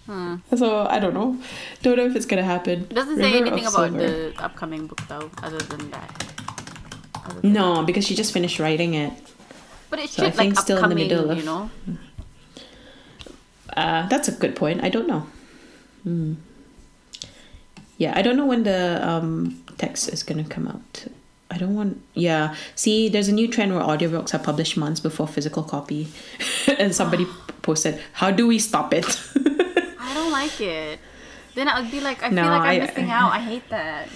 Hmm. 0.07 0.36
So 0.57 0.88
I 0.89 0.99
don't 0.99 1.13
know, 1.13 1.38
don't 1.84 1.97
know 1.97 2.05
if 2.05 2.15
it's 2.15 2.25
gonna 2.25 2.43
happen. 2.43 2.81
It 2.89 2.95
doesn't 2.95 3.17
say 3.17 3.34
anything 3.38 3.65
about 3.67 3.91
Silver. 3.91 3.97
the 4.01 4.34
upcoming 4.43 4.88
book 4.88 5.01
though, 5.07 5.29
other 5.43 5.60
than 5.60 5.91
that. 5.91 6.25
Other 7.25 7.41
than- 7.41 7.53
No, 7.53 7.84
because 7.84 8.05
she 8.07 8.15
just 8.15 8.34
finished 8.34 8.60
writing 8.60 8.93
it. 8.95 9.13
But 9.89 9.99
it 9.99 10.10
So 10.10 10.23
I 10.23 10.29
should 10.31 10.38
like 10.38 10.55
think 10.55 10.60
still 10.60 10.81
in 10.84 10.89
the 10.89 10.95
middle 10.95 11.29
of- 11.29 11.38
you 11.38 11.43
know. 11.45 11.69
Uh, 13.77 14.07
that's 14.10 14.27
a 14.27 14.31
good 14.34 14.55
point. 14.55 14.84
I 14.84 14.89
don't 14.89 15.07
know. 15.07 15.27
Hmm. 16.04 16.34
Yeah, 17.98 18.14
I 18.18 18.22
don't 18.22 18.36
know 18.36 18.46
when 18.46 18.64
the 18.64 18.98
um, 19.08 19.62
text 19.78 20.10
is 20.10 20.24
gonna 20.24 20.44
come 20.44 20.68
out. 20.68 21.06
I 21.52 21.58
don't 21.58 21.76
want. 21.76 22.02
Yeah, 22.14 22.56
see, 22.76 23.10
there's 23.10 23.28
a 23.28 23.32
new 23.34 23.48
trend 23.48 23.76
where 23.76 23.84
audiobooks 23.84 24.34
are 24.34 24.40
published 24.40 24.78
months 24.78 25.00
before 25.00 25.28
physical 25.28 25.64
copy, 25.64 26.08
and 26.80 26.96
somebody 26.96 27.28
posted, 27.62 28.02
"How 28.14 28.32
do 28.32 28.48
we 28.48 28.58
stop 28.58 28.94
it?" 28.94 29.06
I 30.00 30.14
don't 30.14 30.32
like 30.32 30.60
it. 30.62 31.00
Then 31.54 31.68
I'll 31.68 31.84
be 31.92 32.00
like, 32.00 32.24
I 32.24 32.30
No, 32.30 32.44
feel 32.44 32.52
like 32.52 32.62
I'm 32.62 32.82
I- 32.82 32.86
missing 32.86 33.12
out. 33.12 33.32
I 33.34 33.40
hate 33.52 33.70
that. 33.70 34.08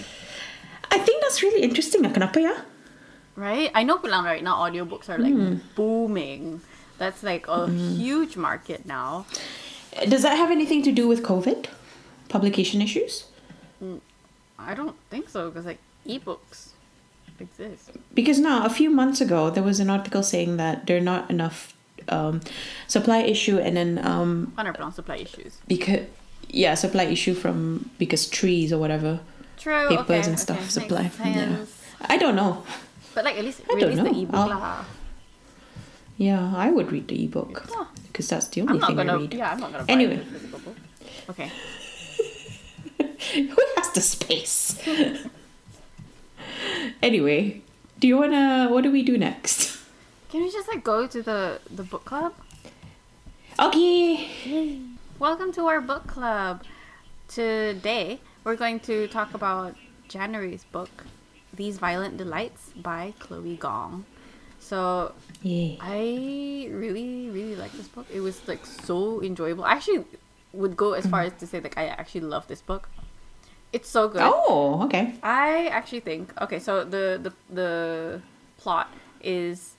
I 0.90 0.98
think 0.98 1.22
that's 1.22 1.42
really 1.42 1.60
interesting. 1.62 2.02
Kenapa 2.10 2.40
ya? 2.40 2.54
Right? 3.36 3.70
I 3.74 3.82
know 3.84 3.98
Pulang 3.98 4.24
right 4.24 4.42
now 4.42 4.56
audiobooks 4.64 5.10
are 5.10 5.18
like 5.18 5.34
Hmm. 5.34 5.56
booming. 5.76 6.62
That's 6.96 7.22
like 7.22 7.46
a 7.46 7.68
huge 7.68 8.36
market 8.40 8.86
now. 8.86 9.26
Does 10.08 10.22
that 10.24 10.36
have 10.40 10.50
anything 10.50 10.82
to 10.88 10.92
do 10.92 11.06
with 11.06 11.22
COVID? 11.22 11.66
Publication 12.28 12.82
issues? 12.82 13.24
I 14.58 14.74
don't 14.74 14.96
think 15.10 15.28
so 15.28 15.50
because 15.50 15.66
like 15.66 15.78
ebooks 16.06 16.70
exist. 17.38 17.90
Because 18.14 18.38
now, 18.38 18.64
a 18.64 18.70
few 18.70 18.90
months 18.90 19.20
ago, 19.20 19.50
there 19.50 19.62
was 19.62 19.80
an 19.80 19.90
article 19.90 20.22
saying 20.22 20.56
that 20.56 20.86
there 20.86 20.96
are 20.96 21.00
not 21.14 21.30
enough 21.30 21.74
um, 22.08 22.40
supply 22.86 23.18
issue, 23.18 23.58
and 23.58 23.76
then 23.76 24.04
um, 24.04 24.52
supply 24.94 25.16
issues. 25.16 25.58
because 25.66 26.06
yeah, 26.48 26.74
supply 26.74 27.04
issue 27.04 27.34
from 27.34 27.90
because 27.98 28.28
trees 28.28 28.72
or 28.72 28.78
whatever 28.78 29.20
True. 29.58 29.88
papers 29.88 30.04
okay, 30.10 30.28
and 30.28 30.40
stuff 30.40 30.58
okay, 30.58 30.68
supply. 30.68 31.02
makes 31.02 31.18
Yeah. 31.18 31.34
sense. 31.34 31.82
I 32.00 32.16
don't 32.16 32.36
know. 32.36 32.64
But 33.14 33.24
like 33.24 33.36
at 33.38 33.44
least 33.44 33.62
I 33.70 33.78
don't 33.80 33.96
know. 33.96 34.06
ebook 34.06 34.86
Yeah, 36.16 36.52
I 36.56 36.70
would 36.70 36.92
read 36.92 37.08
the 37.08 37.24
ebook 37.24 37.66
because 38.06 38.28
that's 38.28 38.48
the 38.48 38.60
only 38.62 38.74
I'm 38.74 38.80
thing 38.86 38.98
I 39.00 39.04
gonna. 39.04 39.18
read. 39.18 39.34
Yeah, 39.34 39.52
I'm 39.52 39.60
not 39.60 39.72
gonna 39.72 39.84
buy 39.84 39.92
Anyway. 39.92 40.16
the 40.16 40.24
physical 40.24 40.58
book. 40.60 40.76
Okay. 41.30 41.50
Who 43.34 43.56
has 43.76 43.92
the 43.92 44.00
space? 44.00 44.76
anyway, 47.02 47.62
do 47.98 48.06
you 48.08 48.16
wanna? 48.16 48.68
What 48.70 48.82
do 48.82 48.92
we 48.92 49.02
do 49.02 49.16
next? 49.16 49.78
Can 50.30 50.42
we 50.42 50.50
just 50.50 50.68
like 50.68 50.84
go 50.84 51.06
to 51.06 51.22
the 51.22 51.60
the 51.70 51.82
book 51.82 52.04
club? 52.04 52.34
Okay. 53.58 54.80
Welcome 55.18 55.52
to 55.52 55.64
our 55.66 55.80
book 55.80 56.06
club. 56.06 56.62
Today 57.28 58.20
we're 58.44 58.56
going 58.56 58.80
to 58.80 59.08
talk 59.08 59.32
about 59.32 59.74
January's 60.08 60.64
book, 60.64 61.06
These 61.54 61.78
Violent 61.78 62.18
Delights 62.18 62.70
by 62.76 63.14
Chloe 63.18 63.56
Gong. 63.56 64.04
So 64.60 65.12
Yeah. 65.42 65.76
I 65.80 66.68
really, 66.70 67.30
really 67.30 67.56
like 67.56 67.72
this 67.72 67.88
book. 67.88 68.06
It 68.12 68.20
was 68.20 68.46
like 68.46 68.66
so 68.66 69.22
enjoyable. 69.22 69.64
I 69.64 69.72
actually 69.72 70.04
would 70.52 70.76
go 70.76 70.92
as 70.92 71.06
far 71.06 71.22
as 71.22 71.32
to 71.40 71.46
say 71.46 71.60
like 71.60 71.78
I 71.78 71.86
actually 71.86 72.22
love 72.22 72.46
this 72.48 72.60
book. 72.60 72.90
It's 73.72 73.88
so 73.88 74.08
good. 74.08 74.22
Oh, 74.24 74.82
okay. 74.84 75.14
I 75.22 75.66
actually 75.68 76.00
think 76.00 76.32
okay. 76.40 76.58
So 76.58 76.84
the 76.84 77.18
the 77.22 77.32
the 77.54 78.22
plot 78.58 78.88
is 79.20 79.74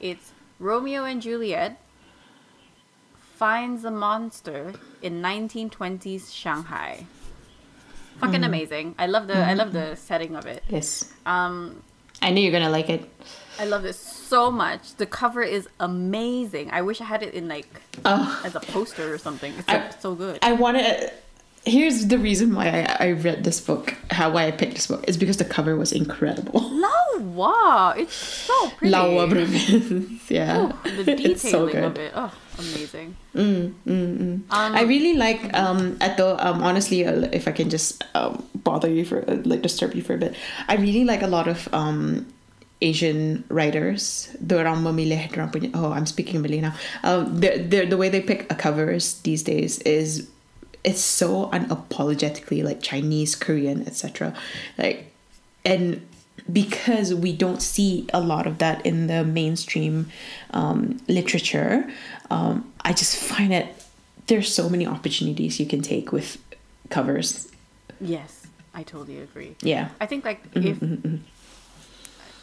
it's 0.00 0.32
Romeo 0.58 1.04
and 1.04 1.20
Juliet 1.20 1.80
finds 3.36 3.84
a 3.84 3.90
monster 3.90 4.72
in 5.02 5.22
1920s 5.22 6.32
Shanghai. 6.32 7.06
Fucking 8.18 8.44
amazing. 8.44 8.94
I 8.98 9.06
love 9.06 9.26
the 9.26 9.36
I 9.36 9.54
love 9.54 9.72
the 9.72 9.94
setting 9.96 10.36
of 10.36 10.44
it. 10.46 10.62
Yes. 10.68 11.10
Um 11.24 11.82
I 12.22 12.30
knew 12.30 12.42
you're 12.42 12.52
gonna 12.52 12.68
like 12.70 12.90
it. 12.90 13.08
I 13.58 13.64
love 13.64 13.82
this 13.82 13.98
so 13.98 14.50
much. 14.50 14.94
The 14.96 15.06
cover 15.06 15.42
is 15.42 15.68
amazing. 15.80 16.70
I 16.70 16.82
wish 16.82 17.00
I 17.00 17.04
had 17.04 17.22
it 17.22 17.32
in 17.34 17.48
like 17.48 17.80
Oh, 18.04 18.40
as 18.44 18.54
a 18.54 18.60
poster 18.60 19.12
or 19.12 19.16
something. 19.18 19.54
It's 19.58 19.68
I- 19.68 19.76
like, 19.78 20.00
so 20.00 20.14
good. 20.14 20.38
I 20.42 20.52
wanted. 20.52 21.10
Here's 21.66 22.06
the 22.06 22.18
reason 22.18 22.54
why 22.54 22.68
I, 22.68 23.08
I 23.08 23.12
read 23.12 23.44
this 23.44 23.60
book. 23.60 23.94
How 24.10 24.30
why 24.30 24.46
I 24.46 24.50
picked 24.50 24.74
this 24.74 24.86
book 24.86 25.04
is 25.06 25.18
because 25.18 25.36
the 25.36 25.44
cover 25.44 25.76
was 25.76 25.92
incredible. 25.92 26.60
no, 26.70 26.96
wow, 27.18 27.92
it's 27.96 28.14
so 28.14 28.70
pretty. 28.70 28.94
Lawa 28.94 29.28
yeah, 30.30 30.72
Ooh, 30.72 31.04
the 31.04 31.20
it's 31.30 31.42
so 31.42 31.66
detailing 31.66 31.84
of 31.84 31.98
it. 31.98 32.12
Oh, 32.14 32.32
amazing. 32.58 33.16
Mm, 33.34 33.74
mm, 33.86 34.18
mm. 34.18 34.34
Um, 34.50 34.74
I 34.74 34.82
really 34.82 35.16
like 35.16 35.52
um 35.52 35.98
at 36.00 36.16
the 36.16 36.32
um 36.40 36.62
honestly 36.62 37.04
uh, 37.04 37.28
if 37.30 37.46
I 37.46 37.52
can 37.52 37.68
just 37.68 38.04
um 38.14 38.42
bother 38.54 38.88
you 38.88 39.04
for 39.04 39.20
uh, 39.28 39.36
like 39.44 39.60
disturb 39.60 39.94
you 39.94 40.00
for 40.00 40.14
a 40.14 40.18
bit. 40.18 40.34
I 40.66 40.76
really 40.76 41.04
like 41.04 41.20
a 41.20 41.28
lot 41.28 41.46
of 41.46 41.68
um 41.74 42.26
Asian 42.80 43.44
writers. 43.50 44.32
Dorang 44.40 44.80
memilih 44.80 45.28
dorang 45.28 45.52
punya 45.52 45.76
oh 45.76 45.92
I'm 45.92 46.06
speaking 46.06 46.40
Malay 46.40 46.64
now. 46.64 46.72
Um 47.04 47.36
the 47.36 47.60
the 47.60 47.84
the 47.84 47.98
way 48.00 48.08
they 48.08 48.24
pick 48.24 48.48
a 48.48 48.56
covers 48.56 49.20
these 49.28 49.44
days 49.44 49.76
is 49.84 50.24
it's 50.84 51.00
so 51.00 51.48
unapologetically 51.50 52.62
like 52.64 52.80
Chinese, 52.82 53.34
Korean, 53.34 53.86
etc. 53.86 54.34
Like 54.78 55.12
and 55.64 56.06
because 56.50 57.14
we 57.14 57.32
don't 57.32 57.60
see 57.62 58.08
a 58.12 58.20
lot 58.20 58.46
of 58.46 58.58
that 58.58 58.84
in 58.84 59.06
the 59.06 59.24
mainstream 59.24 60.10
um, 60.52 61.00
literature, 61.06 61.88
um, 62.30 62.72
I 62.80 62.92
just 62.92 63.16
find 63.16 63.52
it 63.52 63.74
there's 64.26 64.52
so 64.52 64.68
many 64.68 64.86
opportunities 64.86 65.58
you 65.58 65.66
can 65.66 65.82
take 65.82 66.12
with 66.12 66.38
covers. 66.88 67.48
Yes, 68.00 68.46
I 68.74 68.82
totally 68.84 69.18
agree. 69.20 69.56
Yeah. 69.62 69.88
I 70.00 70.06
think 70.06 70.24
like 70.24 70.50
Mm-hmm, 70.54 71.16
if 71.16 71.20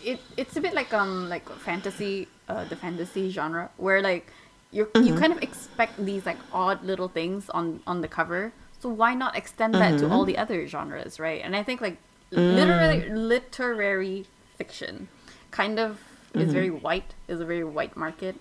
it 0.03 0.19
it's 0.37 0.55
a 0.55 0.61
bit 0.61 0.73
like 0.73 0.93
um 0.93 1.29
like 1.29 1.49
fantasy 1.59 2.27
uh 2.47 2.65
the 2.65 2.75
fantasy 2.75 3.29
genre 3.31 3.69
where 3.77 4.01
like 4.01 4.31
you 4.71 4.87
you 5.01 5.13
Mm-hmm. 5.13 5.19
kind 5.19 5.33
of 5.33 5.41
expect 5.41 6.03
these 6.05 6.25
like 6.25 6.39
odd 6.51 6.83
little 6.83 7.07
things 7.07 7.49
on 7.49 7.81
on 7.87 8.01
the 8.01 8.07
cover. 8.07 8.51
So 8.79 8.89
why 8.89 9.13
not 9.15 9.35
extend 9.35 9.73
that 9.81 9.97
to 9.99 10.07
all 10.07 10.23
Mm-hmm. 10.23 10.27
the 10.27 10.37
other 10.37 10.67
genres, 10.67 11.19
right? 11.19 11.41
And 11.43 11.55
I 11.55 11.63
think 11.63 11.81
like 11.81 11.97
Mm. 12.31 12.51
literary 12.55 13.09
literary 13.09 14.25
fiction 14.57 15.07
kind 15.51 15.79
of 15.79 15.99
Mm-hmm. 16.33 16.41
is 16.41 16.53
very 16.53 16.69
white, 16.69 17.15
is 17.27 17.39
a 17.39 17.45
very 17.45 17.63
white 17.63 17.95
market. 17.97 18.35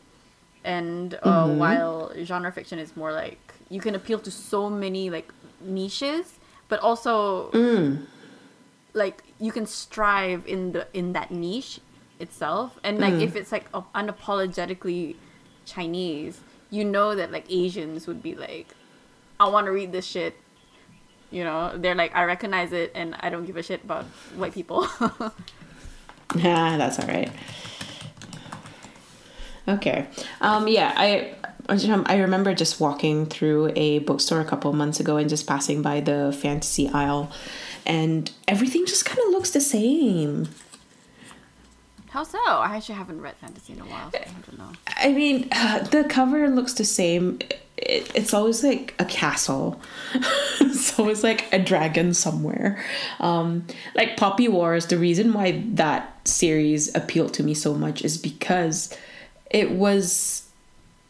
And 0.64 1.14
uh, 1.14 1.46
Mm-hmm. 1.46 1.58
while 1.58 2.12
genre 2.24 2.50
fiction 2.52 2.78
is 2.78 2.96
more 2.96 3.12
like 3.12 3.54
you 3.70 3.80
can 3.80 3.94
appeal 3.94 4.18
to 4.18 4.30
so 4.30 4.68
many 4.68 5.08
like 5.10 5.32
niches, 5.60 6.38
but 6.68 6.80
also 6.80 7.50
Mm. 7.52 8.06
like 8.94 9.22
you 9.38 9.52
can 9.52 9.66
strive 9.66 10.46
in 10.46 10.72
the 10.72 10.86
in 10.92 11.12
that 11.12 11.30
niche 11.30 11.80
itself 12.18 12.78
and 12.82 12.98
like 12.98 13.20
if 13.20 13.36
it's 13.36 13.52
like 13.52 13.70
unapologetically 13.72 15.16
chinese 15.66 16.40
you 16.70 16.84
know 16.84 17.14
that 17.14 17.30
like 17.30 17.44
asians 17.50 18.06
would 18.06 18.22
be 18.22 18.34
like 18.34 18.68
i 19.38 19.46
want 19.48 19.66
to 19.66 19.72
read 19.72 19.92
this 19.92 20.06
shit 20.06 20.34
you 21.30 21.44
know 21.44 21.76
they're 21.76 21.94
like 21.94 22.14
i 22.14 22.24
recognize 22.24 22.72
it 22.72 22.90
and 22.94 23.14
i 23.20 23.28
don't 23.28 23.44
give 23.44 23.56
a 23.56 23.62
shit 23.62 23.84
about 23.84 24.04
white 24.36 24.54
people 24.54 24.86
yeah, 26.34 26.76
that's 26.78 26.98
all 26.98 27.06
right. 27.06 27.30
Okay. 29.68 30.06
Um, 30.40 30.68
yeah, 30.68 30.92
I 30.96 31.34
I 31.68 32.16
remember 32.18 32.54
just 32.54 32.80
walking 32.80 33.26
through 33.26 33.72
a 33.74 33.98
bookstore 34.00 34.40
a 34.40 34.44
couple 34.44 34.72
months 34.72 35.00
ago 35.00 35.16
and 35.16 35.28
just 35.28 35.46
passing 35.46 35.82
by 35.82 36.00
the 36.00 36.36
fantasy 36.40 36.88
aisle, 36.88 37.32
and 37.84 38.30
everything 38.46 38.86
just 38.86 39.04
kind 39.04 39.18
of 39.18 39.30
looks 39.30 39.50
the 39.50 39.60
same. 39.60 40.48
How 42.16 42.24
so 42.24 42.38
i 42.38 42.76
actually 42.76 42.94
haven't 42.94 43.20
read 43.20 43.36
fantasy 43.36 43.74
in 43.74 43.80
a 43.80 43.84
while 43.84 44.10
so 44.10 44.18
i 44.18 44.40
don't 44.46 44.58
know 44.58 44.72
I 44.98 45.12
mean, 45.12 45.48
the 45.50 46.06
cover 46.08 46.48
looks 46.48 46.74
the 46.74 46.84
same. 46.84 47.40
It, 47.76 48.10
it's 48.14 48.32
always 48.32 48.64
like 48.64 48.94
a 48.98 49.04
castle. 49.04 49.80
it's 50.60 50.98
always 50.98 51.22
like 51.22 51.52
a 51.52 51.58
dragon 51.58 52.14
somewhere. 52.14 52.82
Um, 53.20 53.66
like 53.94 54.16
Poppy 54.16 54.48
Wars, 54.48 54.86
the 54.86 54.96
reason 54.96 55.32
why 55.32 55.62
that 55.74 56.26
series 56.26 56.94
appealed 56.94 57.34
to 57.34 57.42
me 57.42 57.54
so 57.54 57.74
much 57.74 58.04
is 58.04 58.16
because 58.16 58.96
it 59.50 59.70
was 59.72 60.48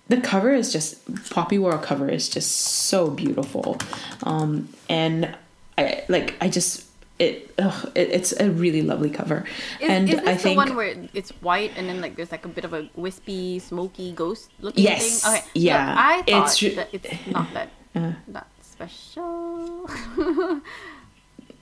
the 0.09 0.21
cover 0.21 0.53
is 0.53 0.73
just 0.73 1.31
Poppy 1.31 1.59
War 1.59 1.79
cover 1.79 2.09
is 2.09 2.29
just 2.29 2.51
so 2.51 3.11
beautiful. 3.11 3.79
Um, 4.25 4.69
and 4.89 5.35
I 5.79 6.05
like 6.09 6.35
I 6.41 6.49
just 6.49 6.86
it, 7.19 7.51
ugh, 7.59 7.91
it 7.95 8.11
it's 8.13 8.33
a 8.39 8.51
really 8.51 8.83
lovely 8.83 9.09
cover. 9.11 9.45
is, 9.81 9.89
and 9.89 10.09
is 10.09 10.21
this 10.21 10.29
I 10.29 10.33
the 10.35 10.39
think 10.39 10.57
one 10.59 10.77
where 10.77 10.95
it's 11.15 11.31
white 11.41 11.73
and 11.77 11.89
then 11.89 12.01
like 12.01 12.17
there's 12.17 12.31
like 12.31 12.45
a 12.45 12.49
bit 12.49 12.65
of 12.65 12.73
a 12.75 12.89
wispy 12.95 13.59
smoky 13.59 14.13
ghost 14.13 14.51
looking 14.61 14.85
Yes, 14.85 15.25
thing 15.25 15.33
okay 15.33 15.47
yeah, 15.55 15.95
i 15.99 16.23
thought 16.29 16.63
it's 16.63 16.77
that 16.77 16.89
it's 16.93 17.09
not 17.27 17.49
that 17.55 17.69
Uh. 17.97 18.13
that 18.29 18.47
special 18.61 19.89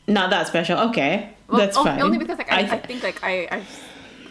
Not 0.06 0.28
that 0.30 0.46
special. 0.46 0.78
Okay, 0.90 1.30
Well, 1.48 1.58
that's 1.60 1.76
o- 1.78 1.84
fine. 1.84 2.00
Only 2.02 2.18
because 2.18 2.36
like 2.36 2.52
I, 2.52 2.60
I, 2.60 2.64
th- 2.64 2.82
think 2.84 3.02
like 3.02 3.22
I 3.24 3.48
I, 3.50 3.62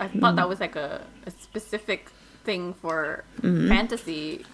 I 0.06 0.08
thought 0.08 0.36
that 0.36 0.48
was 0.48 0.60
like 0.60 0.76
a, 0.76 1.02
a 1.26 1.32
specific 1.32 2.12
thing 2.46 2.74
for 2.76 3.24
Mm-hmm. 3.42 3.70
fantasy 3.70 4.46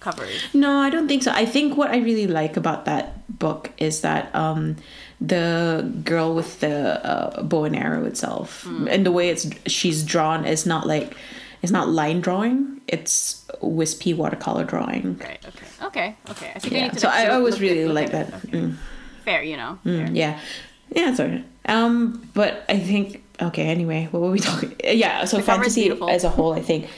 covers. 0.00 0.42
No, 0.54 0.78
I 0.78 0.90
don't 0.90 1.08
think 1.08 1.22
so. 1.22 1.30
I 1.32 1.44
think 1.46 1.76
what 1.76 1.90
I 1.90 1.98
really 1.98 2.26
like 2.26 2.56
about 2.56 2.84
that 2.86 3.14
book 3.38 3.70
is 3.78 4.00
that 4.00 4.34
um, 4.34 4.76
the 5.20 5.88
girl 6.04 6.34
with 6.34 6.60
the 6.60 7.04
uh, 7.06 7.42
bow 7.42 7.64
and 7.64 7.76
arrow 7.76 8.04
itself, 8.04 8.66
and 8.66 9.04
the 9.06 9.12
way 9.12 9.28
it's 9.28 9.48
she's 9.66 10.02
drawn 10.02 10.44
is 10.44 10.66
not 10.66 10.86
like 10.86 11.14
it's 11.62 11.72
not 11.72 11.88
line 11.88 12.20
drawing. 12.20 12.80
It's 12.88 13.44
wispy 13.60 14.14
watercolor 14.14 14.64
drawing. 14.64 15.18
Right. 15.18 15.38
Okay. 15.46 15.66
Okay. 15.82 16.16
Okay. 16.30 16.52
I 16.54 16.58
think 16.58 16.72
Yeah. 16.74 16.82
need 16.84 16.92
to. 16.94 17.00
So 17.00 17.08
I 17.08 17.28
always 17.28 17.60
really 17.60 17.84
look 17.84 17.94
like 17.94 18.10
that. 18.12 18.32
Okay. 18.34 18.58
Mm. 18.58 18.76
Fair, 19.24 19.42
you 19.42 19.56
know. 19.56 19.78
Mm, 19.84 20.06
fair. 20.06 20.16
yeah, 20.16 20.40
yeah, 20.90 21.10
it's 21.10 21.20
alright. 21.20 21.44
Um, 21.66 22.26
but 22.34 22.64
I 22.68 22.78
think 22.78 23.22
okay. 23.40 23.66
Anyway, 23.68 24.08
what 24.10 24.22
were 24.22 24.30
we 24.30 24.40
talking? 24.40 24.74
Yeah, 24.82 25.24
so 25.26 25.36
The 25.36 25.42
fantasy 25.42 25.90
as 26.08 26.24
a 26.24 26.30
whole, 26.30 26.52
I 26.54 26.62
think. 26.62 26.88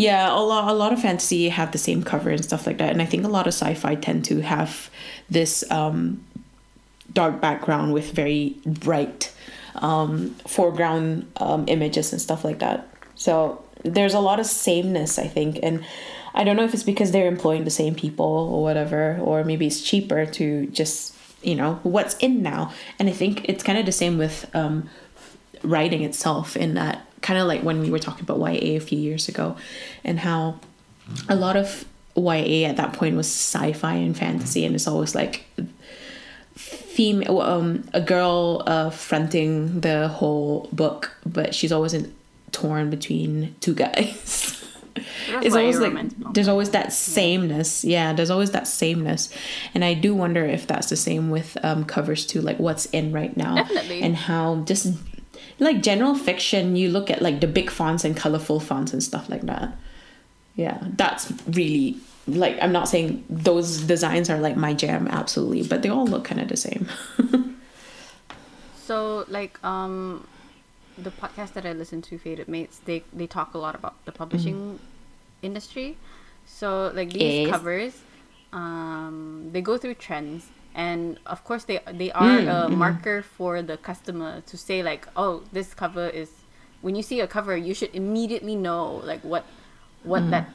Yeah, 0.00 0.32
a 0.32 0.40
lot, 0.40 0.66
a 0.66 0.72
lot 0.72 0.94
of 0.94 1.02
fantasy 1.02 1.50
have 1.50 1.72
the 1.72 1.78
same 1.78 2.02
cover 2.02 2.30
and 2.30 2.42
stuff 2.42 2.66
like 2.66 2.78
that, 2.78 2.88
and 2.88 3.02
I 3.02 3.04
think 3.04 3.22
a 3.26 3.28
lot 3.28 3.46
of 3.46 3.52
sci-fi 3.52 3.96
tend 3.96 4.24
to 4.24 4.40
have 4.40 4.88
this 5.28 5.62
um, 5.70 6.24
dark 7.12 7.42
background 7.42 7.92
with 7.92 8.10
very 8.12 8.56
bright 8.64 9.30
um, 9.74 10.34
foreground 10.48 11.30
um, 11.36 11.66
images 11.68 12.12
and 12.12 12.22
stuff 12.22 12.46
like 12.46 12.60
that. 12.60 12.88
So 13.14 13.62
there's 13.84 14.14
a 14.14 14.20
lot 14.20 14.40
of 14.40 14.46
sameness, 14.46 15.18
I 15.18 15.26
think, 15.26 15.58
and 15.62 15.84
I 16.32 16.44
don't 16.44 16.56
know 16.56 16.64
if 16.64 16.72
it's 16.72 16.82
because 16.82 17.10
they're 17.10 17.28
employing 17.28 17.64
the 17.64 17.70
same 17.70 17.94
people 17.94 18.24
or 18.24 18.62
whatever, 18.62 19.18
or 19.20 19.44
maybe 19.44 19.66
it's 19.66 19.82
cheaper 19.82 20.24
to 20.24 20.66
just 20.68 21.14
you 21.42 21.54
know 21.54 21.78
what's 21.82 22.16
in 22.16 22.42
now. 22.42 22.72
And 22.98 23.06
I 23.10 23.12
think 23.12 23.44
it's 23.50 23.62
kind 23.62 23.78
of 23.78 23.84
the 23.84 23.92
same 23.92 24.16
with 24.16 24.48
um, 24.54 24.88
writing 25.62 26.04
itself, 26.04 26.56
in 26.56 26.72
that 26.72 27.04
kind 27.22 27.38
of 27.38 27.46
like 27.46 27.62
when 27.62 27.80
we 27.80 27.90
were 27.90 27.98
talking 27.98 28.22
about 28.22 28.38
YA 28.38 28.76
a 28.76 28.80
few 28.80 28.98
years 28.98 29.28
ago, 29.28 29.56
and 30.04 30.18
how 30.20 30.58
a 31.28 31.34
lot 31.36 31.56
of 31.56 31.84
YA 32.16 32.68
at 32.68 32.76
that 32.76 32.92
point 32.92 33.16
was 33.16 33.26
sci-fi 33.26 33.94
and 33.94 34.16
fantasy, 34.16 34.64
and 34.64 34.74
it's 34.74 34.86
always 34.86 35.14
like 35.14 35.44
female 36.54 37.40
um 37.40 37.84
a 37.94 38.00
girl 38.00 38.62
uh 38.66 38.90
fronting 38.90 39.80
the 39.80 40.08
whole 40.08 40.68
book 40.72 41.16
but 41.24 41.54
she's 41.54 41.72
always 41.72 41.94
in, 41.94 42.12
torn 42.52 42.90
between 42.90 43.54
two 43.60 43.74
guys. 43.74 44.56
That's 45.30 45.46
it's 45.46 45.54
always 45.54 45.78
like 45.78 45.94
there's 46.34 46.48
always 46.48 46.70
that 46.70 46.92
sameness. 46.92 47.84
Yeah 47.84 48.12
there's 48.12 48.28
always 48.28 48.50
that 48.50 48.66
sameness. 48.66 49.32
And 49.72 49.84
i 49.84 49.94
do 49.94 50.14
wonder 50.14 50.44
if 50.44 50.66
that's 50.66 50.88
the 50.90 50.96
same 50.96 51.30
with 51.30 51.56
um 51.62 51.84
covers 51.84 52.26
too 52.26 52.40
like 52.42 52.58
what's 52.58 52.86
in 52.86 53.12
right 53.12 53.34
now 53.36 53.54
Definitely. 53.54 54.02
and 54.02 54.16
how 54.16 54.56
just 54.66 54.92
like 55.60 55.82
general 55.82 56.14
fiction 56.14 56.74
you 56.76 56.88
look 56.90 57.10
at 57.10 57.20
like 57.22 57.40
the 57.40 57.46
big 57.46 57.70
fonts 57.70 58.04
and 58.04 58.16
colorful 58.16 58.58
fonts 58.60 58.92
and 58.92 59.02
stuff 59.02 59.28
like 59.28 59.42
that 59.42 59.76
yeah 60.56 60.78
that's 60.96 61.32
really 61.48 61.96
like 62.26 62.56
i'm 62.62 62.72
not 62.72 62.88
saying 62.88 63.24
those 63.30 63.80
designs 63.82 64.28
are 64.30 64.38
like 64.40 64.56
my 64.56 64.72
jam 64.74 65.06
absolutely 65.08 65.62
but 65.62 65.82
they 65.82 65.88
all 65.88 66.06
look 66.06 66.24
kind 66.24 66.40
of 66.40 66.48
the 66.48 66.56
same 66.56 66.88
So 68.86 69.24
like 69.28 69.62
um, 69.64 70.26
the 70.98 71.10
podcast 71.12 71.52
that 71.52 71.64
I 71.64 71.72
listen 71.72 72.02
to, 72.02 72.18
Fated 72.18 72.48
Mates, 72.48 72.80
they 72.84 73.04
they 73.12 73.26
talk 73.28 73.54
a 73.54 73.58
lot 73.58 73.74
about 73.76 73.94
the 74.04 74.10
publishing 74.12 74.80
industry. 75.42 75.96
So 76.46 76.90
like 76.92 77.10
these 77.10 77.46
Yes. 77.46 77.50
covers, 77.50 77.94
um, 78.52 79.50
they 79.52 79.60
go 79.60 79.78
through 79.78 79.94
trends, 79.94 80.48
and 80.74 81.18
of 81.26 81.44
course 81.44 81.64
they 81.64 81.80
they 81.92 82.12
are 82.12 82.38
a 82.38 82.68
marker 82.68 83.22
for 83.22 83.62
the 83.62 83.76
customer 83.76 84.40
to 84.46 84.56
say 84.56 84.82
like, 84.82 85.08
oh, 85.16 85.42
this 85.52 85.74
cover 85.74 86.08
is. 86.08 86.30
When 86.80 86.94
you 86.94 87.02
see 87.02 87.20
a 87.20 87.26
cover, 87.26 87.56
you 87.56 87.74
should 87.74 87.94
immediately 87.94 88.56
know 88.56 89.02
like 89.04 89.20
what 89.22 89.44
what 90.02 90.30
that 90.30 90.48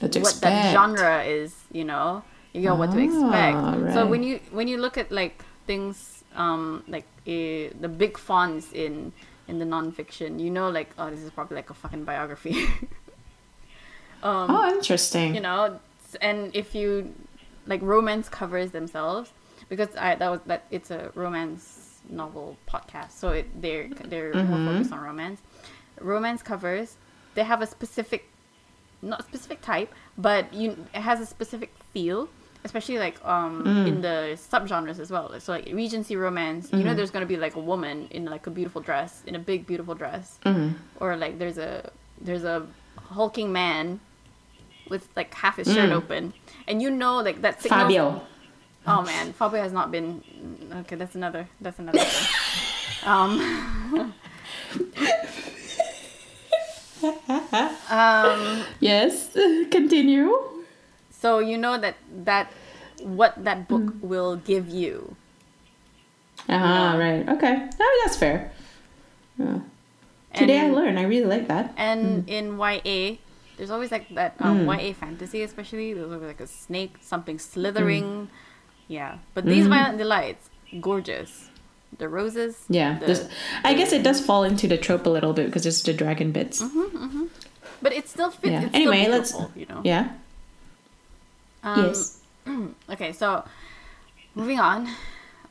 What 0.00 0.16
what 0.16 0.40
that 0.40 0.72
genre 0.72 1.24
is. 1.24 1.54
You 1.72 1.84
know, 1.84 2.22
you 2.52 2.62
know 2.62 2.74
what 2.76 2.92
to 2.92 2.98
expect. 2.98 3.56
Ah, 3.56 3.92
So 3.92 4.06
when 4.06 4.22
you 4.22 4.40
when 4.52 4.68
you 4.68 4.78
look 4.78 4.96
at 4.96 5.10
like 5.12 5.44
things 5.66 6.24
um 6.34 6.82
like 6.88 7.04
eh, 7.26 7.70
the 7.80 7.88
big 7.88 8.16
fonts 8.16 8.72
in 8.72 9.12
in 9.48 9.58
the 9.58 9.64
nonfiction, 9.64 10.40
you 10.40 10.50
know 10.50 10.70
like 10.70 10.90
oh 10.98 11.10
this 11.10 11.20
is 11.20 11.30
probably 11.30 11.56
like 11.56 11.70
a 11.70 11.74
fucking 11.74 12.04
biography. 12.04 12.56
um, 14.22 14.50
oh 14.50 14.68
interesting 14.72 15.34
you 15.34 15.40
know, 15.40 15.78
and 16.20 16.54
if 16.54 16.74
you 16.74 17.12
like 17.66 17.82
romance 17.82 18.28
covers 18.28 18.70
themselves 18.70 19.30
because 19.68 19.94
I 19.96 20.14
that 20.14 20.30
was 20.30 20.40
that 20.46 20.64
it's 20.70 20.90
a 20.90 21.10
romance 21.14 22.00
novel 22.08 22.56
podcast, 22.68 23.12
so 23.12 23.30
it 23.30 23.60
they're 23.60 23.88
they're 23.88 24.32
more 24.34 24.42
mm-hmm. 24.42 24.66
focused 24.68 24.92
on 24.92 25.00
romance. 25.00 25.40
Romance 26.00 26.42
covers 26.42 26.96
they 27.34 27.44
have 27.44 27.62
a 27.62 27.66
specific 27.66 28.28
not 29.02 29.24
specific 29.24 29.60
type, 29.60 29.92
but 30.18 30.52
you 30.52 30.76
it 30.94 31.00
has 31.00 31.20
a 31.20 31.26
specific 31.26 31.72
feel, 31.92 32.28
especially 32.64 32.98
like 32.98 33.22
um 33.24 33.64
mm. 33.64 33.86
in 33.86 34.00
the 34.00 34.38
subgenres 34.50 34.98
as 34.98 35.10
well. 35.10 35.38
So 35.38 35.52
like 35.52 35.66
Regency 35.72 36.16
romance, 36.16 36.72
you 36.72 36.78
know, 36.78 36.86
mm-hmm. 36.86 36.96
there's 36.96 37.10
gonna 37.10 37.26
be 37.26 37.36
like 37.36 37.54
a 37.54 37.60
woman 37.60 38.08
in 38.10 38.24
like 38.24 38.46
a 38.46 38.50
beautiful 38.50 38.80
dress, 38.80 39.22
in 39.26 39.34
a 39.34 39.38
big 39.38 39.66
beautiful 39.66 39.94
dress, 39.94 40.38
mm-hmm. 40.44 40.76
or 41.00 41.16
like 41.16 41.38
there's 41.38 41.58
a 41.58 41.90
there's 42.20 42.44
a 42.44 42.66
hulking 42.96 43.52
man 43.52 44.00
with 44.88 45.08
like 45.16 45.34
half 45.34 45.56
his 45.56 45.66
shirt 45.66 45.90
mm. 45.90 45.96
open, 46.00 46.32
and 46.66 46.80
you 46.80 46.90
know 46.90 47.16
like 47.16 47.42
that 47.42 47.62
signals. 47.62 47.82
fabio 47.82 48.22
Oh 48.86 49.02
man, 49.02 49.32
Fabio 49.32 49.60
has 49.62 49.72
not 49.72 49.90
been. 49.90 50.22
Okay, 50.82 50.96
that's 50.96 51.14
another. 51.14 51.48
That's 51.60 51.78
another. 51.78 51.98
thing. 51.98 52.28
Um. 53.04 53.40
um. 57.90 58.64
yes 58.80 59.30
continue 59.70 60.32
So 61.10 61.38
you 61.40 61.58
know 61.58 61.78
that 61.78 61.96
that 62.24 62.52
what 63.02 63.34
that 63.44 63.68
book 63.68 63.94
will 64.00 64.36
give 64.36 64.68
you. 64.68 65.16
ah 66.48 66.94
right 66.96 67.26
okay 67.28 67.66
oh 67.68 67.94
that's 68.04 68.16
fair 68.16 68.52
yeah. 69.38 69.58
today 70.32 70.60
i 70.62 70.70
learned 70.70 70.94
i 70.98 71.02
really 71.02 71.26
like 71.26 71.48
that 71.48 71.74
And 71.76 72.22
in 72.28 72.54
YA, 72.58 73.18
there's 73.56 73.70
always 73.70 73.90
like 73.90 74.08
that 74.14 74.36
um, 74.38 74.68
YA 74.68 74.92
fantasy, 74.94 75.42
especially 75.42 75.92
there's 75.94 76.12
always 76.12 76.28
like 76.28 76.40
a 76.40 76.46
snake, 76.46 76.96
something 77.02 77.38
slithering. 77.40 78.28
Yeah, 78.88 79.18
but 79.34 79.44
these 79.44 79.66
violent 79.66 79.98
delights, 79.98 80.48
gorgeous. 80.80 81.50
The 81.98 82.08
roses. 82.08 82.62
yeah 82.68 82.98
the- 82.98 83.06
this, 83.06 83.28
i 83.64 83.72
guess 83.72 83.90
it 83.92 84.02
does 84.02 84.20
fall 84.20 84.44
into 84.44 84.66
the 84.68 84.76
trope 84.76 85.06
a 85.06 85.08
little 85.08 85.32
bit 85.32 85.46
because 85.46 85.64
it's 85.64 85.80
the 85.82 85.94
dragon 85.94 86.30
bits 86.30 86.62
But 87.80 87.92
it 87.94 88.06
still 88.08 88.28
fits. 88.30 88.52
Yeah. 88.52 88.64
It's 88.66 88.74
Anyway, 88.74 89.02
still 89.04 89.12
let's- 89.16 89.34
you 89.56 89.64
know. 89.66 89.80
yeah 89.84 90.10
Um, 91.64 91.86
yes 91.86 92.20
Okay, 92.92 93.12
so 93.12 93.44
moving 94.34 94.60
on. 94.60 94.88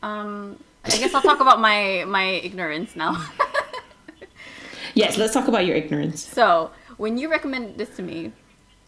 Um, 0.04 0.58
I 0.84 0.90
guess 1.02 1.16
I'll 1.16 1.22
talk 1.24 1.40
about 1.40 1.60
my 1.60 2.04
my 2.06 2.26
ignorance 2.46 2.96
now. 2.96 3.18
yes 4.94 5.18
let's 5.18 5.34
talk 5.34 5.48
about 5.48 5.66
your 5.66 5.76
ignorance 5.76 6.22
so 6.24 6.70
when 6.98 7.18
you 7.18 7.28
recommended 7.30 7.78
this 7.78 7.90
to 7.98 8.04
me, 8.04 8.32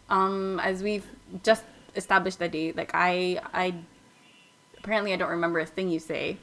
um, 0.08 0.60
as 0.60 0.82
we've 0.82 1.04
just 1.42 1.64
established 1.96 2.38
that 2.38 2.52
day, 2.52 2.72
like 2.72 2.90
I 2.94 3.40
I 3.52 3.74
apparently 4.78 5.12
I 5.12 5.16
don't 5.16 5.30
remember 5.30 5.60
a 5.60 5.66
thing 5.66 5.90
you 5.90 5.98
say. 5.98 6.38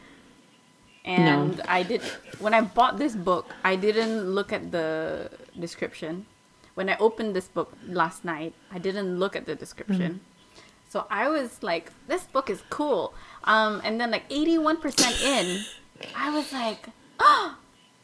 And 1.04 1.62
I 1.68 1.84
did 1.84 2.01
when 2.39 2.53
I 2.53 2.62
bought 2.62 2.97
this 2.97 3.16
book, 3.16 3.53
I 3.64 3.76
didn't 3.76 4.34
look 4.34 4.51
at 4.51 4.72
the 4.72 5.30
description. 5.59 6.26
When 6.74 6.89
I 6.89 6.97
opened 6.97 7.36
this 7.36 7.47
book 7.47 7.72
last 7.88 8.26
night, 8.26 8.53
I 8.72 8.80
didn't 8.80 9.20
look 9.20 9.36
at 9.36 9.45
the 9.45 9.55
description. 9.55 10.22
So 10.89 11.05
I 11.09 11.30
was 11.30 11.62
like, 11.62 11.91
this 12.07 12.24
book 12.24 12.49
is 12.49 12.64
cool. 12.70 13.14
Um, 13.43 13.82
and 13.84 13.99
then 13.99 14.12
like 14.12 14.28
81% 14.30 15.24
in, 15.24 15.64
I 16.16 16.30
was 16.36 16.51
like, 16.51 16.88
oh, 17.20 17.57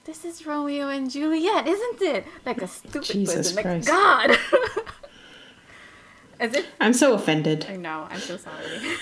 this 0.06 0.26
is 0.26 0.46
Romeo 0.46 0.88
and 0.90 1.10
Juliet, 1.10 1.68
isn't 1.68 2.02
it? 2.02 2.26
Like 2.46 2.62
a 2.62 2.68
stupid 2.68 3.04
Jesus 3.04 3.54
person. 3.54 3.64
Like, 3.74 3.86
God. 3.86 4.38
As 6.42 6.54
if 6.54 6.66
i'm 6.82 6.94
so 6.94 7.14
offended 7.14 7.66
I 7.70 7.78
know, 7.78 8.08
I'm 8.10 8.20
so 8.20 8.36
sorry. 8.36 8.98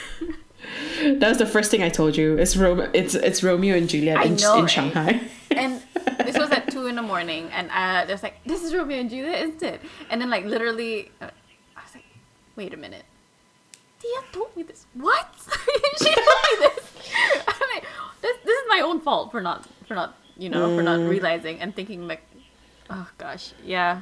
that 1.20 1.30
was 1.30 1.38
the 1.40 1.46
first 1.48 1.72
thing 1.72 1.82
i 1.82 1.90
told 1.90 2.16
you 2.16 2.38
it's 2.38 2.56
Ro- 2.56 2.90
it's 2.94 3.16
it's 3.16 3.42
romeo 3.42 3.76
and 3.76 3.90
juliet 3.90 4.26
in, 4.26 4.36
know, 4.36 4.56
in 4.56 4.62
right? 4.62 4.70
shanghai 4.70 5.22
and 5.52 5.82
this 6.26 6.38
was 6.38 6.52
at 6.52 6.70
two 6.72 6.88
in 6.88 6.96
the 6.96 7.02
morning, 7.02 7.50
and 7.52 7.70
uh, 7.72 8.06
there's 8.06 8.24
like, 8.24 8.36
this 8.46 8.64
is 8.64 8.74
Romeo 8.74 9.00
and 9.00 9.10
Juliet, 9.10 9.42
isn't 9.42 9.64
it? 9.64 9.82
And 10.10 10.22
then 10.22 10.30
like 10.30 10.46
literally, 10.46 11.12
uh, 11.22 11.30
I 11.76 11.82
was 11.84 11.96
like, 11.96 12.06
wait 12.56 12.74
a 12.74 12.78
minute, 12.78 13.04
Teah 14.02 14.24
told 14.32 14.56
me 14.56 14.64
this. 14.64 14.86
What? 14.94 15.28
she 15.98 16.14
told 16.14 16.16
me 16.16 16.58
this. 16.60 16.94
I'm 17.48 17.70
like, 17.74 17.86
this, 18.22 18.38
this 18.46 18.58
is 18.58 18.66
my 18.70 18.82
own 18.82 19.02
fault 19.02 19.32
for 19.32 19.42
not 19.42 19.68
for 19.88 19.96
not 19.96 20.18
you 20.38 20.50
know 20.50 20.76
for 20.76 20.84
not 20.84 21.00
realizing 21.00 21.60
and 21.60 21.76
thinking 21.76 22.08
like, 22.08 22.22
oh 22.90 23.10
gosh, 23.18 23.54
yeah. 23.66 24.02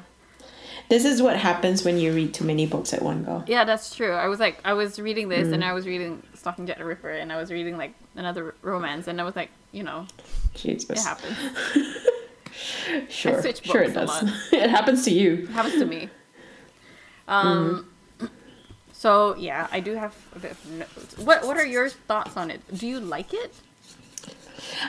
This 0.89 1.03
is 1.03 1.21
what 1.21 1.35
happens 1.35 1.83
when 1.83 1.97
you 1.97 2.13
read 2.13 2.33
too 2.33 2.45
many 2.45 2.65
books 2.65 2.93
at 2.93 3.01
one 3.01 3.23
go. 3.25 3.43
Yeah, 3.45 3.65
that's 3.65 3.93
true. 3.93 4.13
I 4.13 4.27
was 4.27 4.39
like, 4.39 4.59
I 4.63 4.73
was 4.73 4.99
reading 4.99 5.27
this, 5.27 5.51
and 5.51 5.63
I 5.63 5.73
was 5.73 5.85
reading 5.85 6.23
Stalking 6.33 6.65
Jack 6.65 6.77
the 6.77 6.85
Ripper, 6.85 7.09
and 7.09 7.31
I 7.31 7.37
was 7.37 7.51
reading 7.51 7.77
like 7.77 7.93
another 8.15 8.55
romance, 8.61 9.07
and 9.07 9.19
I 9.19 9.25
was 9.25 9.35
like, 9.35 9.49
you 9.71 9.83
know, 9.83 10.07
it 10.55 10.85
happens. 10.99 11.37
Sure. 13.09 13.41
Sure 13.53 13.83
it 13.83 13.93
does. 13.93 14.23
it 14.51 14.69
happens 14.69 15.05
to 15.05 15.11
you. 15.11 15.43
It 15.43 15.49
happens 15.49 15.75
to 15.75 15.85
me. 15.85 16.09
Um. 17.29 17.89
So 18.93 19.35
yeah, 19.35 19.67
I 19.69 19.81
do 19.81 19.95
have 19.95 20.15
a 20.33 20.39
bit 20.39 20.51
of 20.51 20.71
notes. 20.71 21.17
What 21.17 21.45
What 21.45 21.57
are 21.57 21.65
your 21.65 21.89
thoughts 21.89 22.37
on 22.37 22.49
it? 22.49 22.61
Do 22.73 22.87
you 22.87 23.01
like 23.01 23.33
it? 23.33 23.53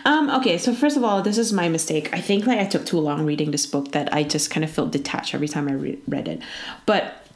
Um, 0.05 0.31
okay, 0.31 0.59
so 0.59 0.75
first 0.75 0.97
of 0.97 1.05
all, 1.05 1.23
this 1.23 1.39
is 1.39 1.53
my 1.53 1.69
mistake. 1.69 2.13
I 2.13 2.21
think 2.21 2.47
like 2.47 2.59
I 2.59 2.67
took 2.67 2.85
too 2.87 2.99
long 2.99 3.25
reading 3.25 3.51
this 3.51 3.67
book 3.67 3.93
that 3.93 4.13
I 4.13 4.23
just 4.23 4.51
kind 4.51 4.65
of 4.65 4.71
felt 4.71 4.91
detached 4.91 5.35
every 5.35 5.49
time 5.49 5.69
I 5.69 5.73
re- 5.73 5.99
read 6.07 6.29
it. 6.29 6.41
But 6.87 7.27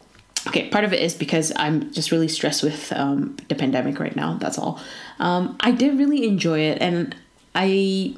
okay, 0.49 0.69
part 0.69 0.85
of 0.85 0.93
it 0.93 1.01
is 1.01 1.15
because 1.15 1.53
I'm 1.57 1.93
just 1.93 2.11
really 2.11 2.29
stressed 2.29 2.63
with 2.63 2.93
um, 2.93 3.37
the 3.49 3.55
pandemic 3.55 3.99
right 4.01 4.15
now. 4.15 4.35
That's 4.39 4.59
all. 4.59 4.81
Um, 5.19 5.57
I 5.61 5.71
did 5.71 5.99
really 5.99 6.27
enjoy 6.27 6.61
it, 6.61 6.79
and 6.81 7.15
I, 7.55 8.15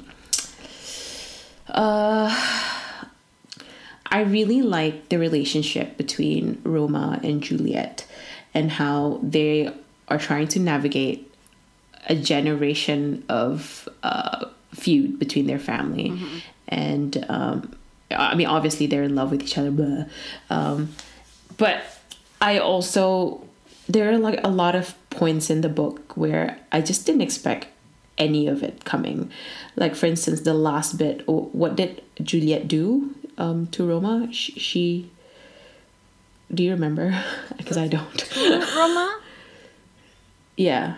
uh, 1.69 2.29
I 4.05 4.21
really 4.21 4.61
like 4.61 5.09
the 5.09 5.17
relationship 5.17 5.97
between 5.97 6.61
Roma 6.63 7.19
and 7.23 7.41
Juliet, 7.41 8.05
and 8.53 8.71
how 8.71 9.19
they 9.21 9.71
are 10.07 10.17
trying 10.17 10.47
to 10.49 10.59
navigate 10.59 11.31
a 12.07 12.15
generation 12.15 13.23
of 13.29 13.87
uh, 14.03 14.45
feud 14.73 15.19
between 15.19 15.47
their 15.47 15.59
family, 15.59 16.19
and 16.67 17.25
um, 17.29 17.75
I 18.11 18.35
mean, 18.35 18.47
obviously 18.47 18.87
they're 18.87 19.03
in 19.03 19.15
love 19.15 19.31
with 19.31 19.41
each 19.43 19.57
other, 19.57 19.71
blah. 19.71 20.05
Um, 20.49 20.89
but 21.57 21.83
I 22.41 22.59
also 22.59 23.41
there 23.87 24.11
are 24.11 24.17
like 24.17 24.39
a 24.43 24.49
lot 24.49 24.75
of 24.75 24.95
points 25.09 25.49
in 25.49 25.61
the 25.61 25.69
book 25.69 26.15
where 26.17 26.57
I 26.71 26.81
just 26.81 27.05
didn't 27.05 27.21
expect 27.21 27.67
any 28.17 28.47
of 28.47 28.63
it 28.63 28.83
coming. 28.85 29.31
Like 29.75 29.95
for 29.95 30.05
instance, 30.05 30.41
the 30.41 30.53
last 30.53 30.97
bit. 30.97 31.23
oh, 31.27 31.49
What 31.53 31.75
did 31.75 32.01
Juliet 32.21 32.67
do 32.67 33.13
um, 33.37 33.67
to 33.67 33.85
Roma? 33.87 34.31
She, 34.31 34.51
she. 34.59 35.11
Do 36.53 36.63
you 36.63 36.71
remember? 36.71 37.23
Because 37.57 37.77
I 37.77 37.87
don't. 37.87 38.35
Roma? 38.75 39.19
yeah. 40.57 40.97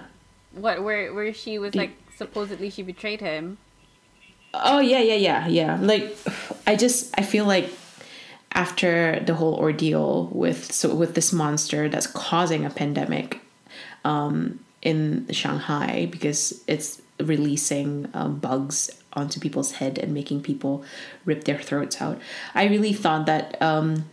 What? 0.58 0.84
Where 0.84 1.14
Where 1.14 1.34
she 1.34 1.60
was 1.60 1.76
like 1.76 1.92
supposedly 2.18 2.70
she 2.70 2.84
betrayed 2.84 3.22
him. 3.22 3.58
Oh 4.54 4.80
yeah, 4.80 5.00
yeah, 5.00 5.16
yeah, 5.16 5.48
yeah. 5.48 5.78
Like 5.80 6.18
I 6.66 6.76
just 6.76 7.14
I 7.18 7.22
feel 7.24 7.46
like 7.46 7.70
after 8.54 9.20
the 9.20 9.36
whole 9.36 9.56
ordeal 9.56 10.28
with 10.32 10.72
so 10.72 10.94
with 10.96 11.14
this 11.14 11.32
monster 11.32 11.90
that's 11.90 12.08
causing 12.08 12.66
a 12.66 12.70
pandemic 12.70 13.42
um 14.04 14.60
in 14.82 15.28
Shanghai 15.32 16.08
because 16.10 16.64
it's 16.68 17.02
releasing 17.20 18.10
um, 18.14 18.38
bugs 18.38 18.92
onto 19.14 19.40
people's 19.40 19.74
head 19.74 19.98
and 19.98 20.14
making 20.14 20.42
people 20.42 20.86
rip 21.26 21.44
their 21.46 21.58
throats 21.58 22.00
out. 22.02 22.20
I 22.54 22.66
really 22.66 22.94
thought 22.94 23.26
that 23.26 23.62
um 23.62 24.06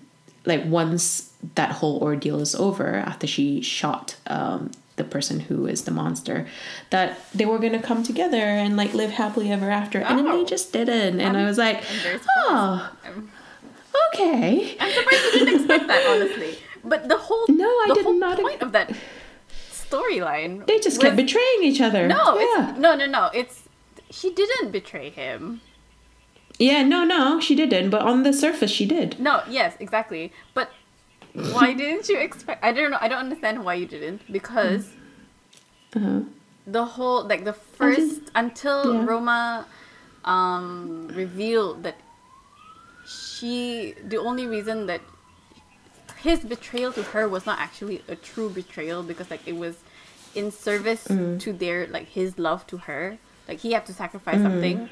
like 0.44 0.64
once 0.66 1.32
that 1.54 1.72
whole 1.72 2.00
ordeal 2.02 2.40
is 2.40 2.54
over 2.54 2.96
after 2.96 3.26
she 3.26 3.60
shot 3.60 4.16
um 4.26 4.70
the 4.96 5.04
person 5.04 5.40
who 5.40 5.66
is 5.66 5.82
the 5.84 5.90
monster 5.90 6.46
that 6.90 7.18
they 7.34 7.44
were 7.44 7.58
going 7.58 7.72
to 7.72 7.78
come 7.90 8.02
together 8.02 8.36
and 8.62 8.76
like 8.76 8.94
live 8.94 9.10
happily 9.10 9.50
ever 9.50 9.70
after 9.70 9.98
and 10.00 10.18
then 10.18 10.24
they 10.26 10.30
Oh. 10.30 10.44
just 10.44 10.72
didn't 10.72 11.20
and 11.20 11.36
i 11.36 11.44
was 11.44 11.58
like 11.58 11.78
I'm 11.78 12.20
oh 12.38 12.92
I'm, 13.04 13.30
okay 14.14 14.76
I'm 14.78 14.90
surprised 14.92 15.24
you 15.24 15.32
didn't 15.32 15.54
expect 15.60 15.86
that, 15.88 16.06
honestly. 16.06 16.58
But 16.84 17.08
the 17.08 17.16
whole 17.16 17.46
No, 17.48 17.66
I 17.66 17.90
did 17.94 18.06
not 18.20 18.38
point 18.40 18.62
of 18.62 18.72
that 18.72 18.92
storyline. 19.72 20.66
they 20.66 20.78
just 20.78 21.00
kept 21.00 21.16
betraying 21.16 21.62
each 21.62 21.80
other 21.80 22.06
No, 22.08 22.38
yeah 22.38 22.70
it's, 22.70 22.78
no, 22.78 22.94
no, 22.94 23.06
no. 23.06 23.30
It's 23.34 23.62
she 24.10 24.32
didn't 24.32 24.70
betray 24.70 25.10
him. 25.10 25.60
yeah 26.58 26.82
no 26.82 27.04
no 27.04 27.40
she 27.40 27.54
didn't 27.54 27.90
but 27.90 28.02
on 28.02 28.22
the 28.22 28.32
surface 28.32 28.70
she 28.70 28.86
did 28.86 29.18
No, 29.18 29.42
yes, 29.48 29.74
exactly. 29.80 30.32
But 30.54 30.70
why 31.34 31.72
didn't 31.74 32.08
you 32.08 32.18
expect? 32.18 32.62
I 32.64 32.72
don't 32.72 32.90
know. 32.90 32.98
I 33.00 33.08
don't 33.08 33.18
understand 33.18 33.64
why 33.64 33.74
you 33.74 33.86
didn't 33.86 34.20
because 34.32 34.86
uh-huh. 35.94 36.20
the 36.66 36.84
whole 36.84 37.24
like 37.26 37.44
the 37.44 37.52
first 37.52 38.20
until 38.34 38.94
yeah. 38.94 39.04
Roma 39.04 39.66
um 40.24 41.08
revealed 41.14 41.82
that 41.82 41.96
she 43.06 43.94
the 44.06 44.16
only 44.16 44.46
reason 44.46 44.86
that 44.86 45.00
his 46.18 46.40
betrayal 46.40 46.92
to 46.92 47.02
her 47.02 47.28
was 47.28 47.44
not 47.44 47.58
actually 47.58 48.02
a 48.08 48.16
true 48.16 48.48
betrayal 48.48 49.02
because 49.02 49.30
like 49.30 49.46
it 49.46 49.56
was 49.56 49.76
in 50.34 50.50
service 50.50 51.06
Mm. 51.08 51.38
to 51.40 51.52
their 51.52 51.86
like 51.88 52.08
his 52.08 52.38
love 52.38 52.66
to 52.68 52.78
her 52.78 53.18
like 53.46 53.60
he 53.60 53.72
had 53.72 53.84
to 53.86 53.92
sacrifice 53.92 54.36
Mm. 54.38 54.42
something 54.42 54.90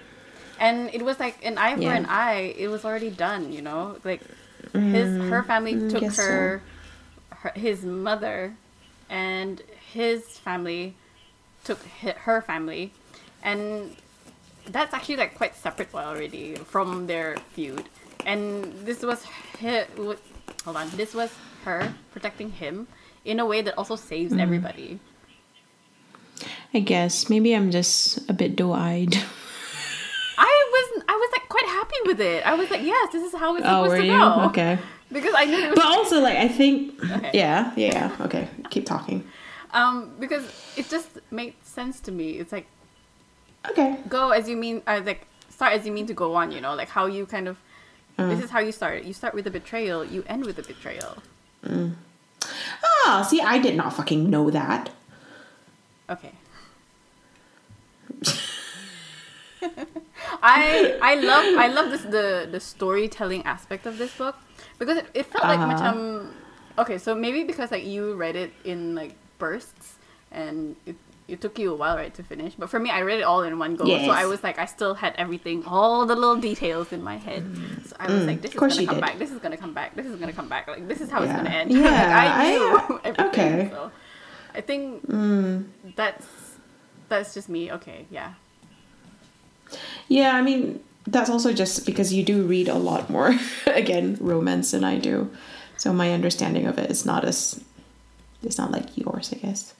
and 0.60 0.90
it 0.92 1.02
was 1.02 1.18
like 1.18 1.38
an 1.44 1.56
eye 1.56 1.74
for 1.74 1.82
Yeah. 1.82 1.96
an 1.96 2.06
eye 2.06 2.54
it 2.58 2.68
was 2.68 2.84
already 2.84 3.10
done 3.10 3.52
you 3.52 3.62
know 3.62 3.96
like 4.04 4.20
his 4.72 5.08
her 5.30 5.42
family 5.42 5.74
Mm, 5.74 5.90
took 5.90 6.00
guess 6.00 6.16
so. 6.16 6.22
her, 6.22 6.62
her 7.30 7.52
his 7.54 7.84
mother 7.84 8.54
and 9.10 9.62
his 9.92 10.38
family 10.38 10.94
took 11.64 11.78
her 12.26 12.40
family. 12.42 12.92
And 13.42 13.96
that's 14.66 14.94
actually 14.94 15.16
like 15.16 15.34
quite 15.36 15.54
separate 15.56 15.92
already 15.94 16.54
from 16.56 17.06
their 17.06 17.36
feud. 17.52 17.84
And 18.24 18.72
this 18.86 19.02
was 19.02 19.24
hi 19.24 19.86
hold 20.64 20.76
on. 20.76 20.88
This 20.96 21.14
was 21.14 21.30
her 21.64 21.94
protecting 22.12 22.50
him 22.52 22.86
in 23.24 23.38
a 23.40 23.46
way 23.46 23.62
that 23.62 23.76
also 23.78 23.96
saves 23.96 24.32
Mm. 24.32 24.40
everybody. 24.40 25.00
I 26.74 26.80
guess. 26.80 27.28
Maybe 27.28 27.54
i'm 27.54 27.70
just 27.70 28.18
a 28.30 28.32
bit 28.32 28.56
doe-eyed. 28.56 29.14
I 30.38 30.68
was 30.74 31.04
i 31.08 31.12
was 31.14 31.30
quite 31.54 31.66
happy 31.78 32.00
with 32.06 32.20
it. 32.20 32.40
I 32.50 32.54
was 32.60 32.68
like 32.74 32.82
yes 32.92 33.12
this 33.12 33.22
is 33.28 33.32
how 33.42 33.50
it's 33.56 33.66
oh 33.66 33.84
supposed 33.84 34.00
to 34.02 34.06
you? 34.06 34.18
go. 34.18 34.40
Okay. 34.50 34.78
Because 35.16 35.34
i 35.36 35.44
knew 35.44 35.60
it 35.66 35.70
was 35.72 35.78
but 35.80 35.84
also 35.96 36.16
like 36.28 36.38
i 36.46 36.48
think 36.48 36.76
Okay. 37.16 37.30
yeah 37.42 37.60
yeah 37.76 38.16
okay 38.26 38.44
keep 38.72 38.84
talking. 38.94 39.18
Um 39.78 39.96
because 40.22 40.44
it 40.80 40.88
just 40.88 41.10
made 41.30 41.52
sense 41.78 42.00
to 42.06 42.10
me. 42.20 42.26
It's 42.40 42.52
like 42.56 42.66
okay. 43.70 43.90
go 44.08 44.22
as 44.38 44.44
you 44.50 44.56
mean 44.64 44.76
uh, 44.86 45.02
like 45.10 45.20
start 45.56 45.72
as 45.76 45.82
you 45.86 45.92
mean 45.92 46.06
to 46.12 46.14
go 46.14 46.28
on 46.40 46.46
you 46.54 46.60
know? 46.64 46.74
Like 46.80 46.88
how 46.98 47.04
you 47.16 47.26
kind 47.36 47.46
of 47.48 47.56
this 48.30 48.40
is 48.44 48.50
how 48.54 48.60
you 48.68 48.72
start 48.72 49.04
you 49.04 49.12
start 49.12 49.34
with 49.36 49.44
the 49.48 49.50
betrayal 49.58 50.00
you 50.14 50.20
end 50.34 50.46
with 50.46 50.56
the 50.60 50.66
betrayal. 50.72 51.12
Oh, 53.04 53.26
see 53.28 53.40
i 53.54 53.58
did 53.66 53.76
not 53.76 53.90
fucking 53.98 54.30
know 54.34 54.46
that. 54.60 54.84
Okay 56.14 56.32
I 60.42 60.98
I 61.02 61.14
love 61.16 61.44
I 61.58 61.66
love 61.68 61.90
this 61.90 62.02
the 62.02 62.48
the 62.50 62.60
storytelling 62.60 63.44
aspect 63.46 63.86
of 63.86 63.98
this 63.98 64.12
book 64.16 64.36
because 64.78 64.98
it, 64.98 65.06
it 65.14 65.26
felt 65.26 65.44
like 65.44 65.58
Uh-huh. 65.60 65.72
macam 65.72 65.94
okay 66.78 66.98
so 66.98 67.14
maybe 67.14 67.44
because 67.44 67.70
like 67.70 67.84
you 67.84 68.14
read 68.14 68.36
it 68.36 68.52
in 68.64 68.94
like 68.94 69.14
bursts 69.38 69.96
and 70.30 70.76
it 70.86 70.96
it 71.28 71.40
took 71.40 71.56
you 71.58 71.72
a 71.72 71.76
while 71.76 71.96
right 71.96 72.12
to 72.14 72.22
finish 72.22 72.54
but 72.58 72.68
for 72.68 72.80
me 72.82 72.90
I 72.90 73.00
read 73.06 73.20
it 73.20 73.26
all 73.28 73.42
in 73.46 73.58
one 73.58 73.76
go 73.76 73.86
so 73.86 74.10
I 74.10 74.26
was 74.26 74.42
like 74.42 74.58
I 74.58 74.66
still 74.66 74.94
had 74.94 75.14
everything 75.16 75.62
all 75.64 76.04
the 76.04 76.16
little 76.18 76.36
details 76.36 76.92
in 76.92 77.00
my 77.02 77.16
head 77.16 77.46
so 77.86 77.94
I 78.00 78.10
was 78.10 78.26
like 78.26 78.42
this 78.42 78.52
is 78.52 78.58
Mm. 78.58 78.68
gonna 78.68 78.86
come 78.86 78.96
did. 78.98 79.06
back 79.06 79.14
this 79.22 79.30
is 79.30 79.38
gonna 79.38 79.56
come 79.60 79.72
back 79.72 79.94
this 79.94 80.06
is 80.06 80.16
gonna 80.18 80.32
come 80.34 80.48
back 80.50 80.66
like 80.66 80.84
this 80.88 81.00
is 81.00 81.08
how 81.10 81.22
it's 81.22 81.32
gonna 81.32 81.48
end 81.50 81.70
Yeah, 81.76 81.86
like 81.88 82.10
I 82.10 82.26
I- 82.26 82.50
knew 82.52 82.68
everything 83.08 83.28
okay. 83.30 83.52
Mm. 83.68 83.70
so 83.70 83.80
I 84.52 84.60
think 84.60 84.84
that's 85.96 86.26
that's 87.08 87.32
just 87.36 87.48
me 87.48 87.70
okay 87.78 88.04
yeah 88.10 88.34
Yeah, 90.08 90.36
I 90.36 90.42
mean, 90.42 90.82
that's 91.06 91.30
also 91.30 91.52
just 91.52 91.86
because 91.86 92.12
you 92.12 92.22
do 92.24 92.44
read 92.44 92.68
a 92.68 92.74
lot 92.74 93.10
more, 93.10 93.34
again, 93.66 94.16
romance 94.20 94.70
than 94.70 94.84
I 94.84 94.98
do. 94.98 95.30
So 95.76 95.92
my 95.92 96.12
understanding 96.12 96.66
of 96.66 96.78
it 96.78 96.90
is 96.90 97.04
not 97.04 97.24
as, 97.24 97.62
it's 98.42 98.58
not 98.58 98.70
like 98.70 98.96
yours, 98.96 99.32
I 99.32 99.36
guess. 99.36 99.74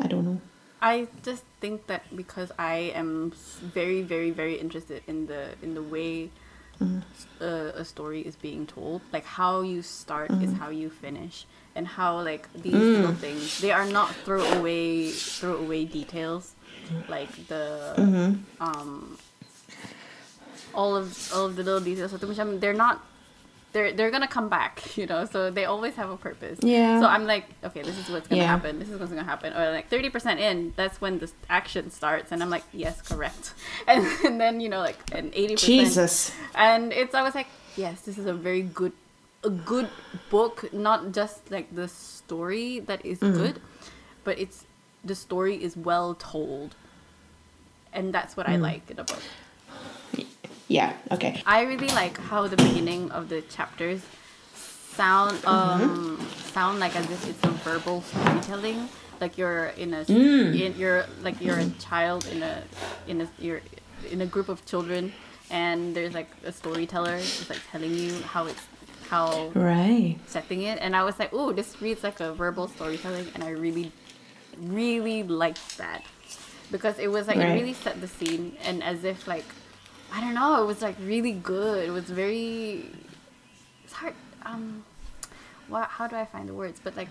I 0.00 0.06
don't 0.06 0.24
know. 0.24 0.40
I 0.82 1.08
just 1.22 1.44
think 1.60 1.86
that 1.88 2.04
because 2.16 2.52
I 2.58 2.92
am 2.94 3.32
very, 3.60 4.02
very, 4.02 4.30
very 4.30 4.54
interested 4.54 5.02
in 5.06 5.26
the 5.26 5.50
in 5.62 5.74
the 5.74 5.82
way 5.82 6.30
mm-hmm. 6.80 7.00
uh, 7.40 7.80
a 7.80 7.84
story 7.84 8.22
is 8.22 8.34
being 8.36 8.66
told, 8.66 9.02
like 9.12 9.24
how 9.24 9.60
you 9.60 9.82
start 9.82 10.30
is 10.30 10.36
mm-hmm. 10.36 10.54
how 10.54 10.70
you 10.70 10.88
finish, 10.88 11.44
and 11.74 11.86
how 11.86 12.22
like 12.22 12.50
these 12.54 12.72
mm. 12.72 12.96
little 12.96 13.14
things 13.14 13.60
they 13.60 13.72
are 13.72 13.84
not 13.84 14.14
throwaway 14.24 15.10
throwaway 15.10 15.84
details, 15.84 16.54
like 17.08 17.32
the 17.48 17.94
um 18.60 19.16
all 20.74 20.96
of 20.96 21.32
all 21.34 21.46
of 21.46 21.56
the 21.56 21.62
little 21.62 21.80
details. 21.80 22.10
So 22.12 22.18
macam 22.18 22.60
they're 22.60 22.72
not. 22.74 23.04
They're, 23.72 23.92
they're 23.92 24.10
gonna 24.10 24.26
come 24.26 24.48
back, 24.48 24.82
you 24.98 25.06
know. 25.06 25.26
So 25.26 25.48
they 25.50 25.64
always 25.64 25.94
have 25.94 26.10
a 26.10 26.16
purpose. 26.16 26.58
Yeah. 26.60 26.98
So 26.98 27.06
I'm 27.06 27.24
like, 27.24 27.44
okay, 27.62 27.82
this 27.82 27.96
is 27.98 28.10
what's 28.10 28.26
gonna 28.26 28.42
Yeah. 28.42 28.50
happen. 28.50 28.80
This 28.80 28.90
is 28.90 28.98
what's 28.98 29.12
gonna 29.12 29.22
happen. 29.22 29.52
Or 29.54 29.70
like 29.70 29.88
30% 29.88 30.40
in, 30.40 30.72
that's 30.74 31.00
when 31.00 31.20
the 31.22 31.30
action 31.48 31.88
starts, 31.90 32.32
and 32.32 32.42
I'm 32.42 32.50
like, 32.50 32.64
yes, 32.74 33.00
correct. 33.00 33.54
And, 33.86 34.02
and 34.26 34.40
then 34.40 34.58
you 34.60 34.68
know, 34.68 34.80
like 34.82 34.98
an 35.14 35.30
80%. 35.30 35.58
Jesus. 35.58 36.32
And 36.56 36.92
it's 36.92 37.14
I 37.14 37.22
was 37.22 37.36
like, 37.36 37.46
yes, 37.76 38.00
this 38.02 38.18
is 38.18 38.26
a 38.26 38.34
very 38.34 38.62
good, 38.62 38.90
a 39.44 39.50
good 39.50 39.86
book. 40.30 40.66
Not 40.74 41.12
just 41.12 41.48
like 41.54 41.70
the 41.72 41.86
story 41.86 42.80
that 42.90 43.06
is 43.06 43.20
Mm-hmm. 43.22 43.38
good, 43.38 43.60
but 44.26 44.34
it's 44.42 44.66
the 45.04 45.14
story 45.14 45.56
is 45.62 45.76
well 45.76 46.14
told, 46.14 46.74
and 47.92 48.12
that's 48.12 48.36
what 48.36 48.48
I 48.48 48.56
Mm. 48.56 48.62
like 48.62 48.90
in 48.90 48.98
a 48.98 49.04
book. 49.04 49.22
Yeah. 50.68 50.92
Okay. 51.10 51.42
I 51.46 51.62
really 51.62 51.88
like 51.88 52.16
how 52.18 52.46
the 52.46 52.56
beginning 52.56 53.10
of 53.10 53.28
the 53.28 53.42
chapters 53.42 54.02
sound 54.54 55.44
um 55.44 56.18
sound 56.52 56.78
like 56.78 56.94
as 56.96 57.10
if 57.10 57.28
it's 57.28 57.42
a 57.44 57.50
verbal 57.64 58.02
storytelling. 58.02 58.88
Like 59.20 59.36
you're 59.36 59.66
in 59.76 59.92
a 59.94 60.02
in, 60.08 60.74
you're 60.78 61.04
like 61.22 61.40
you're 61.40 61.58
a 61.58 61.68
child 61.80 62.26
in 62.28 62.42
a 62.42 62.62
in 63.08 63.20
a 63.22 63.28
you're 63.38 63.60
in 64.10 64.20
a 64.20 64.26
group 64.26 64.48
of 64.48 64.64
children 64.64 65.12
and 65.50 65.94
there's 65.94 66.14
like 66.14 66.30
a 66.44 66.52
storyteller 66.52 67.18
just 67.18 67.50
like 67.50 67.60
telling 67.70 67.94
you 67.94 68.12
how 68.22 68.46
it's 68.46 68.64
how 69.10 69.50
Right. 69.54 70.16
setting 70.26 70.62
it 70.62 70.78
and 70.80 70.94
I 70.94 71.02
was 71.02 71.18
like, 71.18 71.30
oh, 71.32 71.52
this 71.52 71.76
reads 71.82 72.02
like 72.04 72.20
a 72.20 72.32
verbal 72.32 72.68
storytelling 72.68 73.26
and 73.34 73.42
I 73.42 73.50
really 73.50 73.90
really 74.60 75.22
liked 75.22 75.78
that. 75.78 76.04
Because 76.70 76.98
it 76.98 77.08
was 77.08 77.26
like 77.26 77.38
it 77.38 77.54
really 77.54 77.72
set 77.74 78.00
the 78.00 78.06
scene 78.06 78.56
and 78.62 78.82
as 78.82 79.02
if 79.04 79.26
like 79.26 79.44
I 80.12 80.20
don't 80.20 80.34
know, 80.34 80.62
it 80.62 80.66
was 80.66 80.82
like 80.82 80.96
really 81.00 81.32
good. 81.32 81.88
It 81.88 81.90
was 81.90 82.04
very 82.04 82.86
it's 83.84 83.92
hard 83.92 84.14
um 84.44 84.84
what 85.68 85.88
how 85.88 86.06
do 86.06 86.16
I 86.16 86.24
find 86.24 86.48
the 86.48 86.54
words? 86.54 86.80
But 86.82 86.96
like 86.96 87.08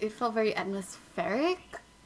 it 0.00 0.12
felt 0.12 0.34
very 0.34 0.54
atmospheric, 0.54 1.58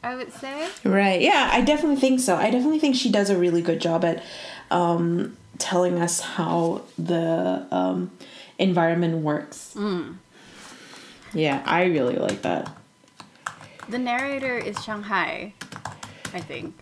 I 0.02 0.14
would 0.14 0.32
say. 0.32 0.68
Right. 0.84 1.20
Yeah, 1.20 1.50
I 1.52 1.60
definitely 1.60 1.96
think 1.96 2.20
so. 2.20 2.36
I 2.36 2.50
definitely 2.50 2.78
think 2.78 2.94
she 2.96 3.10
does 3.10 3.30
a 3.30 3.36
really 3.36 3.62
good 3.62 3.80
job 3.80 4.04
at 4.04 4.22
um, 4.70 5.36
telling 5.58 6.00
us 6.00 6.20
how 6.20 6.82
the 6.98 7.66
um, 7.70 8.12
environment 8.58 9.18
works. 9.18 9.74
Yeah, 11.32 11.62
I 11.64 11.84
really 11.84 12.16
like 12.16 12.42
that. 12.42 12.70
The 13.90 13.98
narrator 13.98 14.56
is 14.56 14.82
Shanghai, 14.84 15.52
I 16.32 16.40
think. 16.40 16.74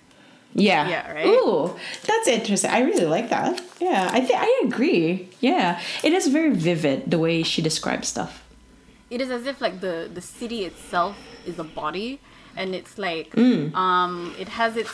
Yeah. 0.54 0.88
Yeah, 0.88 1.12
right? 1.12 1.26
Ooh, 1.26 1.74
that's 2.06 2.26
interesting. 2.28 2.70
I 2.70 2.80
really 2.80 3.04
like 3.06 3.28
that. 3.30 3.60
Yeah, 3.80 4.10
I 4.12 4.20
think 4.20 4.38
I 4.40 4.62
agree. 4.64 5.28
Yeah, 5.40 5.80
it 6.02 6.12
is 6.12 6.26
very 6.28 6.50
vivid 6.54 7.10
the 7.10 7.18
way 7.18 7.42
she 7.42 7.62
describes 7.62 8.08
stuff. 8.08 8.32
it 9.10 9.20
is 9.24 9.30
as 9.30 9.46
if 9.46 9.56
like 9.66 9.76
the 9.80 9.94
the 10.12 10.20
city 10.20 10.58
itself 10.70 11.16
is 11.50 11.56
a 11.58 11.64
body 11.82 12.10
and 12.60 12.74
it's 12.78 12.94
like 13.08 13.28
Mm. 13.44 13.72
um 13.84 14.34
it 14.42 14.48
has 14.60 14.76
its 14.82 14.92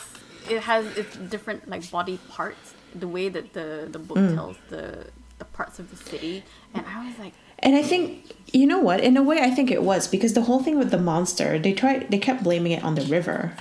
it 0.53 0.61
has 0.71 0.83
its 1.01 1.13
different 1.33 1.67
like 1.73 1.83
body 1.97 2.15
parts 2.35 2.67
the 3.03 3.09
way 3.15 3.25
that 3.35 3.47
the 3.57 3.67
the 3.95 3.99
book 4.07 4.17
Mm. 4.23 4.31
tells 4.37 4.57
the 4.73 4.83
the 5.41 5.47
parts 5.57 5.75
of 5.81 5.85
the 5.93 5.99
city 6.11 6.35
and 6.73 6.83
i 6.95 6.97
was 7.05 7.15
like 7.23 7.35
And 7.65 7.75
I 7.75 7.81
think 7.81 8.31
you 8.53 8.65
know 8.65 8.79
what? 8.79 9.01
In 9.01 9.17
a 9.17 9.23
way, 9.23 9.39
I 9.41 9.49
think 9.51 9.69
it 9.71 9.83
was 9.83 10.07
because 10.07 10.33
the 10.33 10.43
whole 10.43 10.63
thing 10.63 10.77
with 10.77 10.91
the 10.91 10.97
monster, 10.99 11.59
they 11.59 11.73
tried, 11.73 12.09
they 12.11 12.19
kept 12.19 12.43
blaming 12.43 12.71
it 12.71 12.83
on 12.83 12.95
the 12.95 13.01
river 13.01 13.53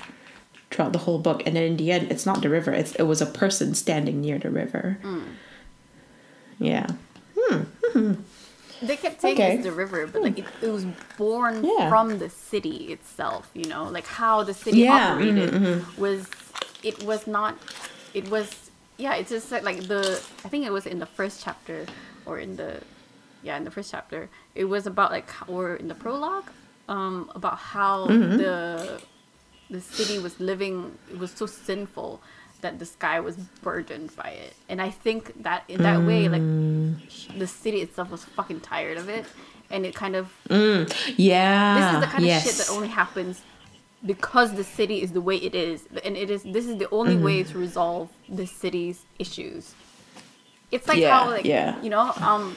throughout 0.71 0.93
the 0.93 1.01
whole 1.01 1.19
book, 1.19 1.43
and 1.47 1.57
then 1.57 1.63
in 1.65 1.77
the 1.77 1.91
end, 1.91 2.13
it's 2.13 2.27
not 2.27 2.43
the 2.43 2.49
river. 2.49 2.71
It's 2.73 2.95
it 2.97 3.05
was 3.05 3.21
a 3.21 3.27
person 3.27 3.75
standing 3.75 4.21
near 4.21 4.39
the 4.39 4.51
river. 4.51 4.99
Hmm. 5.03 5.21
Yeah. 6.59 6.87
Hmm, 7.37 7.63
hmm. 7.93 8.13
they 8.83 8.97
kept 8.97 9.21
saying 9.21 9.35
Okay. 9.37 9.55
it's 9.55 9.65
the 9.65 9.73
river 9.73 10.07
but 10.07 10.23
like 10.23 10.39
it, 10.39 10.45
it 10.63 10.69
was 10.69 10.85
born 11.19 11.65
Yeah. 11.65 11.89
from 11.89 12.19
the 12.19 12.29
city 12.29 12.93
itself 12.93 13.51
you 13.55 13.65
know 13.65 13.85
like 13.85 14.07
how 14.07 14.43
the 14.43 14.55
city 14.55 14.79
Yeah, 14.81 15.17
mm-hmm, 15.17 15.29
operated 15.29 15.51
mm-hmm. 15.55 16.01
was 16.01 16.27
it 16.83 17.03
was 17.03 17.27
not 17.27 17.57
it 18.15 18.29
was 18.31 18.71
yeah 18.99 19.15
it's 19.15 19.31
just 19.31 19.51
like, 19.51 19.63
like 19.65 19.81
the 19.89 20.21
i 20.45 20.49
think 20.49 20.65
it 20.67 20.73
was 20.73 20.87
in 20.87 20.99
the 20.99 21.07
first 21.07 21.43
chapter 21.45 21.87
or 22.27 22.39
in 22.39 22.57
the 22.57 22.81
yeah 23.45 23.57
in 23.57 23.65
the 23.65 23.71
first 23.71 23.91
chapter 23.91 24.29
it 24.55 24.65
was 24.65 24.87
about 24.87 25.11
like 25.13 25.29
or 25.49 25.77
in 25.77 25.87
the 25.89 25.95
prologue 25.95 26.51
um 26.89 27.31
about 27.35 27.59
how 27.59 28.07
the 28.07 29.01
the 29.71 29.81
city 29.81 30.19
was 30.19 30.41
living 30.41 30.77
it 31.11 31.19
was 31.19 31.31
so 31.31 31.47
sinful 31.47 32.21
that 32.61 32.79
the 32.79 32.87
sky 32.87 33.21
was 33.21 33.37
burdened 33.63 34.11
by 34.17 34.31
it 34.31 34.55
and 34.69 34.81
i 34.81 34.91
think 34.91 35.23
that 35.43 35.63
in 35.69 35.83
that 35.83 36.01
way 36.03 36.29
like 36.29 36.43
the 37.39 37.47
city 37.47 37.81
itself 37.87 38.11
was 38.11 38.25
fucking 38.25 38.61
tired 38.61 38.97
of 38.99 39.09
it 39.09 39.25
and 39.71 39.85
it 39.87 39.95
kind 39.95 40.17
of 40.17 40.33
mm. 40.49 40.83
Yeah. 41.17 41.75
this 41.79 41.95
is 41.95 42.01
the 42.01 42.07
kind 42.15 42.25
yes. 42.25 42.45
of 42.45 42.51
shit 42.51 42.67
that 42.67 42.73
only 42.73 42.89
happens 42.89 43.43
because 44.05 44.53
the 44.55 44.65
city 44.65 45.01
is 45.03 45.13
the 45.13 45.21
way 45.21 45.37
it 45.37 45.55
is 45.55 45.87
and 46.05 46.17
it 46.17 46.29
is 46.31 46.43
this 46.43 46.67
is 46.67 46.77
the 46.77 46.89
only 46.91 47.17
way 47.17 47.41
Mm-hmm. 47.43 47.53
to 47.53 47.59
resolve 47.59 48.09
the 48.29 48.47
city's 48.47 49.05
issues 49.19 49.75
it's 50.71 50.87
like 50.89 50.99
Yeah, 50.99 51.19
how 51.19 51.31
like 51.31 51.45
yeah. 51.45 51.81
you 51.83 51.91
know 51.91 52.13
um 52.21 52.57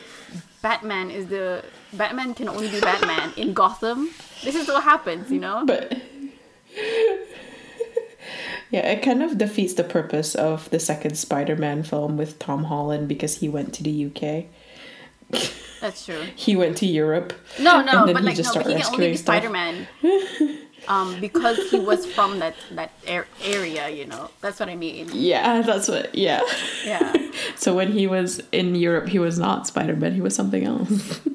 batman 0.68 1.09
is 1.09 1.28
the 1.28 1.63
batman 1.93 2.34
can 2.34 2.49
only 2.49 2.68
be 2.68 2.80
batman 2.82 3.32
in 3.38 3.53
gotham. 3.53 4.09
This 4.43 4.55
is 4.55 4.68
what 4.68 4.84
happens 4.84 5.32
you 5.32 5.39
know? 5.39 5.63
But 5.65 5.97
yeah, 8.70 8.86
it 8.93 9.01
kind 9.01 9.24
of 9.24 9.38
defeats 9.38 9.74
the 9.76 9.86
purpose 9.86 10.36
of 10.36 10.70
the 10.70 10.80
second 10.80 11.18
Spider-Man 11.18 11.84
film 11.84 12.18
with 12.18 12.38
Tom 12.38 12.65
Holland 12.65 13.07
because 13.07 13.36
he 13.39 13.47
went 13.47 13.74
to 13.76 13.84
the 13.84 13.95
UK. 14.07 14.45
that's 15.80 16.05
true. 16.05 16.22
He 16.36 16.57
went 16.57 16.76
to 16.78 16.86
Europe. 16.86 17.32
no 17.59 17.82
no 17.82 17.99
and 17.99 18.09
then 18.09 18.13
but 18.15 18.24
he 18.24 18.28
like 18.28 18.36
just 18.36 18.53
no 18.53 18.61
but 18.61 18.76
he 18.76 18.84
can 18.84 18.93
only 18.93 19.11
be 19.11 19.18
spider-man 19.18 19.88
um 20.88 21.20
because 21.20 21.58
he 21.70 21.80
was 21.80 22.06
from 22.06 22.40
that 22.40 22.56
that 22.72 22.92
ar- 23.08 23.28
area 23.44 23.90
you 23.90 24.06
know 24.06 24.30
that's 24.42 24.60
what 24.60 24.70
i 24.70 24.76
mean 24.76 25.10
Yeah, 25.14 25.62
that's 25.62 25.88
what. 25.88 26.14
Yeah. 26.16 26.42
yeah 26.86 27.14
So 27.56 27.74
when 27.76 27.92
he 27.92 28.08
was 28.08 28.42
in 28.52 28.74
Europe, 28.76 29.08
he 29.10 29.20
was 29.20 29.38
not 29.38 29.68
Spider-Man. 29.68 30.14
He 30.14 30.22
was 30.22 30.36
something 30.36 30.64
else. 30.64 31.20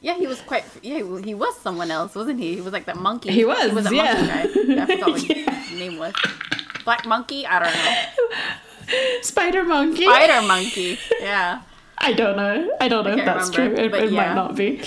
Yeah, 0.00 0.16
he 0.16 0.26
was 0.26 0.40
quite. 0.40 0.64
Yeah, 0.82 0.98
he 1.22 1.32
was 1.34 1.54
someone 1.60 1.90
else, 1.92 2.16
wasn't 2.16 2.40
he? 2.40 2.54
He 2.56 2.60
was 2.60 2.72
like 2.72 2.86
that 2.86 2.96
monkey. 2.96 3.30
He 3.30 3.44
was, 3.44 3.68
He 3.70 3.74
was 3.74 3.86
a 3.86 3.94
yeah. 3.94 4.14
monkey 4.14 4.74
guy. 4.74 4.82
I 4.82 4.86
forgot 4.86 5.10
what 5.10 5.22
his 5.22 5.78
name 5.78 5.96
was. 5.96 6.12
Black 6.84 7.06
monkey. 7.06 7.46
I 7.46 7.56
don't 7.62 7.76
know. 7.78 7.94
Spider 9.22 9.62
Monkey. 9.62 10.02
Spider 10.02 10.42
monkey. 10.46 10.98
Yeah. 11.20 11.62
I 11.98 12.12
don't 12.14 12.36
know. 12.36 12.76
I 12.80 12.88
don't 12.88 13.04
know 13.04 13.12
I 13.12 13.18
if 13.20 13.24
that's 13.24 13.56
remember, 13.56 13.76
true. 13.76 13.98
It, 14.00 14.04
it 14.06 14.10
yeah. 14.12 14.20
might 14.20 14.34
not 14.34 14.56
be. 14.56 14.82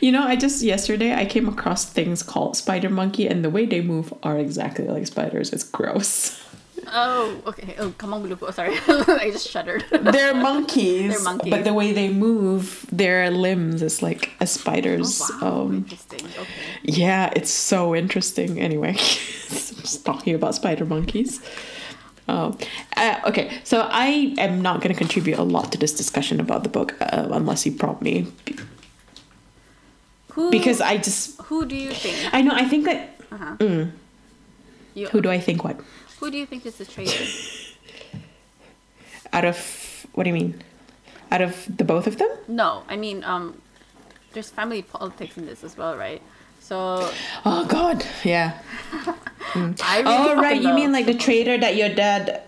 You 0.00 0.12
know, 0.12 0.22
I 0.22 0.36
just 0.36 0.62
yesterday 0.62 1.14
I 1.14 1.24
came 1.24 1.48
across 1.48 1.84
things 1.84 2.22
called 2.22 2.56
spider 2.56 2.90
monkey, 2.90 3.26
and 3.26 3.44
the 3.44 3.50
way 3.50 3.66
they 3.66 3.80
move 3.80 4.12
are 4.22 4.38
exactly 4.38 4.86
like 4.86 5.06
spiders. 5.06 5.52
It's 5.52 5.64
gross. 5.64 6.40
Oh, 6.88 7.40
okay. 7.46 7.74
Oh, 7.78 7.94
come 7.96 8.12
on. 8.12 8.38
Oh, 8.42 8.50
sorry. 8.50 8.74
I 8.88 9.30
just 9.32 9.48
shuddered. 9.48 9.84
They're 9.90 10.34
monkeys. 10.34 11.14
They're 11.14 11.22
monkeys. 11.22 11.50
But 11.50 11.64
the 11.64 11.72
way 11.72 11.92
they 11.92 12.12
move, 12.12 12.84
their 12.92 13.30
limbs 13.30 13.80
is 13.82 14.02
like 14.02 14.30
a 14.40 14.46
spider's. 14.46 15.20
Oh, 15.20 15.38
wow. 15.40 15.62
Um, 15.62 15.76
Interesting. 15.76 16.20
Okay. 16.26 16.46
yeah, 16.82 17.32
it's 17.34 17.50
so 17.50 17.94
interesting. 17.94 18.60
Anyway, 18.60 18.92
just 18.94 20.04
talking 20.04 20.34
about 20.34 20.54
spider 20.54 20.84
monkeys. 20.84 21.40
Um, 22.26 22.56
uh, 22.96 23.20
okay, 23.26 23.60
so 23.64 23.86
I 23.90 24.34
am 24.38 24.62
not 24.62 24.80
going 24.80 24.92
to 24.92 24.98
contribute 24.98 25.38
a 25.38 25.42
lot 25.42 25.72
to 25.72 25.78
this 25.78 25.92
discussion 25.92 26.40
about 26.40 26.62
the 26.62 26.70
book 26.70 26.96
uh, 27.00 27.28
unless 27.30 27.66
you 27.66 27.72
prompt 27.72 28.00
me, 28.02 28.26
Who? 30.34 30.50
because 30.50 30.80
I 30.80 30.96
just 30.98 31.40
Who 31.42 31.64
do 31.64 31.76
you 31.76 31.90
think? 31.90 32.34
I 32.34 32.42
know 32.42 32.52
I 32.54 32.64
think 32.68 32.84
that 32.86 33.20
Uh-huh. 33.32 33.86
You, 34.94 35.08
who 35.08 35.20
do 35.20 35.30
I 35.30 35.40
think 35.40 35.64
what 35.64 35.76
who 36.20 36.30
do 36.30 36.38
you 36.38 36.46
think 36.46 36.64
is 36.66 36.76
the 36.76 36.84
traitor? 36.84 37.24
out 39.32 39.44
of 39.44 40.06
what 40.14 40.24
do 40.24 40.30
you 40.30 40.34
mean 40.34 40.62
out 41.30 41.42
of 41.42 41.66
the 41.76 41.84
both 41.84 42.06
of 42.06 42.18
them? 42.18 42.28
No, 42.46 42.84
I 42.88 42.96
mean, 42.96 43.24
um, 43.24 43.60
there's 44.32 44.50
family 44.50 44.82
politics 44.82 45.36
in 45.36 45.46
this 45.46 45.64
as 45.64 45.76
well, 45.76 45.96
right? 45.96 46.22
So 46.60 47.10
Oh 47.44 47.64
God, 47.66 48.04
yeah. 48.22 48.58
I 49.54 49.98
really 49.98 50.04
oh 50.06 50.34
right, 50.40 50.56
fucking 50.56 50.62
you 50.62 50.74
mean 50.74 50.92
like 50.92 51.06
the 51.06 51.14
traitor 51.14 51.58
that 51.58 51.76
your 51.76 51.88
dad, 51.90 52.42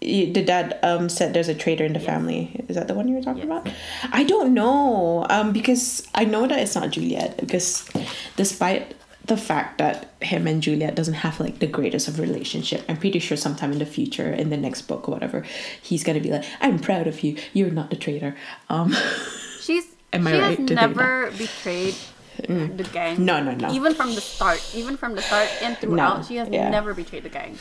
you, 0.00 0.32
the 0.32 0.42
dad 0.44 0.78
um 0.82 1.08
said 1.08 1.32
there's 1.34 1.48
a 1.48 1.54
traitor 1.54 1.84
in 1.84 1.92
the 1.92 2.00
family. 2.00 2.64
Is 2.68 2.76
that 2.76 2.86
the 2.88 2.94
one 2.94 3.08
you 3.08 3.14
were 3.16 3.22
talking 3.22 3.48
Yes. 3.48 3.62
about? 3.62 3.68
I 4.12 4.24
don't 4.24 4.52
know 4.54 5.26
um 5.30 5.52
because 5.52 6.06
I 6.14 6.24
know 6.24 6.46
that 6.46 6.58
it's 6.58 6.74
not 6.74 6.90
Juliet 6.90 7.36
because 7.38 7.88
despite 8.36 8.94
the 9.24 9.36
fact 9.36 9.78
that 9.78 10.12
him 10.22 10.46
and 10.46 10.62
Juliet 10.62 10.94
doesn't 10.94 11.14
have 11.26 11.40
like 11.40 11.58
the 11.58 11.66
greatest 11.66 12.06
of 12.06 12.20
relationship, 12.20 12.84
I'm 12.88 12.96
pretty 12.96 13.18
sure 13.18 13.36
sometime 13.36 13.72
in 13.72 13.78
the 13.80 13.86
future, 13.86 14.30
in 14.32 14.50
the 14.50 14.56
next 14.56 14.82
book 14.82 15.08
or 15.08 15.12
whatever, 15.12 15.44
he's 15.82 16.04
gonna 16.04 16.20
be 16.20 16.30
like, 16.30 16.44
"I'm 16.60 16.78
proud 16.78 17.06
of 17.08 17.24
you. 17.24 17.36
You're 17.52 17.70
not 17.70 17.90
the 17.90 17.96
traitor." 17.96 18.36
Um, 18.68 18.94
She's 19.60 19.84
Am 20.12 20.24
I 20.26 20.30
she 20.30 20.36
right 20.38 20.44
has 20.44 20.50
to 20.52 20.56
think 20.58 20.68
that? 20.68 20.88
never 20.94 21.30
betrayed 21.32 21.94
the 22.38 22.86
gang. 22.92 23.24
No, 23.24 23.42
no, 23.42 23.52
no. 23.54 23.72
Even 23.72 23.94
from 23.94 24.14
the 24.14 24.20
start, 24.20 24.62
even 24.74 24.96
from 24.96 25.14
the 25.16 25.22
start 25.22 25.48
and 25.60 25.76
throughout, 25.78 26.18
No, 26.18 26.22
she 26.22 26.36
has 26.36 26.48
yeah. 26.48 26.68
never 26.70 26.94
betrayed 26.94 27.24
the 27.24 27.28
gang. 27.28 27.58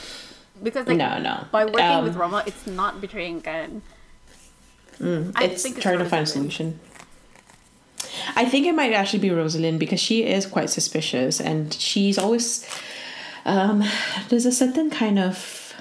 Because 0.61 0.87
like 0.87 0.97
No, 0.97 1.19
no. 1.19 1.45
by 1.51 1.65
working 1.65 1.81
Um, 1.81 2.03
with 2.05 2.15
Roma, 2.15 2.43
it's 2.45 2.65
not 2.67 3.01
betraying 3.01 3.39
gang. 3.39 3.81
I 5.01 5.43
it's 5.43 5.61
think 5.63 5.75
it's 5.75 5.83
trying 5.83 5.99
to 5.99 6.05
find 6.05 6.23
a 6.23 6.25
solution. 6.25 6.79
I 8.35 8.45
think 8.45 8.65
it 8.65 8.73
might 8.73 8.93
actually 8.93 9.19
be 9.19 9.29
Rosalind 9.29 9.79
because 9.79 9.99
she 9.99 10.23
is 10.23 10.45
quite 10.45 10.69
suspicious 10.69 11.41
and 11.41 11.73
she's 11.73 12.17
always 12.17 12.65
um 13.45 13.83
there's 14.29 14.45
a 14.45 14.51
certain 14.51 14.89
kind 14.89 15.19
of 15.19 15.73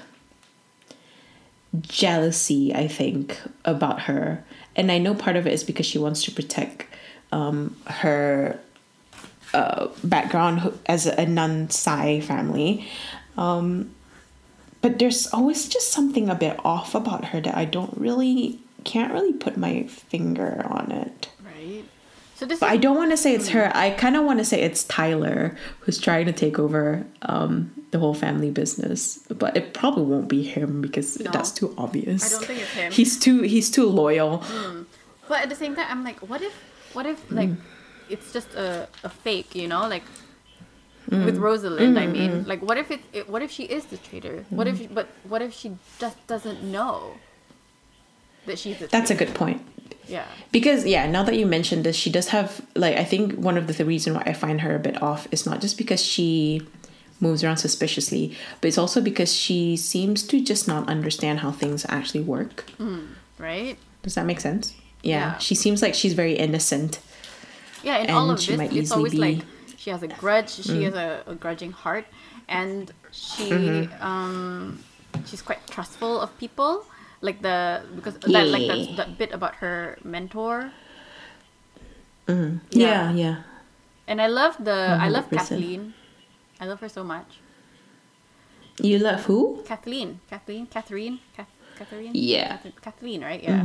jealousy, 1.81 2.73
I 2.73 2.87
think, 2.87 3.39
about 3.63 4.01
her. 4.03 4.43
And 4.75 4.91
I 4.91 4.97
know 4.97 5.13
part 5.15 5.35
of 5.35 5.47
it 5.47 5.53
is 5.53 5.63
because 5.63 5.85
she 5.85 5.97
wants 5.97 6.23
to 6.23 6.31
protect 6.31 6.85
um, 7.31 7.75
her 7.87 8.59
uh, 9.53 9.87
background 10.03 10.77
as 10.85 11.05
a 11.05 11.25
non 11.25 11.67
Cai 11.67 12.21
family. 12.21 12.87
Um, 13.37 13.91
but 14.85 14.99
there's 14.99 15.25
always 15.33 15.67
just 15.67 15.91
something 15.91 16.29
a 16.29 16.35
bit 16.35 16.59
off 16.63 16.93
about 16.93 17.25
her 17.25 17.41
that 17.41 17.55
I 17.57 17.65
don't 17.65 17.93
really, 17.97 18.59
can't 18.83 19.11
really 19.11 19.33
put 19.33 19.57
my 19.57 19.83
finger 19.87 20.63
on 20.69 20.91
it. 20.91 21.27
Right. 21.43 21.83
So 22.35 22.45
this 22.45 22.59
But 22.59 22.67
is 22.67 22.73
I 22.73 22.77
don't 22.77 22.95
want 22.95 23.09
to 23.09 23.17
say 23.17 23.33
it's 23.33 23.49
her. 23.49 23.71
I 23.73 23.89
kind 23.89 24.15
of 24.15 24.25
want 24.25 24.37
to 24.39 24.45
say 24.45 24.61
it's 24.61 24.83
Tyler 24.83 25.57
who's 25.79 25.97
trying 25.97 26.27
to 26.27 26.31
take 26.33 26.59
over 26.59 27.03
um, 27.23 27.71
the 27.89 27.97
whole 27.97 28.13
family 28.13 28.51
business. 28.51 29.17
But 29.43 29.57
it 29.57 29.73
probably 29.73 30.03
won't 30.03 30.27
be 30.27 30.43
him 30.43 30.81
because 30.81 31.19
No. 31.19 31.31
that's 31.31 31.49
too 31.49 31.73
obvious. 31.79 32.21
I 32.27 32.29
don't 32.37 32.45
think 32.45 32.59
it's 32.61 32.71
him. 32.81 32.91
He's 32.91 33.17
too 33.17 33.41
he's 33.41 33.71
too 33.71 33.87
loyal. 33.89 34.43
But 35.27 35.41
at 35.41 35.49
the 35.49 35.55
same 35.55 35.73
time, 35.75 35.87
I'm 35.89 36.03
like, 36.03 36.19
what 36.29 36.41
if, 36.43 36.53
what 36.93 37.07
if, 37.07 37.19
like, 37.31 37.49
Mm. 37.49 37.57
it's 38.13 38.31
just 38.37 38.53
a, 38.53 38.87
a 39.03 39.09
fake, 39.09 39.55
you 39.55 39.67
know, 39.67 39.87
like 39.95 40.03
Mm. 41.09 41.25
with 41.25 41.37
Rosalind. 41.37 41.99
I 41.99 42.07
mean, 42.07 42.45
like, 42.45 42.61
what 42.61 42.77
if 42.77 42.89
it, 42.91 43.01
it? 43.13 43.29
What 43.29 43.41
if 43.41 43.51
she 43.51 43.63
is 43.65 43.85
the 43.85 43.97
traitor? 43.97 44.45
What 44.49 44.67
Mm. 44.67 44.81
if? 44.81 44.93
But 44.93 45.07
what 45.27 45.41
if 45.41 45.53
she 45.53 45.77
just 45.99 46.17
doesn't 46.27 46.63
know 46.63 47.17
that 48.45 48.57
she's 48.59 48.79
the 48.79 48.87
That's 48.87 49.11
a 49.11 49.15
good 49.15 49.33
point. 49.33 49.61
Yeah. 50.07 50.25
Because 50.51 50.85
yeah, 50.85 51.09
now 51.09 51.23
that 51.23 51.35
you 51.35 51.45
mentioned 51.45 51.83
this, 51.83 51.95
she 51.95 52.09
does 52.09 52.29
have 52.29 52.61
like 52.75 52.95
I 52.97 53.03
think 53.03 53.33
one 53.35 53.57
of 53.57 53.67
the, 53.67 53.73
the 53.73 53.85
reason 53.85 54.13
why 54.13 54.23
I 54.25 54.33
find 54.33 54.61
her 54.61 54.75
a 54.75 54.79
bit 54.79 55.01
off 55.01 55.27
is 55.31 55.45
not 55.45 55.61
just 55.61 55.77
because 55.77 56.03
she 56.03 56.61
moves 57.21 57.43
around 57.43 57.57
suspiciously, 57.57 58.35
but 58.61 58.67
it's 58.67 58.77
also 58.77 59.01
because 59.01 59.33
she 59.33 59.77
seems 59.77 60.21
to 60.23 60.43
just 60.43 60.67
not 60.67 60.87
understand 60.89 61.39
how 61.39 61.51
things 61.51 61.85
actually 61.89 62.21
work. 62.21 62.65
Right. 63.39 63.77
Does 64.03 64.15
that 64.15 64.25
make 64.25 64.39
sense? 64.41 64.73
Yeah, 65.01 65.17
Yeah. 65.33 65.37
she 65.39 65.55
seems 65.55 65.81
like 65.81 65.93
she's 65.95 66.13
very 66.13 66.33
innocent. 66.33 66.99
Yeah, 67.83 67.97
in 67.99 68.09
all 68.09 68.29
And 68.29 68.37
of 68.37 68.43
she 68.43 68.51
this, 68.51 68.57
might 68.57 68.73
it's 68.73 68.91
easily 68.91 68.97
always 68.97 69.11
be- 69.13 69.17
Mm. 69.19 69.37
like 69.37 69.45
she 69.85 69.91
has 69.93 70.01
a 70.01 70.09
grudge. 70.09 70.49
She 70.49 70.81
has 70.89 70.95
a, 70.97 71.21
a 71.29 71.35
grudging 71.37 71.69
heart, 71.71 72.05
and 72.49 72.89
she 73.13 73.53
Mm-hmm. 73.53 74.01
um 74.01 74.81
she's 75.29 75.45
quite 75.45 75.61
trustful 75.69 76.17
of 76.25 76.33
people. 76.41 76.89
Like 77.21 77.45
the 77.45 77.85
because 77.95 78.17
that 78.17 78.47
like 78.49 78.65
that, 78.65 78.97
that 78.97 79.09
bit 79.21 79.29
about 79.31 79.61
her 79.61 80.01
mentor. 80.03 80.73
Yeah, 82.27 82.57
Yeah. 82.73 83.11
yeah. 83.13 83.35
And 84.09 84.17
I 84.21 84.25
love 84.27 84.57
the 84.57 84.97
I 84.97 85.07
love 85.09 85.29
Kathleen. 85.29 85.93
I 86.59 86.65
love 86.65 86.79
her 86.81 86.89
so 86.89 87.03
much. 87.03 87.37
You 88.81 88.97
love 88.99 89.23
who? 89.29 89.61
Kathleen, 89.65 90.19
Kathleen, 90.29 90.65
Catherine, 90.67 91.19
Kath, 91.37 91.47
Catherine. 91.77 92.11
Yeah. 92.13 92.57
Kath- 92.57 92.81
Kathleen, 92.81 93.21
right? 93.23 93.41
Yeah. 93.41 93.63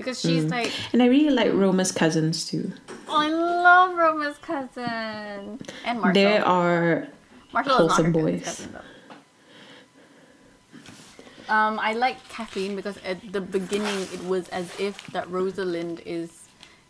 Because 0.00 0.20
she's 0.20 0.44
like, 0.44 0.72
And 0.92 1.02
I 1.02 1.06
really 1.06 1.30
like 1.30 1.52
Roma's 1.52 1.92
cousins 1.92 2.44
too. 2.46 2.72
oh, 3.08 3.16
I 3.16 3.28
love 3.28 3.96
Roma's 3.96 4.38
cousin 4.38 5.58
and 5.84 6.00
Marshall. 6.00 6.12
They 6.14 6.38
are 6.38 7.08
Marshall 7.52 7.72
is 7.72 7.78
not 7.78 7.96
her 7.96 8.02
wholesome 8.04 8.12
boys. 8.12 8.44
cousin. 8.44 8.76
Um, 11.48 11.80
I 11.80 11.94
like 11.94 12.16
Kathleen 12.28 12.76
because 12.76 12.96
at 13.04 13.32
the 13.32 13.40
beginning 13.40 14.02
it 14.12 14.22
was 14.24 14.48
as 14.50 14.70
if 14.78 15.04
that 15.08 15.28
Rosalind 15.30 16.00
is 16.06 16.48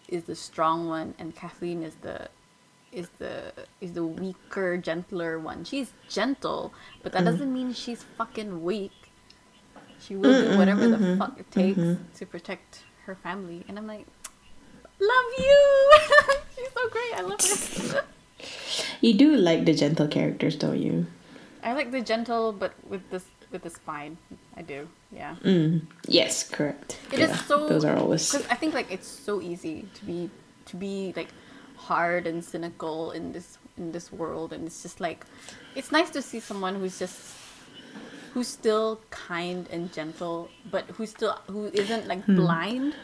is 0.08 0.24
the 0.24 0.34
strong 0.34 0.86
one 0.88 1.14
and 1.18 1.34
Kathleen 1.34 1.82
is 1.82 1.94
the 2.02 2.28
is 2.92 3.08
the 3.18 3.52
is 3.80 3.92
the 3.94 4.04
weaker, 4.04 4.76
gentler 4.76 5.38
one. 5.38 5.64
She's 5.64 5.92
gentle, 6.08 6.74
but 7.02 7.12
Mm. 7.12 7.14
that 7.14 7.24
doesn't 7.24 7.52
mean 7.52 7.72
she's 7.72 8.02
fucking 8.18 8.62
weak. 8.62 8.92
She 9.98 10.16
will 10.16 10.32
do 10.50 10.58
whatever 10.58 10.88
the 10.88 11.16
fuck 11.16 11.38
it 11.38 11.50
takes 11.50 11.80
to 12.18 12.26
protect 12.26 12.82
her 13.10 13.16
family, 13.16 13.64
and 13.66 13.76
I'm 13.78 13.86
like, 13.86 14.06
love 15.00 15.28
you. 15.38 15.92
she's 16.56 16.72
so 16.72 16.88
great. 16.94 17.12
I 17.16 17.22
love 17.22 17.42
her. 17.92 18.04
you 19.00 19.14
do 19.14 19.36
like 19.36 19.64
the 19.64 19.74
gentle 19.74 20.06
characters, 20.06 20.56
don't 20.56 20.78
you? 20.78 21.06
I 21.62 21.72
like 21.72 21.90
the 21.90 22.00
gentle, 22.00 22.52
but 22.52 22.72
with 22.88 23.02
this 23.10 23.26
with 23.50 23.62
the 23.62 23.70
spine. 23.70 24.16
I 24.56 24.62
do. 24.62 24.88
Yeah. 25.10 25.34
Mm. 25.42 25.82
Yes, 26.06 26.48
correct. 26.48 26.98
It 27.12 27.18
is 27.18 27.30
yeah, 27.30 27.36
so. 27.50 27.68
those 27.68 27.84
are 27.84 27.96
always 27.96 28.34
I 28.46 28.54
think 28.54 28.74
like 28.74 28.90
it's 28.92 29.08
so 29.08 29.42
easy 29.42 29.88
to 29.94 30.04
be 30.04 30.30
to 30.66 30.76
be 30.76 31.12
like 31.16 31.30
hard 31.76 32.26
and 32.30 32.44
cynical 32.44 33.10
in 33.10 33.32
this 33.32 33.58
in 33.76 33.90
this 33.90 34.12
world, 34.12 34.52
and 34.52 34.66
it's 34.66 34.82
just 34.82 35.00
like 35.00 35.26
it's 35.74 35.90
nice 35.90 36.10
to 36.10 36.22
see 36.22 36.38
someone 36.38 36.76
who's 36.76 36.98
just 36.98 37.34
who's 38.30 38.48
still 38.48 39.04
kind 39.10 39.68
and 39.70 39.92
gentle, 39.92 40.52
but 40.64 40.90
who's 40.92 41.10
still 41.10 41.38
who 41.48 41.66
isn't 41.74 42.06
like 42.06 42.24
Hmm. 42.26 42.34
blind 42.34 42.96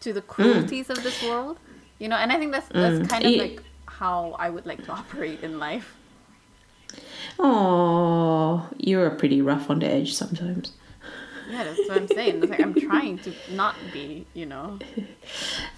to 0.00 0.12
the 0.12 0.22
cruelties 0.22 0.90
of 0.90 1.02
this 1.02 1.22
world. 1.22 1.58
You 1.98 2.08
know, 2.08 2.16
and 2.16 2.32
I 2.32 2.38
think 2.38 2.52
that's 2.52 2.68
that's 2.78 2.98
Mm. 2.98 3.08
kind 3.08 3.26
of 3.26 3.36
like 3.36 3.62
how 3.88 4.32
I 4.38 4.50
would 4.50 4.66
like 4.66 4.82
to 4.84 4.92
operate 4.92 5.40
in 5.40 5.58
life. 5.58 5.98
Oh, 7.38 8.68
you're 8.78 9.10
pretty 9.10 9.42
rough 9.42 9.70
on 9.70 9.80
the 9.80 9.86
edge 9.86 10.14
sometimes. 10.14 10.72
Yeah, 11.44 11.64
that's 11.64 11.88
what 11.88 11.96
I'm 11.98 12.08
saying. 12.08 12.40
It's 12.40 12.50
like 12.50 12.60
I'm 12.60 12.74
trying 12.74 13.18
to 13.20 13.36
not 13.46 13.90
be, 13.90 14.26
you 14.34 14.46
know. 14.46 14.80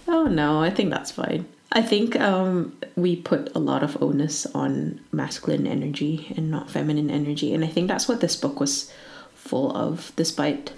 Oh 0.07 0.25
no, 0.27 0.61
I 0.61 0.71
think 0.71 0.91
that's 0.91 1.11
fine. 1.11 1.47
I 1.77 1.83
think 1.83 2.19
um, 2.21 2.77
we 2.95 3.17
put 3.17 3.55
a 3.55 3.59
lot 3.59 3.83
of 3.83 4.01
onus 4.01 4.47
on 4.55 5.01
masculine 5.11 5.67
energy 5.67 6.33
and 6.37 6.49
not 6.51 6.71
feminine 6.71 7.11
energy, 7.11 7.53
and 7.53 7.65
I 7.65 7.67
think 7.69 7.89
that's 7.89 8.07
what 8.09 8.21
this 8.21 8.37
book 8.37 8.61
was 8.61 8.93
full 9.35 9.77
of. 9.77 10.13
Despite 10.15 10.73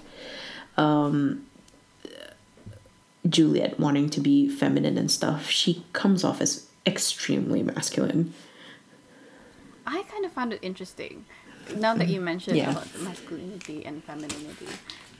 um, 0.75 1.45
Juliet 3.29 3.79
wanting 3.79 4.09
to 4.09 4.19
be 4.19 4.49
feminine 4.49 4.97
and 4.97 5.11
stuff, 5.11 5.49
she 5.49 5.85
comes 5.93 6.23
off 6.23 6.41
as 6.41 6.67
extremely 6.85 7.61
masculine. 7.61 8.33
I 9.85 10.03
kind 10.11 10.25
of 10.25 10.31
found 10.31 10.51
it 10.53 10.59
interesting 10.63 11.25
now 11.75 11.93
that 11.95 12.07
you 12.07 12.21
mentioned 12.21 12.57
Yeah. 12.57 12.71
about 12.71 12.87
masculinity 13.01 13.85
and 13.85 14.03
femininity. 14.03 14.67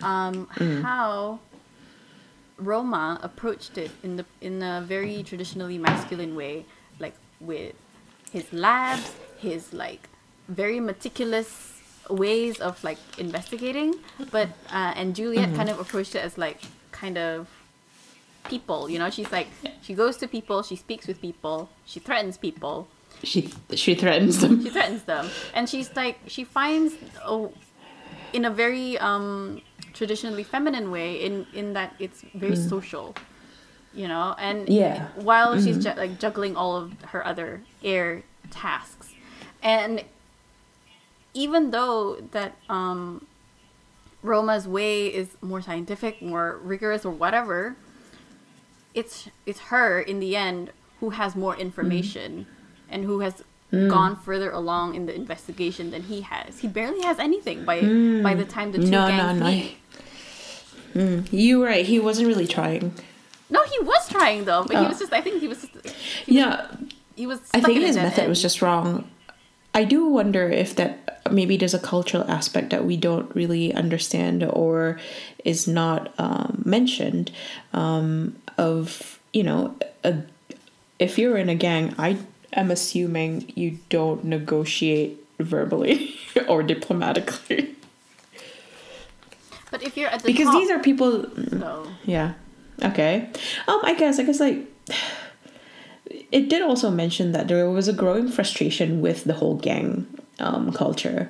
Um, 0.02 0.48
How 0.84 1.40
Roma 2.58 3.20
approached 3.24 3.78
it 3.78 3.92
in 4.04 4.16
the 4.18 4.26
in 4.42 4.62
a 4.64 4.82
very 4.82 5.24
traditionally 5.24 5.78
masculine 5.78 6.36
way, 6.36 6.66
like 7.00 7.14
with 7.40 7.74
his 8.32 8.52
labs, 8.52 9.14
his 9.38 9.74
like 9.74 10.10
very 10.48 10.80
meticulous 10.80 11.74
ways 12.10 12.60
of 12.60 12.82
like 12.84 12.98
investigating, 13.18 13.96
but 14.32 14.50
uh, 14.72 14.94
and 14.96 15.16
Juliet 15.16 15.54
kind 15.56 15.70
of 15.70 15.80
approached 15.80 16.16
it 16.16 16.24
as 16.24 16.38
like 16.38 16.62
kind 16.92 17.18
of 17.18 17.48
people. 18.46 18.90
You 18.90 19.00
know, 19.00 19.10
she's 19.10 19.32
like 19.32 19.48
she 19.82 19.94
goes 19.94 20.18
to 20.18 20.28
people, 20.28 20.64
she 20.64 20.76
speaks 20.76 21.06
with 21.08 21.22
people, 21.22 21.70
she 21.86 22.00
threatens 22.00 22.38
people, 22.38 22.88
She 23.24 23.52
she 23.76 23.94
threatens 23.96 24.40
them. 24.42 24.64
she 24.64 24.70
threatens 24.70 25.04
them 25.04 25.30
and 25.54 25.68
she's 25.70 25.90
like 25.96 26.20
she 26.28 26.44
finds 26.44 26.94
oh 27.26 27.52
in 28.34 28.46
a 28.46 28.50
very 28.52 28.98
um 29.00 29.62
traditionally 29.98 30.44
feminine 30.44 30.92
way 30.92 31.16
in 31.26 31.46
in 31.54 31.74
that 31.74 31.96
it's 32.00 32.24
very 32.36 32.56
mm. 32.56 32.70
social 32.70 33.16
you 33.94 34.08
know 34.08 34.36
and 34.38 34.70
Yeah. 34.70 35.08
while 35.16 35.56
she's 35.56 35.78
mm-hmm. 35.78 35.96
ju- 35.96 36.00
like 36.00 36.20
juggling 36.20 36.56
all 36.56 36.76
of 36.76 36.94
her 37.12 37.26
other 37.26 37.64
air 37.84 38.24
tasks 38.52 39.14
and 39.64 40.04
even 41.34 41.72
though 41.72 42.18
that 42.32 42.54
um 42.70 43.26
roma's 44.22 44.68
way 44.68 45.08
is 45.08 45.30
more 45.42 45.62
scientific 45.62 46.22
more 46.22 46.60
rigorous 46.62 47.04
or 47.04 47.12
whatever 47.12 47.76
it's 48.94 49.30
it's 49.46 49.60
her 49.72 50.00
in 50.00 50.20
the 50.20 50.36
end 50.36 50.72
who 51.00 51.10
has 51.12 51.36
more 51.36 51.56
information 51.56 52.32
mm-hmm. 52.42 52.94
and 52.94 53.04
who 53.06 53.20
has 53.22 53.44
mm. 53.72 53.90
gone 53.90 54.16
further 54.16 54.52
along 54.52 54.96
in 54.96 55.06
the 55.06 55.16
investigation 55.16 55.92
than 55.92 56.04
he 56.04 56.22
has. 56.22 56.60
He 56.60 56.68
barely 56.68 57.02
has 57.02 57.20
anything 57.20 57.66
by 57.66 57.82
by 57.82 57.86
mm. 57.86 58.38
the 58.38 58.46
time 58.46 58.72
the 58.72 58.80
two 58.80 58.86
No, 58.86 59.08
no, 59.08 59.18
gangs 59.18 59.40
no. 59.40 59.46
meet. 59.48 59.78
Mm, 60.98 61.32
you 61.32 61.60
were 61.60 61.66
right. 61.68 61.86
He 61.86 62.00
wasn't 62.00 62.28
really 62.28 62.48
trying. 62.48 62.94
No, 63.50 63.64
he 63.64 63.80
was 63.86 64.08
trying 64.10 64.46
though, 64.46 64.64
but 64.68 64.78
he 64.78 64.86
Oh. 64.86 64.90
was 64.90 65.00
just. 65.00 65.14
I 65.14 65.22
think 65.22 65.42
he 65.42 65.48
was. 65.48 65.62
Just, 65.62 65.96
Yeah, 66.26 66.68
he 67.16 67.28
was. 67.28 67.40
I 67.54 67.62
think 67.62 67.78
in 67.78 67.84
his 67.86 67.96
method 67.96 68.22
end. 68.22 68.30
was 68.30 68.42
just 68.42 68.62
wrong. 68.62 69.08
I 69.74 69.84
do 69.84 70.08
wonder 70.08 70.50
if 70.50 70.76
that 70.76 71.22
maybe 71.32 71.56
there's 71.58 71.74
a 71.76 71.80
cultural 71.80 72.24
aspect 72.30 72.72
that 72.72 72.84
we 72.86 72.98
don't 72.98 73.34
really 73.36 73.74
understand 73.74 74.44
or 74.44 75.00
is 75.46 75.68
not 75.68 76.12
um, 76.18 76.64
mentioned 76.66 77.32
um, 77.74 78.36
of 78.58 79.20
you 79.34 79.44
know 79.44 79.76
a, 80.04 80.24
if 81.00 81.20
you're 81.20 81.38
in 81.38 81.50
a 81.50 81.56
gang 81.56 81.94
I 82.00 82.18
am 82.54 82.72
assuming 82.72 83.52
you 83.56 83.78
don't 83.90 84.24
negotiate 84.24 85.20
verbally 85.40 86.16
or 86.48 86.64
diplomatically 86.64 87.76
But 89.78 89.86
if 89.86 89.96
you're 89.98 90.10
at 90.10 90.24
the 90.24 90.32
because 90.32 90.48
top, 90.48 90.56
these 90.56 90.72
are 90.72 90.80
people 90.80 91.26
though, 91.36 91.88
yeah. 92.04 92.34
Okay. 92.82 93.30
Um, 93.68 93.80
I 93.84 93.94
guess 93.94 94.18
I 94.20 94.24
guess 94.24 94.40
like 94.40 94.66
it 96.32 96.50
did 96.50 96.64
also 96.64 96.90
mention 96.90 97.32
that 97.34 97.48
there 97.48 97.70
was 97.70 97.88
a 97.88 97.94
growing 97.94 98.28
frustration 98.28 99.02
with 99.02 99.26
the 99.26 99.34
whole 99.34 99.56
gang 99.56 100.08
um 100.40 100.74
culture, 100.74 101.30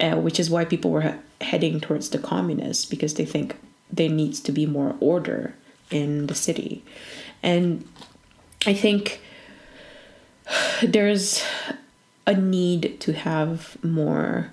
uh, 0.00 0.16
which 0.16 0.40
is 0.40 0.50
why 0.50 0.64
people 0.64 0.90
were 0.90 1.02
he- 1.02 1.44
heading 1.44 1.80
towards 1.80 2.10
the 2.10 2.18
communists 2.18 2.84
because 2.84 3.14
they 3.14 3.24
think 3.24 3.54
there 3.92 4.08
needs 4.08 4.40
to 4.40 4.50
be 4.50 4.66
more 4.66 4.96
order 4.98 5.54
in 5.92 6.26
the 6.26 6.34
city. 6.34 6.82
And 7.40 7.86
I 8.66 8.74
think 8.74 9.20
there's 10.82 11.44
a 12.26 12.34
need 12.34 12.98
to 12.98 13.12
have 13.12 13.76
more 13.84 14.50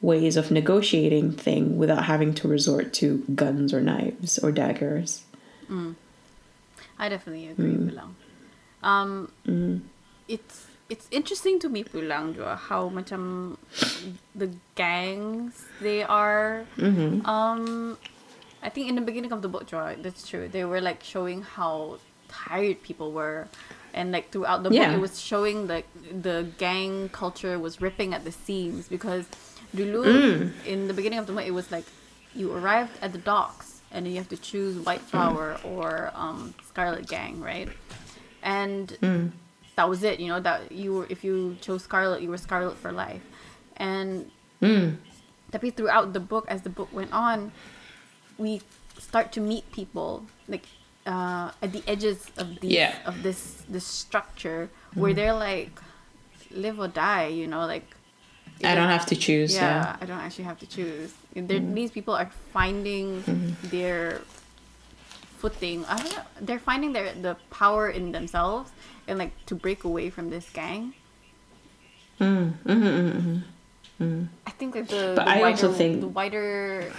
ways 0.00 0.36
of 0.36 0.50
negotiating 0.50 1.32
thing 1.32 1.76
without 1.76 2.04
having 2.04 2.32
to 2.34 2.46
resort 2.48 2.92
to 2.94 3.24
guns 3.34 3.74
or 3.74 3.80
knives 3.80 4.38
or 4.38 4.52
daggers. 4.52 5.22
I 6.98 7.08
definitely 7.08 7.48
agree, 7.48 7.74
Pulang. 7.76 8.14
Um, 8.82 9.32
it's 10.28 10.66
it's 10.88 11.06
interesting 11.10 11.58
to 11.60 11.68
me, 11.68 11.84
Pulang, 11.84 12.34
Jua, 12.34 12.56
how 12.56 12.88
macam 12.88 13.56
the 14.34 14.50
gangs 14.74 15.66
they 15.80 16.02
are. 16.02 16.64
Um, 17.26 17.98
I 18.62 18.68
think 18.70 18.88
in 18.88 18.94
the 18.94 19.02
beginning 19.02 19.32
of 19.32 19.42
the 19.42 19.48
book, 19.48 19.66
Jua, 19.68 20.00
that's 20.02 20.26
true. 20.26 20.48
They 20.48 20.64
were 20.64 20.80
like 20.80 21.02
showing 21.02 21.42
how 21.42 21.98
tired 22.28 22.82
people 22.82 23.12
were. 23.12 23.48
And 23.94 24.12
like 24.12 24.30
throughout 24.30 24.62
the 24.62 24.70
book, 24.70 24.78
it 24.94 25.00
was 25.00 25.20
showing 25.20 25.66
that 25.68 25.84
the 26.22 26.46
gang 26.58 27.08
culture 27.10 27.58
was 27.58 27.80
ripping 27.80 28.14
at 28.14 28.24
the 28.24 28.30
seams 28.32 28.86
because 28.88 29.26
dulu 29.74 30.04
mm. 30.04 30.66
in 30.66 30.88
the 30.88 30.94
beginning 30.94 31.18
of 31.18 31.26
the 31.26 31.32
book, 31.32 31.46
it 31.46 31.54
was 31.54 31.70
like 31.70 31.84
you 32.34 32.52
arrived 32.52 32.92
at 33.02 33.12
the 33.12 33.18
docks 33.18 33.80
and 33.90 34.04
then 34.04 34.12
you 34.12 34.18
have 34.18 34.28
to 34.28 34.36
choose 34.36 34.76
White 34.84 35.00
mm. 35.00 35.10
Flower 35.10 35.58
or 35.64 36.10
um, 36.14 36.54
Scarlet 36.66 37.06
Gang, 37.08 37.40
right? 37.40 37.68
And 38.42 38.96
mm. 39.02 39.30
that 39.76 39.88
was 39.88 40.02
it. 40.02 40.20
You 40.20 40.28
know 40.28 40.40
that 40.40 40.72
you 40.72 40.92
were 40.94 41.06
if 41.08 41.24
you 41.24 41.56
chose 41.60 41.84
Scarlet, 41.84 42.22
you 42.22 42.28
were 42.30 42.38
Scarlet 42.38 42.76
for 42.76 42.92
life. 42.92 43.22
And 43.76 44.30
tapi 45.50 45.70
throughout 45.70 46.12
the 46.12 46.20
book, 46.20 46.44
as 46.48 46.62
the 46.62 46.70
book 46.70 46.92
went 46.92 47.12
on, 47.12 47.52
we 48.36 48.60
start 48.98 49.32
to 49.32 49.40
meet 49.40 49.70
people 49.72 50.26
like 50.48 50.66
uh, 51.06 51.50
at 51.62 51.72
the 51.72 51.82
edges 51.86 52.30
of 52.36 52.60
the 52.60 52.68
Yeah. 52.68 52.94
of 53.06 53.22
this 53.22 53.62
this 53.68 53.86
structure 53.86 54.68
where 54.94 55.14
they're 55.14 55.36
like 55.36 55.72
live 56.50 56.78
or 56.78 56.88
die. 56.88 57.28
You 57.28 57.46
know, 57.46 57.64
like 57.66 57.97
I 58.64 58.74
don't 58.74 58.88
have 58.88 59.06
to 59.06 59.16
choose. 59.16 59.54
yeah, 59.54 59.60
Yeah. 59.60 59.96
I 60.00 60.06
don't 60.06 60.18
actually 60.18 60.44
have 60.44 60.58
to 60.60 60.66
choose. 60.66 61.12
They're, 61.34 61.60
mm. 61.60 61.74
These 61.74 61.92
people 61.92 62.14
are 62.14 62.30
finding 62.52 63.22
mm-hmm. 63.22 63.68
their 63.68 64.20
footing. 65.38 65.84
I 65.86 65.96
don't 65.98 66.16
know. 66.16 66.22
They're 66.40 66.58
finding 66.58 66.92
their 66.92 67.14
the 67.14 67.36
power 67.50 67.88
in 67.88 68.12
themselves 68.12 68.72
and 69.06 69.18
like 69.18 69.32
to 69.46 69.54
break 69.54 69.84
away 69.84 70.10
from 70.10 70.30
this 70.30 70.50
gang. 70.50 70.94
Mm, 72.20 72.52
mm-hmm, 72.66 74.02
mm-hmm, 74.02 74.24
I 74.44 74.50
think 74.50 74.74
like 74.74 74.88
the, 74.88 75.14
But 75.14 75.24
the 75.26 75.30
I 75.30 75.40
wider, 75.40 75.46
also 75.46 75.72
think- 75.72 76.00
the 76.00 76.08
wider 76.08 76.90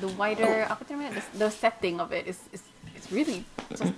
the 0.00 0.08
wider 0.08 0.66
oh. 0.70 0.76
tu 0.86 0.96
the, 0.96 1.22
the 1.38 1.50
setting 1.50 2.00
of 2.00 2.12
it 2.12 2.26
is 2.26 2.38
is 2.52 2.62
it's 2.94 3.10
really 3.12 3.44
just 3.70 3.92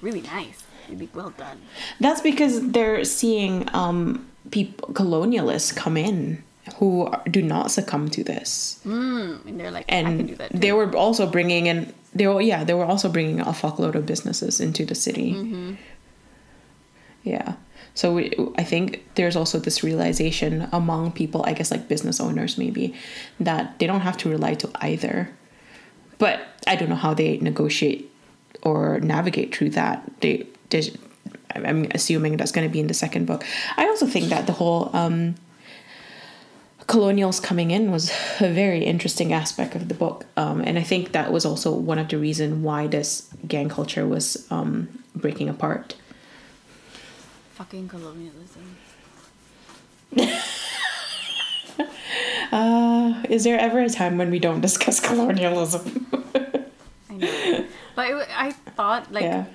really 0.00 0.22
nice. 0.22 0.62
Really 0.90 1.08
well 1.14 1.30
done. 1.30 1.60
That's 2.00 2.20
because 2.20 2.70
they're 2.70 3.04
seeing 3.04 3.68
um, 3.74 4.26
people 4.50 4.88
colonialists 4.94 5.74
come 5.74 5.96
in 5.96 6.42
who 6.76 7.12
do 7.30 7.42
not 7.42 7.70
succumb 7.70 8.08
to 8.10 8.24
this, 8.24 8.80
Mm, 8.86 9.46
and 9.46 9.60
they're 9.60 9.70
like, 9.70 9.84
I 9.84 10.02
can 10.02 10.26
do 10.26 10.36
and 10.40 10.62
they 10.62 10.72
were 10.72 10.94
also 10.96 11.26
bringing 11.26 11.66
in. 11.66 11.92
They 12.14 12.26
were 12.26 12.40
yeah, 12.40 12.64
they 12.64 12.74
were 12.74 12.86
also 12.86 13.08
bringing 13.08 13.40
a 13.40 13.46
fuckload 13.46 13.94
of 13.94 14.06
businesses 14.06 14.60
into 14.60 14.84
the 14.86 14.94
city. 14.94 15.34
Mm-hmm. 15.34 15.74
Yeah. 17.22 17.54
So 17.94 18.12
we, 18.14 18.34
I 18.58 18.64
think 18.64 19.04
there's 19.14 19.36
also 19.36 19.58
this 19.58 19.84
realization 19.84 20.68
among 20.72 21.12
people, 21.12 21.44
I 21.46 21.52
guess 21.52 21.70
like 21.70 21.86
business 21.86 22.20
owners 22.20 22.58
maybe, 22.58 22.94
that 23.38 23.78
they 23.78 23.86
don't 23.86 24.00
have 24.00 24.16
to 24.18 24.28
rely 24.28 24.54
to 24.54 24.70
either. 24.80 25.30
But 26.18 26.40
I 26.66 26.74
don't 26.76 26.88
know 26.88 26.96
how 26.96 27.14
they 27.14 27.38
negotiate 27.38 28.10
or 28.62 28.98
navigate 29.00 29.54
through 29.54 29.70
that. 29.70 30.10
They, 30.20 30.46
I'm 31.54 31.86
assuming 31.92 32.36
that's 32.36 32.52
going 32.52 32.66
to 32.66 32.72
be 32.72 32.80
in 32.80 32.88
the 32.88 32.94
second 32.94 33.26
book. 33.26 33.44
I 33.76 33.86
also 33.86 34.06
think 34.06 34.28
that 34.30 34.46
the 34.46 34.52
whole 34.52 34.90
um, 34.92 35.36
colonials 36.86 37.38
coming 37.40 37.70
in 37.70 37.90
was 37.92 38.10
a 38.40 38.52
very 38.52 38.84
interesting 38.84 39.32
aspect 39.32 39.74
of 39.74 39.88
the 39.88 39.94
book, 39.94 40.26
um, 40.36 40.60
and 40.60 40.78
I 40.78 40.82
think 40.82 41.12
that 41.12 41.32
was 41.32 41.44
also 41.46 41.72
one 41.72 41.98
of 41.98 42.08
the 42.08 42.18
reason 42.18 42.62
why 42.62 42.86
this 42.88 43.28
gang 43.46 43.68
culture 43.68 44.06
was 44.06 44.46
um, 44.50 44.88
breaking 45.14 45.48
apart. 45.48 45.94
fucking 47.54 47.88
colonialism. 47.88 48.76
Uh, 52.52 53.20
is 53.28 53.42
there 53.42 53.58
ever 53.58 53.80
a 53.80 53.88
time 53.88 54.16
when 54.16 54.30
we 54.30 54.38
don't 54.38 54.60
discuss 54.60 55.00
colonialism? 55.08 56.06
I 57.10 57.14
know, 57.14 57.64
but 57.96 58.10
it, 58.10 58.28
I 58.36 58.52
thought 58.52 59.10
like 59.10 59.24
yeah. 59.24 59.46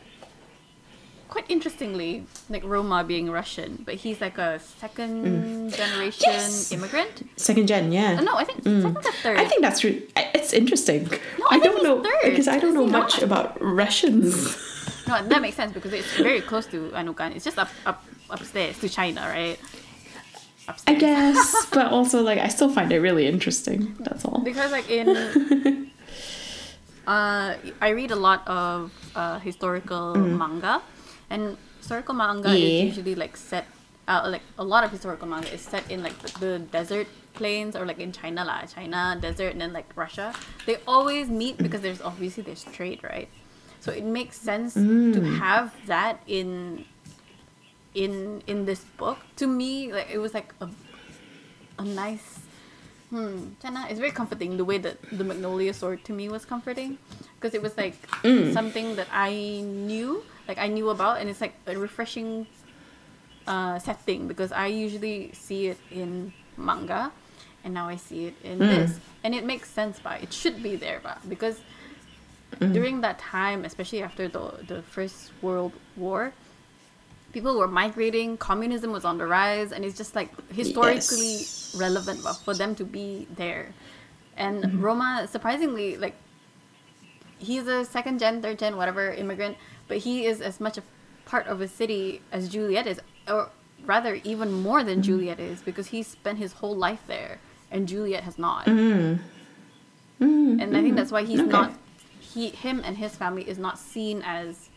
Quite 1.30 1.46
interestingly, 1.50 2.26
like 2.50 2.64
Roma 2.64 3.04
being 3.04 3.30
Russian, 3.30 3.82
but 3.86 3.96
he's 3.96 4.20
like 4.20 4.38
a 4.38 4.60
second 4.82 5.70
generation 5.72 6.30
Mm. 6.30 6.34
Yes! 6.34 6.72
immigrant. 6.72 7.30
Second 7.38 7.68
gen, 7.68 7.92
yeah. 7.92 8.18
Oh, 8.20 8.24
no, 8.24 8.34
I 8.36 8.44
think 8.44 8.64
second 8.64 8.98
or 8.98 9.12
third. 9.24 9.38
I 9.38 9.46
think 9.46 9.62
that's 9.62 9.84
re- 9.84 10.04
it's 10.34 10.52
interesting. 10.54 11.04
No, 11.40 11.46
I 11.52 11.56
I, 11.56 11.60
don't 11.60 11.84
know 11.84 12.02
third. 12.04 12.24
because 12.32 12.48
I 12.48 12.58
don't 12.60 12.74
know 12.74 12.88
much 12.88 13.22
not? 13.22 13.24
about 13.24 13.62
Russians. 13.62 14.58
no, 15.08 15.22
that 15.32 15.42
makes 15.42 15.56
sense 15.56 15.72
because 15.74 15.94
it's 15.94 16.12
very 16.18 16.42
close 16.42 16.66
to 16.74 16.90
Anukan. 16.98 17.36
It's 17.36 17.46
just 17.46 17.58
up 17.60 17.70
up 17.86 18.04
upstairs 18.30 18.78
to 18.82 18.90
China, 18.90 19.22
right? 19.30 19.58
I 20.86 20.94
guess, 20.94 21.66
but 21.78 21.92
also 21.92 22.22
like 22.22 22.38
I 22.38 22.48
still 22.50 22.70
find 22.70 22.92
it 22.92 23.00
really 23.02 23.26
interesting. 23.26 23.96
That's 24.02 24.26
all. 24.26 24.42
because 24.42 24.72
like 24.72 24.90
in 24.90 25.10
uh 27.08 27.56
i 27.82 27.90
read 27.90 28.12
a 28.12 28.16
lot 28.16 28.46
of 28.48 28.92
uh 29.16 29.40
historical 29.40 30.14
manga 30.16 30.82
and 31.30 31.58
historical 31.78 32.14
manga 32.14 32.50
Yeah. 32.50 32.66
is 32.68 32.82
usually 32.82 33.16
like 33.16 33.38
set 33.38 33.66
uh, 34.08 34.26
like 34.28 34.42
a 34.58 34.64
lot 34.64 34.84
of 34.84 34.92
historical 34.92 35.28
manga 35.28 35.54
is 35.54 35.62
set 35.62 35.90
in 35.92 36.02
like 36.02 36.18
the, 36.20 36.40
the 36.40 36.60
desert 36.60 37.08
plains 37.34 37.76
or 37.76 37.86
like 37.86 38.00
in 38.00 38.12
china 38.12 38.44
lah. 38.44 38.66
China 38.66 39.18
desert 39.22 39.52
and 39.54 39.62
then 39.62 39.72
like 39.72 39.86
russia. 39.96 40.34
They 40.66 40.78
always 40.88 41.30
meet 41.30 41.58
because 41.58 41.82
there's 41.82 42.02
obviously 42.02 42.44
there's 42.44 42.64
trade 42.64 43.02
right? 43.04 43.30
So 43.80 43.92
it 43.92 44.04
makes 44.04 44.36
sense 44.38 44.74
to 44.74 45.22
have 45.40 45.74
that 45.88 46.22
in 46.28 46.86
in 47.94 48.42
in 48.48 48.66
this 48.66 48.84
book. 48.98 49.18
To 49.38 49.48
me 49.48 49.94
like 49.94 50.10
it 50.12 50.18
was 50.18 50.34
like 50.34 50.54
a, 50.62 50.70
a 51.78 51.86
nice 51.86 52.40
Hmm, 53.10 53.58
Chana, 53.60 53.90
it's 53.90 53.98
very 54.00 54.12
comforting 54.12 54.58
the 54.58 54.64
way 54.66 54.78
that 54.78 55.02
the 55.12 55.24
Magnolia 55.24 55.74
sword 55.74 56.04
to 56.06 56.14
me 56.14 56.30
was 56.30 56.46
comforting. 56.46 57.00
Because 57.34 57.56
it 57.56 57.62
was 57.64 57.76
like 57.76 57.96
something 58.54 58.96
that 58.98 59.08
I 59.12 59.62
knew, 59.66 60.22
like 60.50 60.58
I 60.58 60.68
knew 60.68 60.90
about, 60.90 61.22
and 61.22 61.30
it's 61.30 61.40
like 61.40 61.54
a 61.68 61.78
refreshing 61.78 62.48
uh, 63.48 63.80
setting 63.80 64.28
because 64.28 64.52
I 64.52 64.68
usually 64.68 65.32
see 65.32 65.68
it 65.68 65.78
in 65.92 66.34
manga, 66.58 67.12
and 67.64 67.74
now 67.74 67.88
I 67.88 67.96
see 67.96 68.26
it 68.26 68.36
in 68.44 68.58
hmm. 68.58 68.66
this, 68.66 69.00
and 69.24 69.34
it 69.34 69.46
makes 69.46 69.70
sense. 69.70 70.00
But 70.04 70.22
it 70.22 70.34
should 70.34 70.62
be 70.62 70.76
there, 70.76 71.00
but 71.02 71.18
because 71.30 71.62
hmm. 72.58 72.74
during 72.74 73.00
that 73.02 73.20
time, 73.20 73.64
especially 73.64 74.04
after 74.04 74.28
the 74.28 74.52
the 74.68 74.82
First 74.82 75.32
World 75.42 75.72
War, 75.96 76.34
people 77.32 77.58
were 77.58 77.68
migrating 77.68 78.38
communism 78.38 78.92
was 78.92 79.06
on 79.06 79.18
the 79.18 79.26
rise 79.26 79.72
and 79.72 79.86
it's 79.86 79.98
just 79.98 80.16
like 80.16 80.30
historically 80.52 81.46
Yes. 81.46 81.76
relevant 81.78 82.20
for 82.44 82.54
them 82.54 82.76
to 82.76 82.84
be 82.84 83.28
there 83.36 83.74
and 84.38 84.64
mm-hmm. 84.64 84.82
roma 84.82 85.28
surprisingly 85.30 85.98
like 85.98 86.16
he's 87.38 87.68
a 87.68 87.86
second 87.86 88.20
gen 88.20 88.42
third 88.42 88.58
gen 88.58 88.78
whatever 88.78 89.12
immigrant 89.14 89.58
but 89.90 89.98
he 89.98 90.26
is 90.26 90.40
as 90.40 90.62
much 90.62 90.78
a 90.78 90.84
part 91.26 91.46
of 91.48 91.60
a 91.60 91.68
city 91.68 92.22
as 92.32 92.48
juliet 92.48 92.88
is 92.88 93.02
or 93.28 93.50
rather 93.86 94.16
even 94.24 94.52
more 94.52 94.84
than 94.84 95.04
juliet 95.04 95.40
is 95.40 95.62
because 95.62 95.88
he 95.88 96.02
spent 96.02 96.38
his 96.38 96.54
whole 96.54 96.76
life 96.76 97.04
there 97.08 97.40
and 97.72 97.88
juliet 97.88 98.24
has 98.24 98.40
not. 98.40 98.66
Mm. 98.66 99.20
Mm. 100.22 100.62
And 100.62 100.78
i 100.78 100.82
think 100.82 100.96
that's 100.96 101.12
why 101.12 101.24
he's 101.24 101.40
mm. 101.40 101.44
Okay. 101.44 101.52
not 101.52 101.74
he 102.20 102.50
him 102.50 102.82
and 102.86 102.98
his 102.98 103.16
family 103.16 103.48
is 103.48 103.58
not 103.58 103.78
seen 103.78 104.22
as 104.22 104.70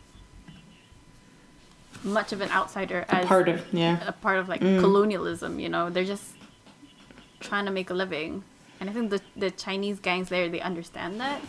much 2.03 2.33
of 2.33 2.41
an 2.41 2.49
outsider 2.51 3.05
as 3.07 3.23
a 3.23 3.27
Part 3.27 3.47
of 3.47 3.65
yeah. 3.73 4.03
a 4.05 4.11
part 4.11 4.37
of 4.37 4.49
like 4.49 4.59
colonialism 4.59 5.59
you 5.59 5.69
know? 5.69 5.89
They're 5.89 6.03
just 6.03 6.33
trying 7.39 7.65
to 7.65 7.71
make 7.71 7.89
a 7.89 7.93
living. 7.93 8.43
And 8.79 8.89
i 8.89 8.93
think 8.93 9.09
the 9.09 9.21
the 9.35 9.51
chinese 9.51 9.99
gangs 9.99 10.29
there 10.29 10.49
they 10.49 10.61
understand 10.61 11.19
that 11.19 11.41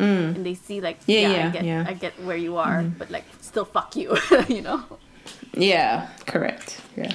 and 0.00 0.44
they 0.46 0.54
see 0.54 0.80
like 0.80 0.98
Yeah, 1.06 1.20
yeah, 1.20 1.28
yeah, 1.30 1.46
i 1.46 1.50
get 1.50 1.64
yeah. 1.64 1.84
i 1.88 1.92
get 1.94 2.12
where 2.24 2.36
you 2.36 2.56
are 2.56 2.82
but 2.98 3.10
like 3.10 3.24
still 3.40 3.64
fuck 3.64 3.94
you 3.96 4.16
you 4.48 4.62
know 4.62 4.82
Yeah, 5.54 6.08
correct. 6.26 6.80
Yeah. 6.96 7.12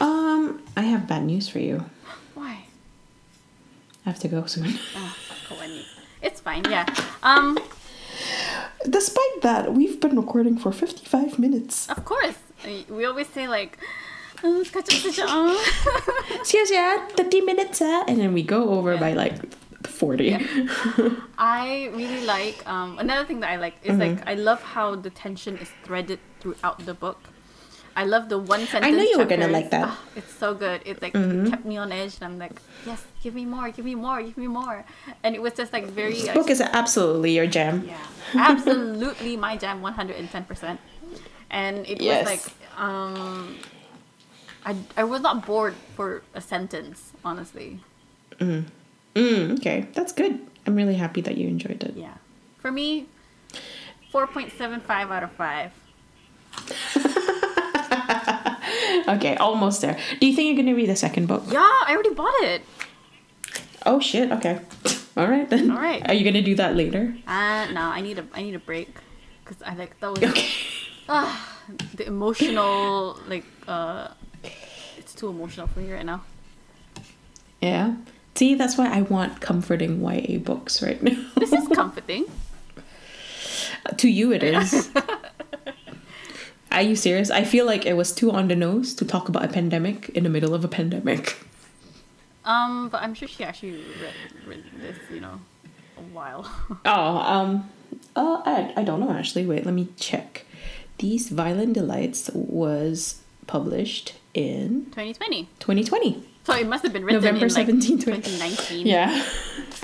Um, 0.00 0.60
I 0.76 0.82
have 0.82 1.06
bad 1.08 1.22
news 1.24 1.48
for 1.48 1.60
you. 1.60 1.84
why 2.34 2.66
I 4.04 4.10
have 4.10 4.18
to 4.20 4.28
go 4.28 4.44
soon. 4.46 4.74
oh, 4.96 5.14
it's 6.22 6.40
fine 6.40 6.64
yeah 6.70 6.84
um 7.22 7.58
Despite 8.88 9.42
that, 9.42 9.74
we've 9.74 10.00
been 10.00 10.16
recording 10.16 10.56
for 10.58 10.72
55 10.72 11.38
minutes. 11.38 11.88
of 11.88 12.04
course 12.04 12.36
we 12.90 13.04
always 13.04 13.28
say 13.28 13.46
like 13.48 13.78
catch 14.40 14.74
up 14.76 14.86
saja. 14.86 15.26
Cheers, 16.46 16.70
yeah, 16.70 17.06
30 17.16 17.40
minutes, 17.42 17.80
uh, 17.82 18.04
and 18.06 18.18
then 18.18 18.32
we 18.32 18.42
go 18.42 18.70
over 18.70 18.96
by 18.96 19.12
like 19.12 19.34
40. 19.98 20.38
I 21.38 21.90
really 21.92 22.22
like 22.22 22.66
um, 22.66 22.98
another 22.98 23.24
thing 23.26 23.40
that 23.40 23.50
I 23.50 23.56
like 23.56 23.74
is 23.82 23.98
like 23.98 24.10
Mm-hmm. 24.18 24.28
I 24.28 24.34
love 24.34 24.62
how 24.62 24.94
the 24.94 25.10
tension 25.10 25.58
is 25.58 25.70
threaded 25.84 26.20
throughout 26.40 26.84
the 26.86 26.94
book. 26.94 27.18
I 27.96 28.04
love 28.04 28.28
the 28.28 28.38
one 28.38 28.60
sentence. 28.66 28.86
I 28.86 28.90
knew 28.96 29.02
you 29.10 29.18
were 29.18 29.24
gonna 29.26 29.48
like 29.48 29.70
that. 29.70 29.88
Ah, 29.90 29.98
it's 30.14 30.32
so 30.32 30.54
good. 30.54 30.82
It 30.86 31.02
like 31.02 31.14
Mm-hmm. 31.14 31.50
kept 31.50 31.64
me 31.64 31.76
on 31.76 31.90
edge, 31.90 32.14
and 32.20 32.24
I'm 32.30 32.38
like, 32.38 32.60
yes, 32.86 33.02
give 33.22 33.34
me 33.34 33.44
more, 33.44 33.70
give 33.74 33.84
me 33.84 33.96
more, 33.96 34.22
give 34.22 34.38
me 34.38 34.46
more. 34.46 34.84
And 35.24 35.34
it 35.34 35.42
was 35.42 35.52
just 35.54 35.72
like 35.72 35.86
very. 35.90 36.14
This 36.14 36.26
like, 36.30 36.34
book 36.38 36.50
is 36.50 36.60
absolutely 36.60 37.34
your 37.34 37.46
jam. 37.50 37.82
yeah, 37.86 37.98
absolutely 38.38 39.36
my 39.36 39.56
jam, 39.56 39.82
one 39.82 39.94
hundred 39.94 40.16
and 40.16 40.30
ten 40.30 40.44
percent. 40.44 40.78
And 41.50 41.86
it 41.90 42.00
Yes. 42.00 42.22
was 42.22 42.38
like, 42.38 42.44
um, 42.78 43.58
I 44.64 44.76
I 44.96 45.02
was 45.02 45.20
not 45.20 45.42
bored 45.46 45.74
for 45.96 46.22
a 46.34 46.40
sentence, 46.40 47.12
honestly. 47.24 47.80
Mm, 48.38 48.66
okay, 49.18 49.86
that's 49.94 50.12
good. 50.12 50.40
I'm 50.66 50.74
really 50.76 50.94
happy 50.94 51.20
that 51.22 51.36
you 51.36 51.48
enjoyed 51.48 51.82
it. 51.82 51.94
Yeah. 51.96 52.14
For 52.58 52.70
me, 52.70 53.06
4.75 54.12 55.10
out 55.10 55.22
of 55.22 55.32
5. 55.32 55.72
Okay, 59.08 59.36
almost 59.36 59.80
there. 59.80 59.98
Do 60.20 60.26
you 60.26 60.34
think 60.36 60.48
you're 60.48 60.62
gonna 60.62 60.76
read 60.76 60.88
the 60.88 60.96
second 60.96 61.26
book? 61.26 61.44
Yeah, 61.48 61.60
I 61.60 61.92
already 61.92 62.12
bought 62.12 62.34
it. 62.42 62.62
Oh 63.86 64.00
shit. 64.00 64.30
Okay. 64.30 64.60
All 65.16 65.26
right 65.26 65.48
then. 65.48 65.70
All 65.70 65.78
right. 65.78 66.06
Are 66.06 66.12
you 66.14 66.24
gonna 66.24 66.42
do 66.42 66.54
that 66.56 66.76
later? 66.76 67.16
Uh, 67.26 67.66
no, 67.72 67.80
I 67.80 68.02
need 68.02 68.18
a 68.18 68.26
I 68.34 68.42
need 68.42 68.54
a 68.54 68.58
break 68.60 68.92
cuz 69.46 69.56
I 69.64 69.74
like 69.74 69.98
that 70.00 70.10
was 70.10 70.22
Okay. 70.22 70.48
ah, 71.08 71.32
the 71.94 72.06
emotional 72.06 73.18
like 73.26 73.44
uh 73.66 74.08
it's 74.98 75.14
too 75.14 75.28
emotional 75.28 75.66
for 75.66 75.80
me 75.80 75.90
right 75.90 76.04
now. 76.04 76.20
Yeah. 77.62 77.96
See, 78.38 78.54
that's 78.54 78.78
why 78.78 78.86
I 78.86 79.02
want 79.02 79.40
comforting 79.40 80.00
YA 80.00 80.38
books 80.38 80.80
right 80.80 81.02
now. 81.02 81.26
This 81.34 81.52
is 81.52 81.66
comforting. 81.74 82.24
to 83.96 84.08
you, 84.08 84.32
it 84.32 84.44
is. 84.44 84.90
Are 86.70 86.82
you 86.82 86.94
serious? 86.94 87.32
I 87.32 87.42
feel 87.42 87.66
like 87.66 87.84
it 87.84 87.94
was 87.94 88.12
too 88.12 88.30
on 88.30 88.46
the 88.46 88.54
nose 88.54 88.94
to 88.94 89.04
talk 89.04 89.28
about 89.28 89.44
a 89.44 89.48
pandemic 89.48 90.10
in 90.10 90.22
the 90.22 90.30
middle 90.30 90.54
of 90.54 90.64
a 90.64 90.68
pandemic. 90.68 91.36
Um, 92.44 92.90
but 92.90 93.02
I'm 93.02 93.12
sure 93.12 93.26
she 93.26 93.42
actually 93.42 93.72
read, 94.00 94.14
read 94.46 94.64
this, 94.82 94.98
you 95.12 95.18
know, 95.18 95.40
a 95.96 96.02
while. 96.02 96.48
Oh, 96.84 97.16
um, 97.16 97.68
uh, 98.14 98.40
I, 98.46 98.72
I 98.76 98.84
don't 98.84 99.00
know 99.00 99.10
actually. 99.10 99.46
Wait, 99.46 99.66
let 99.66 99.74
me 99.74 99.88
check. 99.96 100.46
These 100.98 101.30
Violent 101.30 101.72
Delights 101.72 102.30
was 102.32 103.20
published 103.48 104.14
in 104.34 104.86
2020. 104.86 105.48
2020. 105.58 106.24
So 106.44 106.54
it 106.54 106.66
must 106.66 106.82
have 106.82 106.92
been 106.94 107.04
written 107.04 107.20
November 107.22 107.46
in 107.46 107.52
like 107.52 107.66
17, 107.66 107.98
2019. 107.98 108.86
Yeah. 108.86 109.22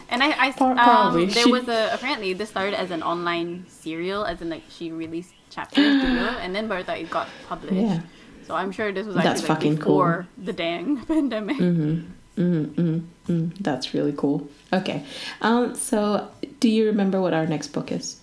And 0.09 0.22
I, 0.22 0.49
I 0.49 0.53
Pro- 0.53 0.76
um, 0.76 1.28
there 1.28 1.49
was 1.49 1.68
a 1.68 1.90
apparently 1.92 2.32
this 2.32 2.49
started 2.51 2.74
as 2.74 2.90
an 2.90 3.03
online 3.03 3.66
serial, 3.68 4.24
as 4.24 4.40
in 4.40 4.49
like 4.49 4.62
she 4.70 4.90
released 4.90 5.34
chapters 5.51 6.01
together, 6.01 6.36
and 6.40 6.55
then 6.55 6.68
by 6.68 6.78
the 6.78 6.84
time 6.84 7.05
it 7.05 7.11
got 7.11 7.28
published. 7.49 7.74
Yeah. 7.74 8.01
So 8.47 8.55
I'm 8.55 8.72
sure 8.72 8.92
this 8.92 9.07
was 9.07 9.16
actually 9.16 9.30
That's 9.30 9.42
like 9.42 9.59
fucking 9.59 9.76
cool. 9.78 9.84
before 9.84 10.28
the 10.38 10.53
dang 10.53 11.05
pandemic. 11.07 11.57
Mm-hmm. 11.57 12.40
mm, 12.40 13.03
mm, 13.28 13.59
that's 13.61 13.92
really 13.95 14.12
cool. 14.16 14.49
Okay. 14.72 15.05
Um, 15.42 15.74
so 15.74 16.30
do 16.61 16.68
you 16.68 16.86
remember 16.86 17.20
what 17.20 17.34
our 17.34 17.47
next 17.47 17.68
book 17.68 17.92
is? 17.92 18.20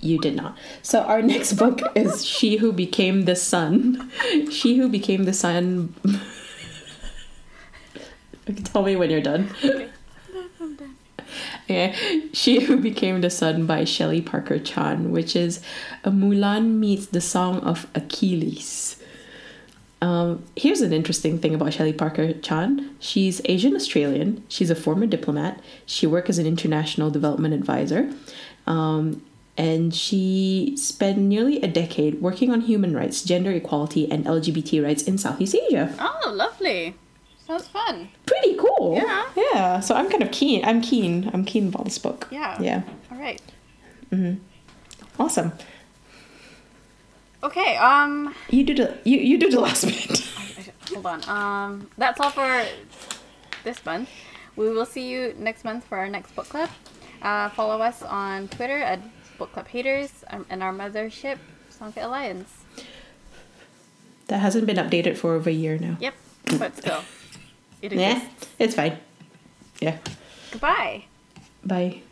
You 0.00 0.18
did 0.18 0.36
not. 0.36 0.56
So 0.82 1.00
our 1.00 1.22
next 1.34 1.54
book 1.54 1.80
is 1.94 2.24
She 2.24 2.56
Who 2.56 2.72
Became 2.72 3.24
the 3.24 3.36
Sun. 3.36 4.10
She 4.50 4.76
Who 4.76 4.88
Became 4.88 5.24
the 5.24 5.32
Sun. 5.32 5.94
Tell 8.64 8.82
me 8.82 8.96
when 8.96 9.10
you're 9.10 9.20
done. 9.20 9.50
Okay. 9.62 9.88
I'm 10.60 10.74
done. 10.76 10.96
Okay. 11.64 12.28
She 12.32 12.60
Who 12.60 12.78
Became 12.78 13.20
the 13.20 13.30
Sun 13.30 13.66
by 13.66 13.84
Shelley 13.84 14.22
Parker 14.22 14.58
Chan, 14.58 15.12
which 15.12 15.36
is 15.36 15.60
a 16.02 16.10
Mulan 16.10 16.78
meets 16.78 17.06
the 17.06 17.20
Song 17.20 17.60
of 17.60 17.86
Achilles. 17.94 18.96
Um, 20.02 20.42
here's 20.56 20.80
an 20.80 20.94
interesting 20.94 21.38
thing 21.38 21.54
about 21.54 21.74
Shelley 21.74 21.92
Parker 21.92 22.32
Chan. 22.32 22.96
She's 23.00 23.42
Asian 23.44 23.76
Australian. 23.76 24.42
She's 24.48 24.70
a 24.70 24.74
former 24.74 25.06
diplomat. 25.06 25.60
She 25.84 26.06
worked 26.06 26.30
as 26.30 26.38
an 26.38 26.46
international 26.46 27.10
development 27.10 27.52
advisor. 27.52 28.10
Um, 28.66 29.22
and 29.56 29.94
she 29.94 30.74
spent 30.76 31.18
nearly 31.18 31.60
a 31.62 31.68
decade 31.68 32.20
working 32.20 32.50
on 32.50 32.62
human 32.62 32.94
rights, 32.94 33.22
gender 33.22 33.50
equality, 33.50 34.10
and 34.10 34.24
LGBT 34.24 34.82
rights 34.82 35.02
in 35.02 35.18
Southeast 35.18 35.54
Asia. 35.54 35.94
Oh, 35.98 36.32
lovely. 36.32 36.94
Sounds 37.46 37.66
fun. 37.66 38.08
Pretty 38.26 38.54
cool. 38.56 38.94
Yeah. 38.96 39.26
Yeah. 39.36 39.80
So 39.80 39.94
I'm 39.94 40.08
kind 40.08 40.22
of 40.22 40.30
keen. 40.30 40.64
I'm 40.64 40.80
keen. 40.80 41.30
I'm 41.34 41.44
keen 41.44 41.68
about 41.68 41.84
this 41.84 41.98
book. 41.98 42.28
Yeah. 42.30 42.60
Yeah. 42.60 42.82
All 43.10 43.18
right. 43.18 43.42
Mm-hmm. 44.12 44.40
Awesome. 45.20 45.52
Okay. 47.42 47.76
Um. 47.76 48.34
You 48.50 48.64
do 48.64 48.74
the 48.74 48.98
you, 49.04 49.18
you 49.18 49.38
do 49.38 49.50
the 49.50 49.60
last 49.60 49.84
bit. 49.84 50.20
Hold 50.94 51.06
on. 51.06 51.28
Um. 51.28 51.90
That's 51.98 52.20
all 52.20 52.30
for 52.30 52.64
this 53.64 53.84
month. 53.84 54.08
We 54.56 54.70
will 54.70 54.86
see 54.86 55.08
you 55.10 55.34
next 55.38 55.64
month 55.64 55.84
for 55.84 55.98
our 55.98 56.08
next 56.08 56.34
book 56.36 56.48
club. 56.48 56.70
Uh, 57.22 57.48
follow 57.50 57.82
us 57.82 58.02
on 58.02 58.48
Twitter 58.48 58.78
at 58.78 59.00
Book 59.40 59.54
Club 59.54 59.68
Haters 59.68 60.22
um, 60.28 60.44
and 60.50 60.62
our 60.62 60.70
mothership, 60.70 61.38
Songfit 61.70 62.04
Alliance. 62.04 62.64
That 64.26 64.40
hasn't 64.40 64.66
been 64.66 64.76
updated 64.76 65.16
for 65.16 65.34
over 65.34 65.48
a 65.48 65.52
year 65.52 65.78
now. 65.78 65.96
Yep. 65.98 66.14
But 66.58 66.76
still, 66.76 67.02
it 67.80 67.92
Yeah, 67.94 68.22
it's 68.58 68.74
fine. 68.74 68.98
Yeah. 69.80 69.96
Goodbye. 70.52 71.06
Bye. 71.64 72.02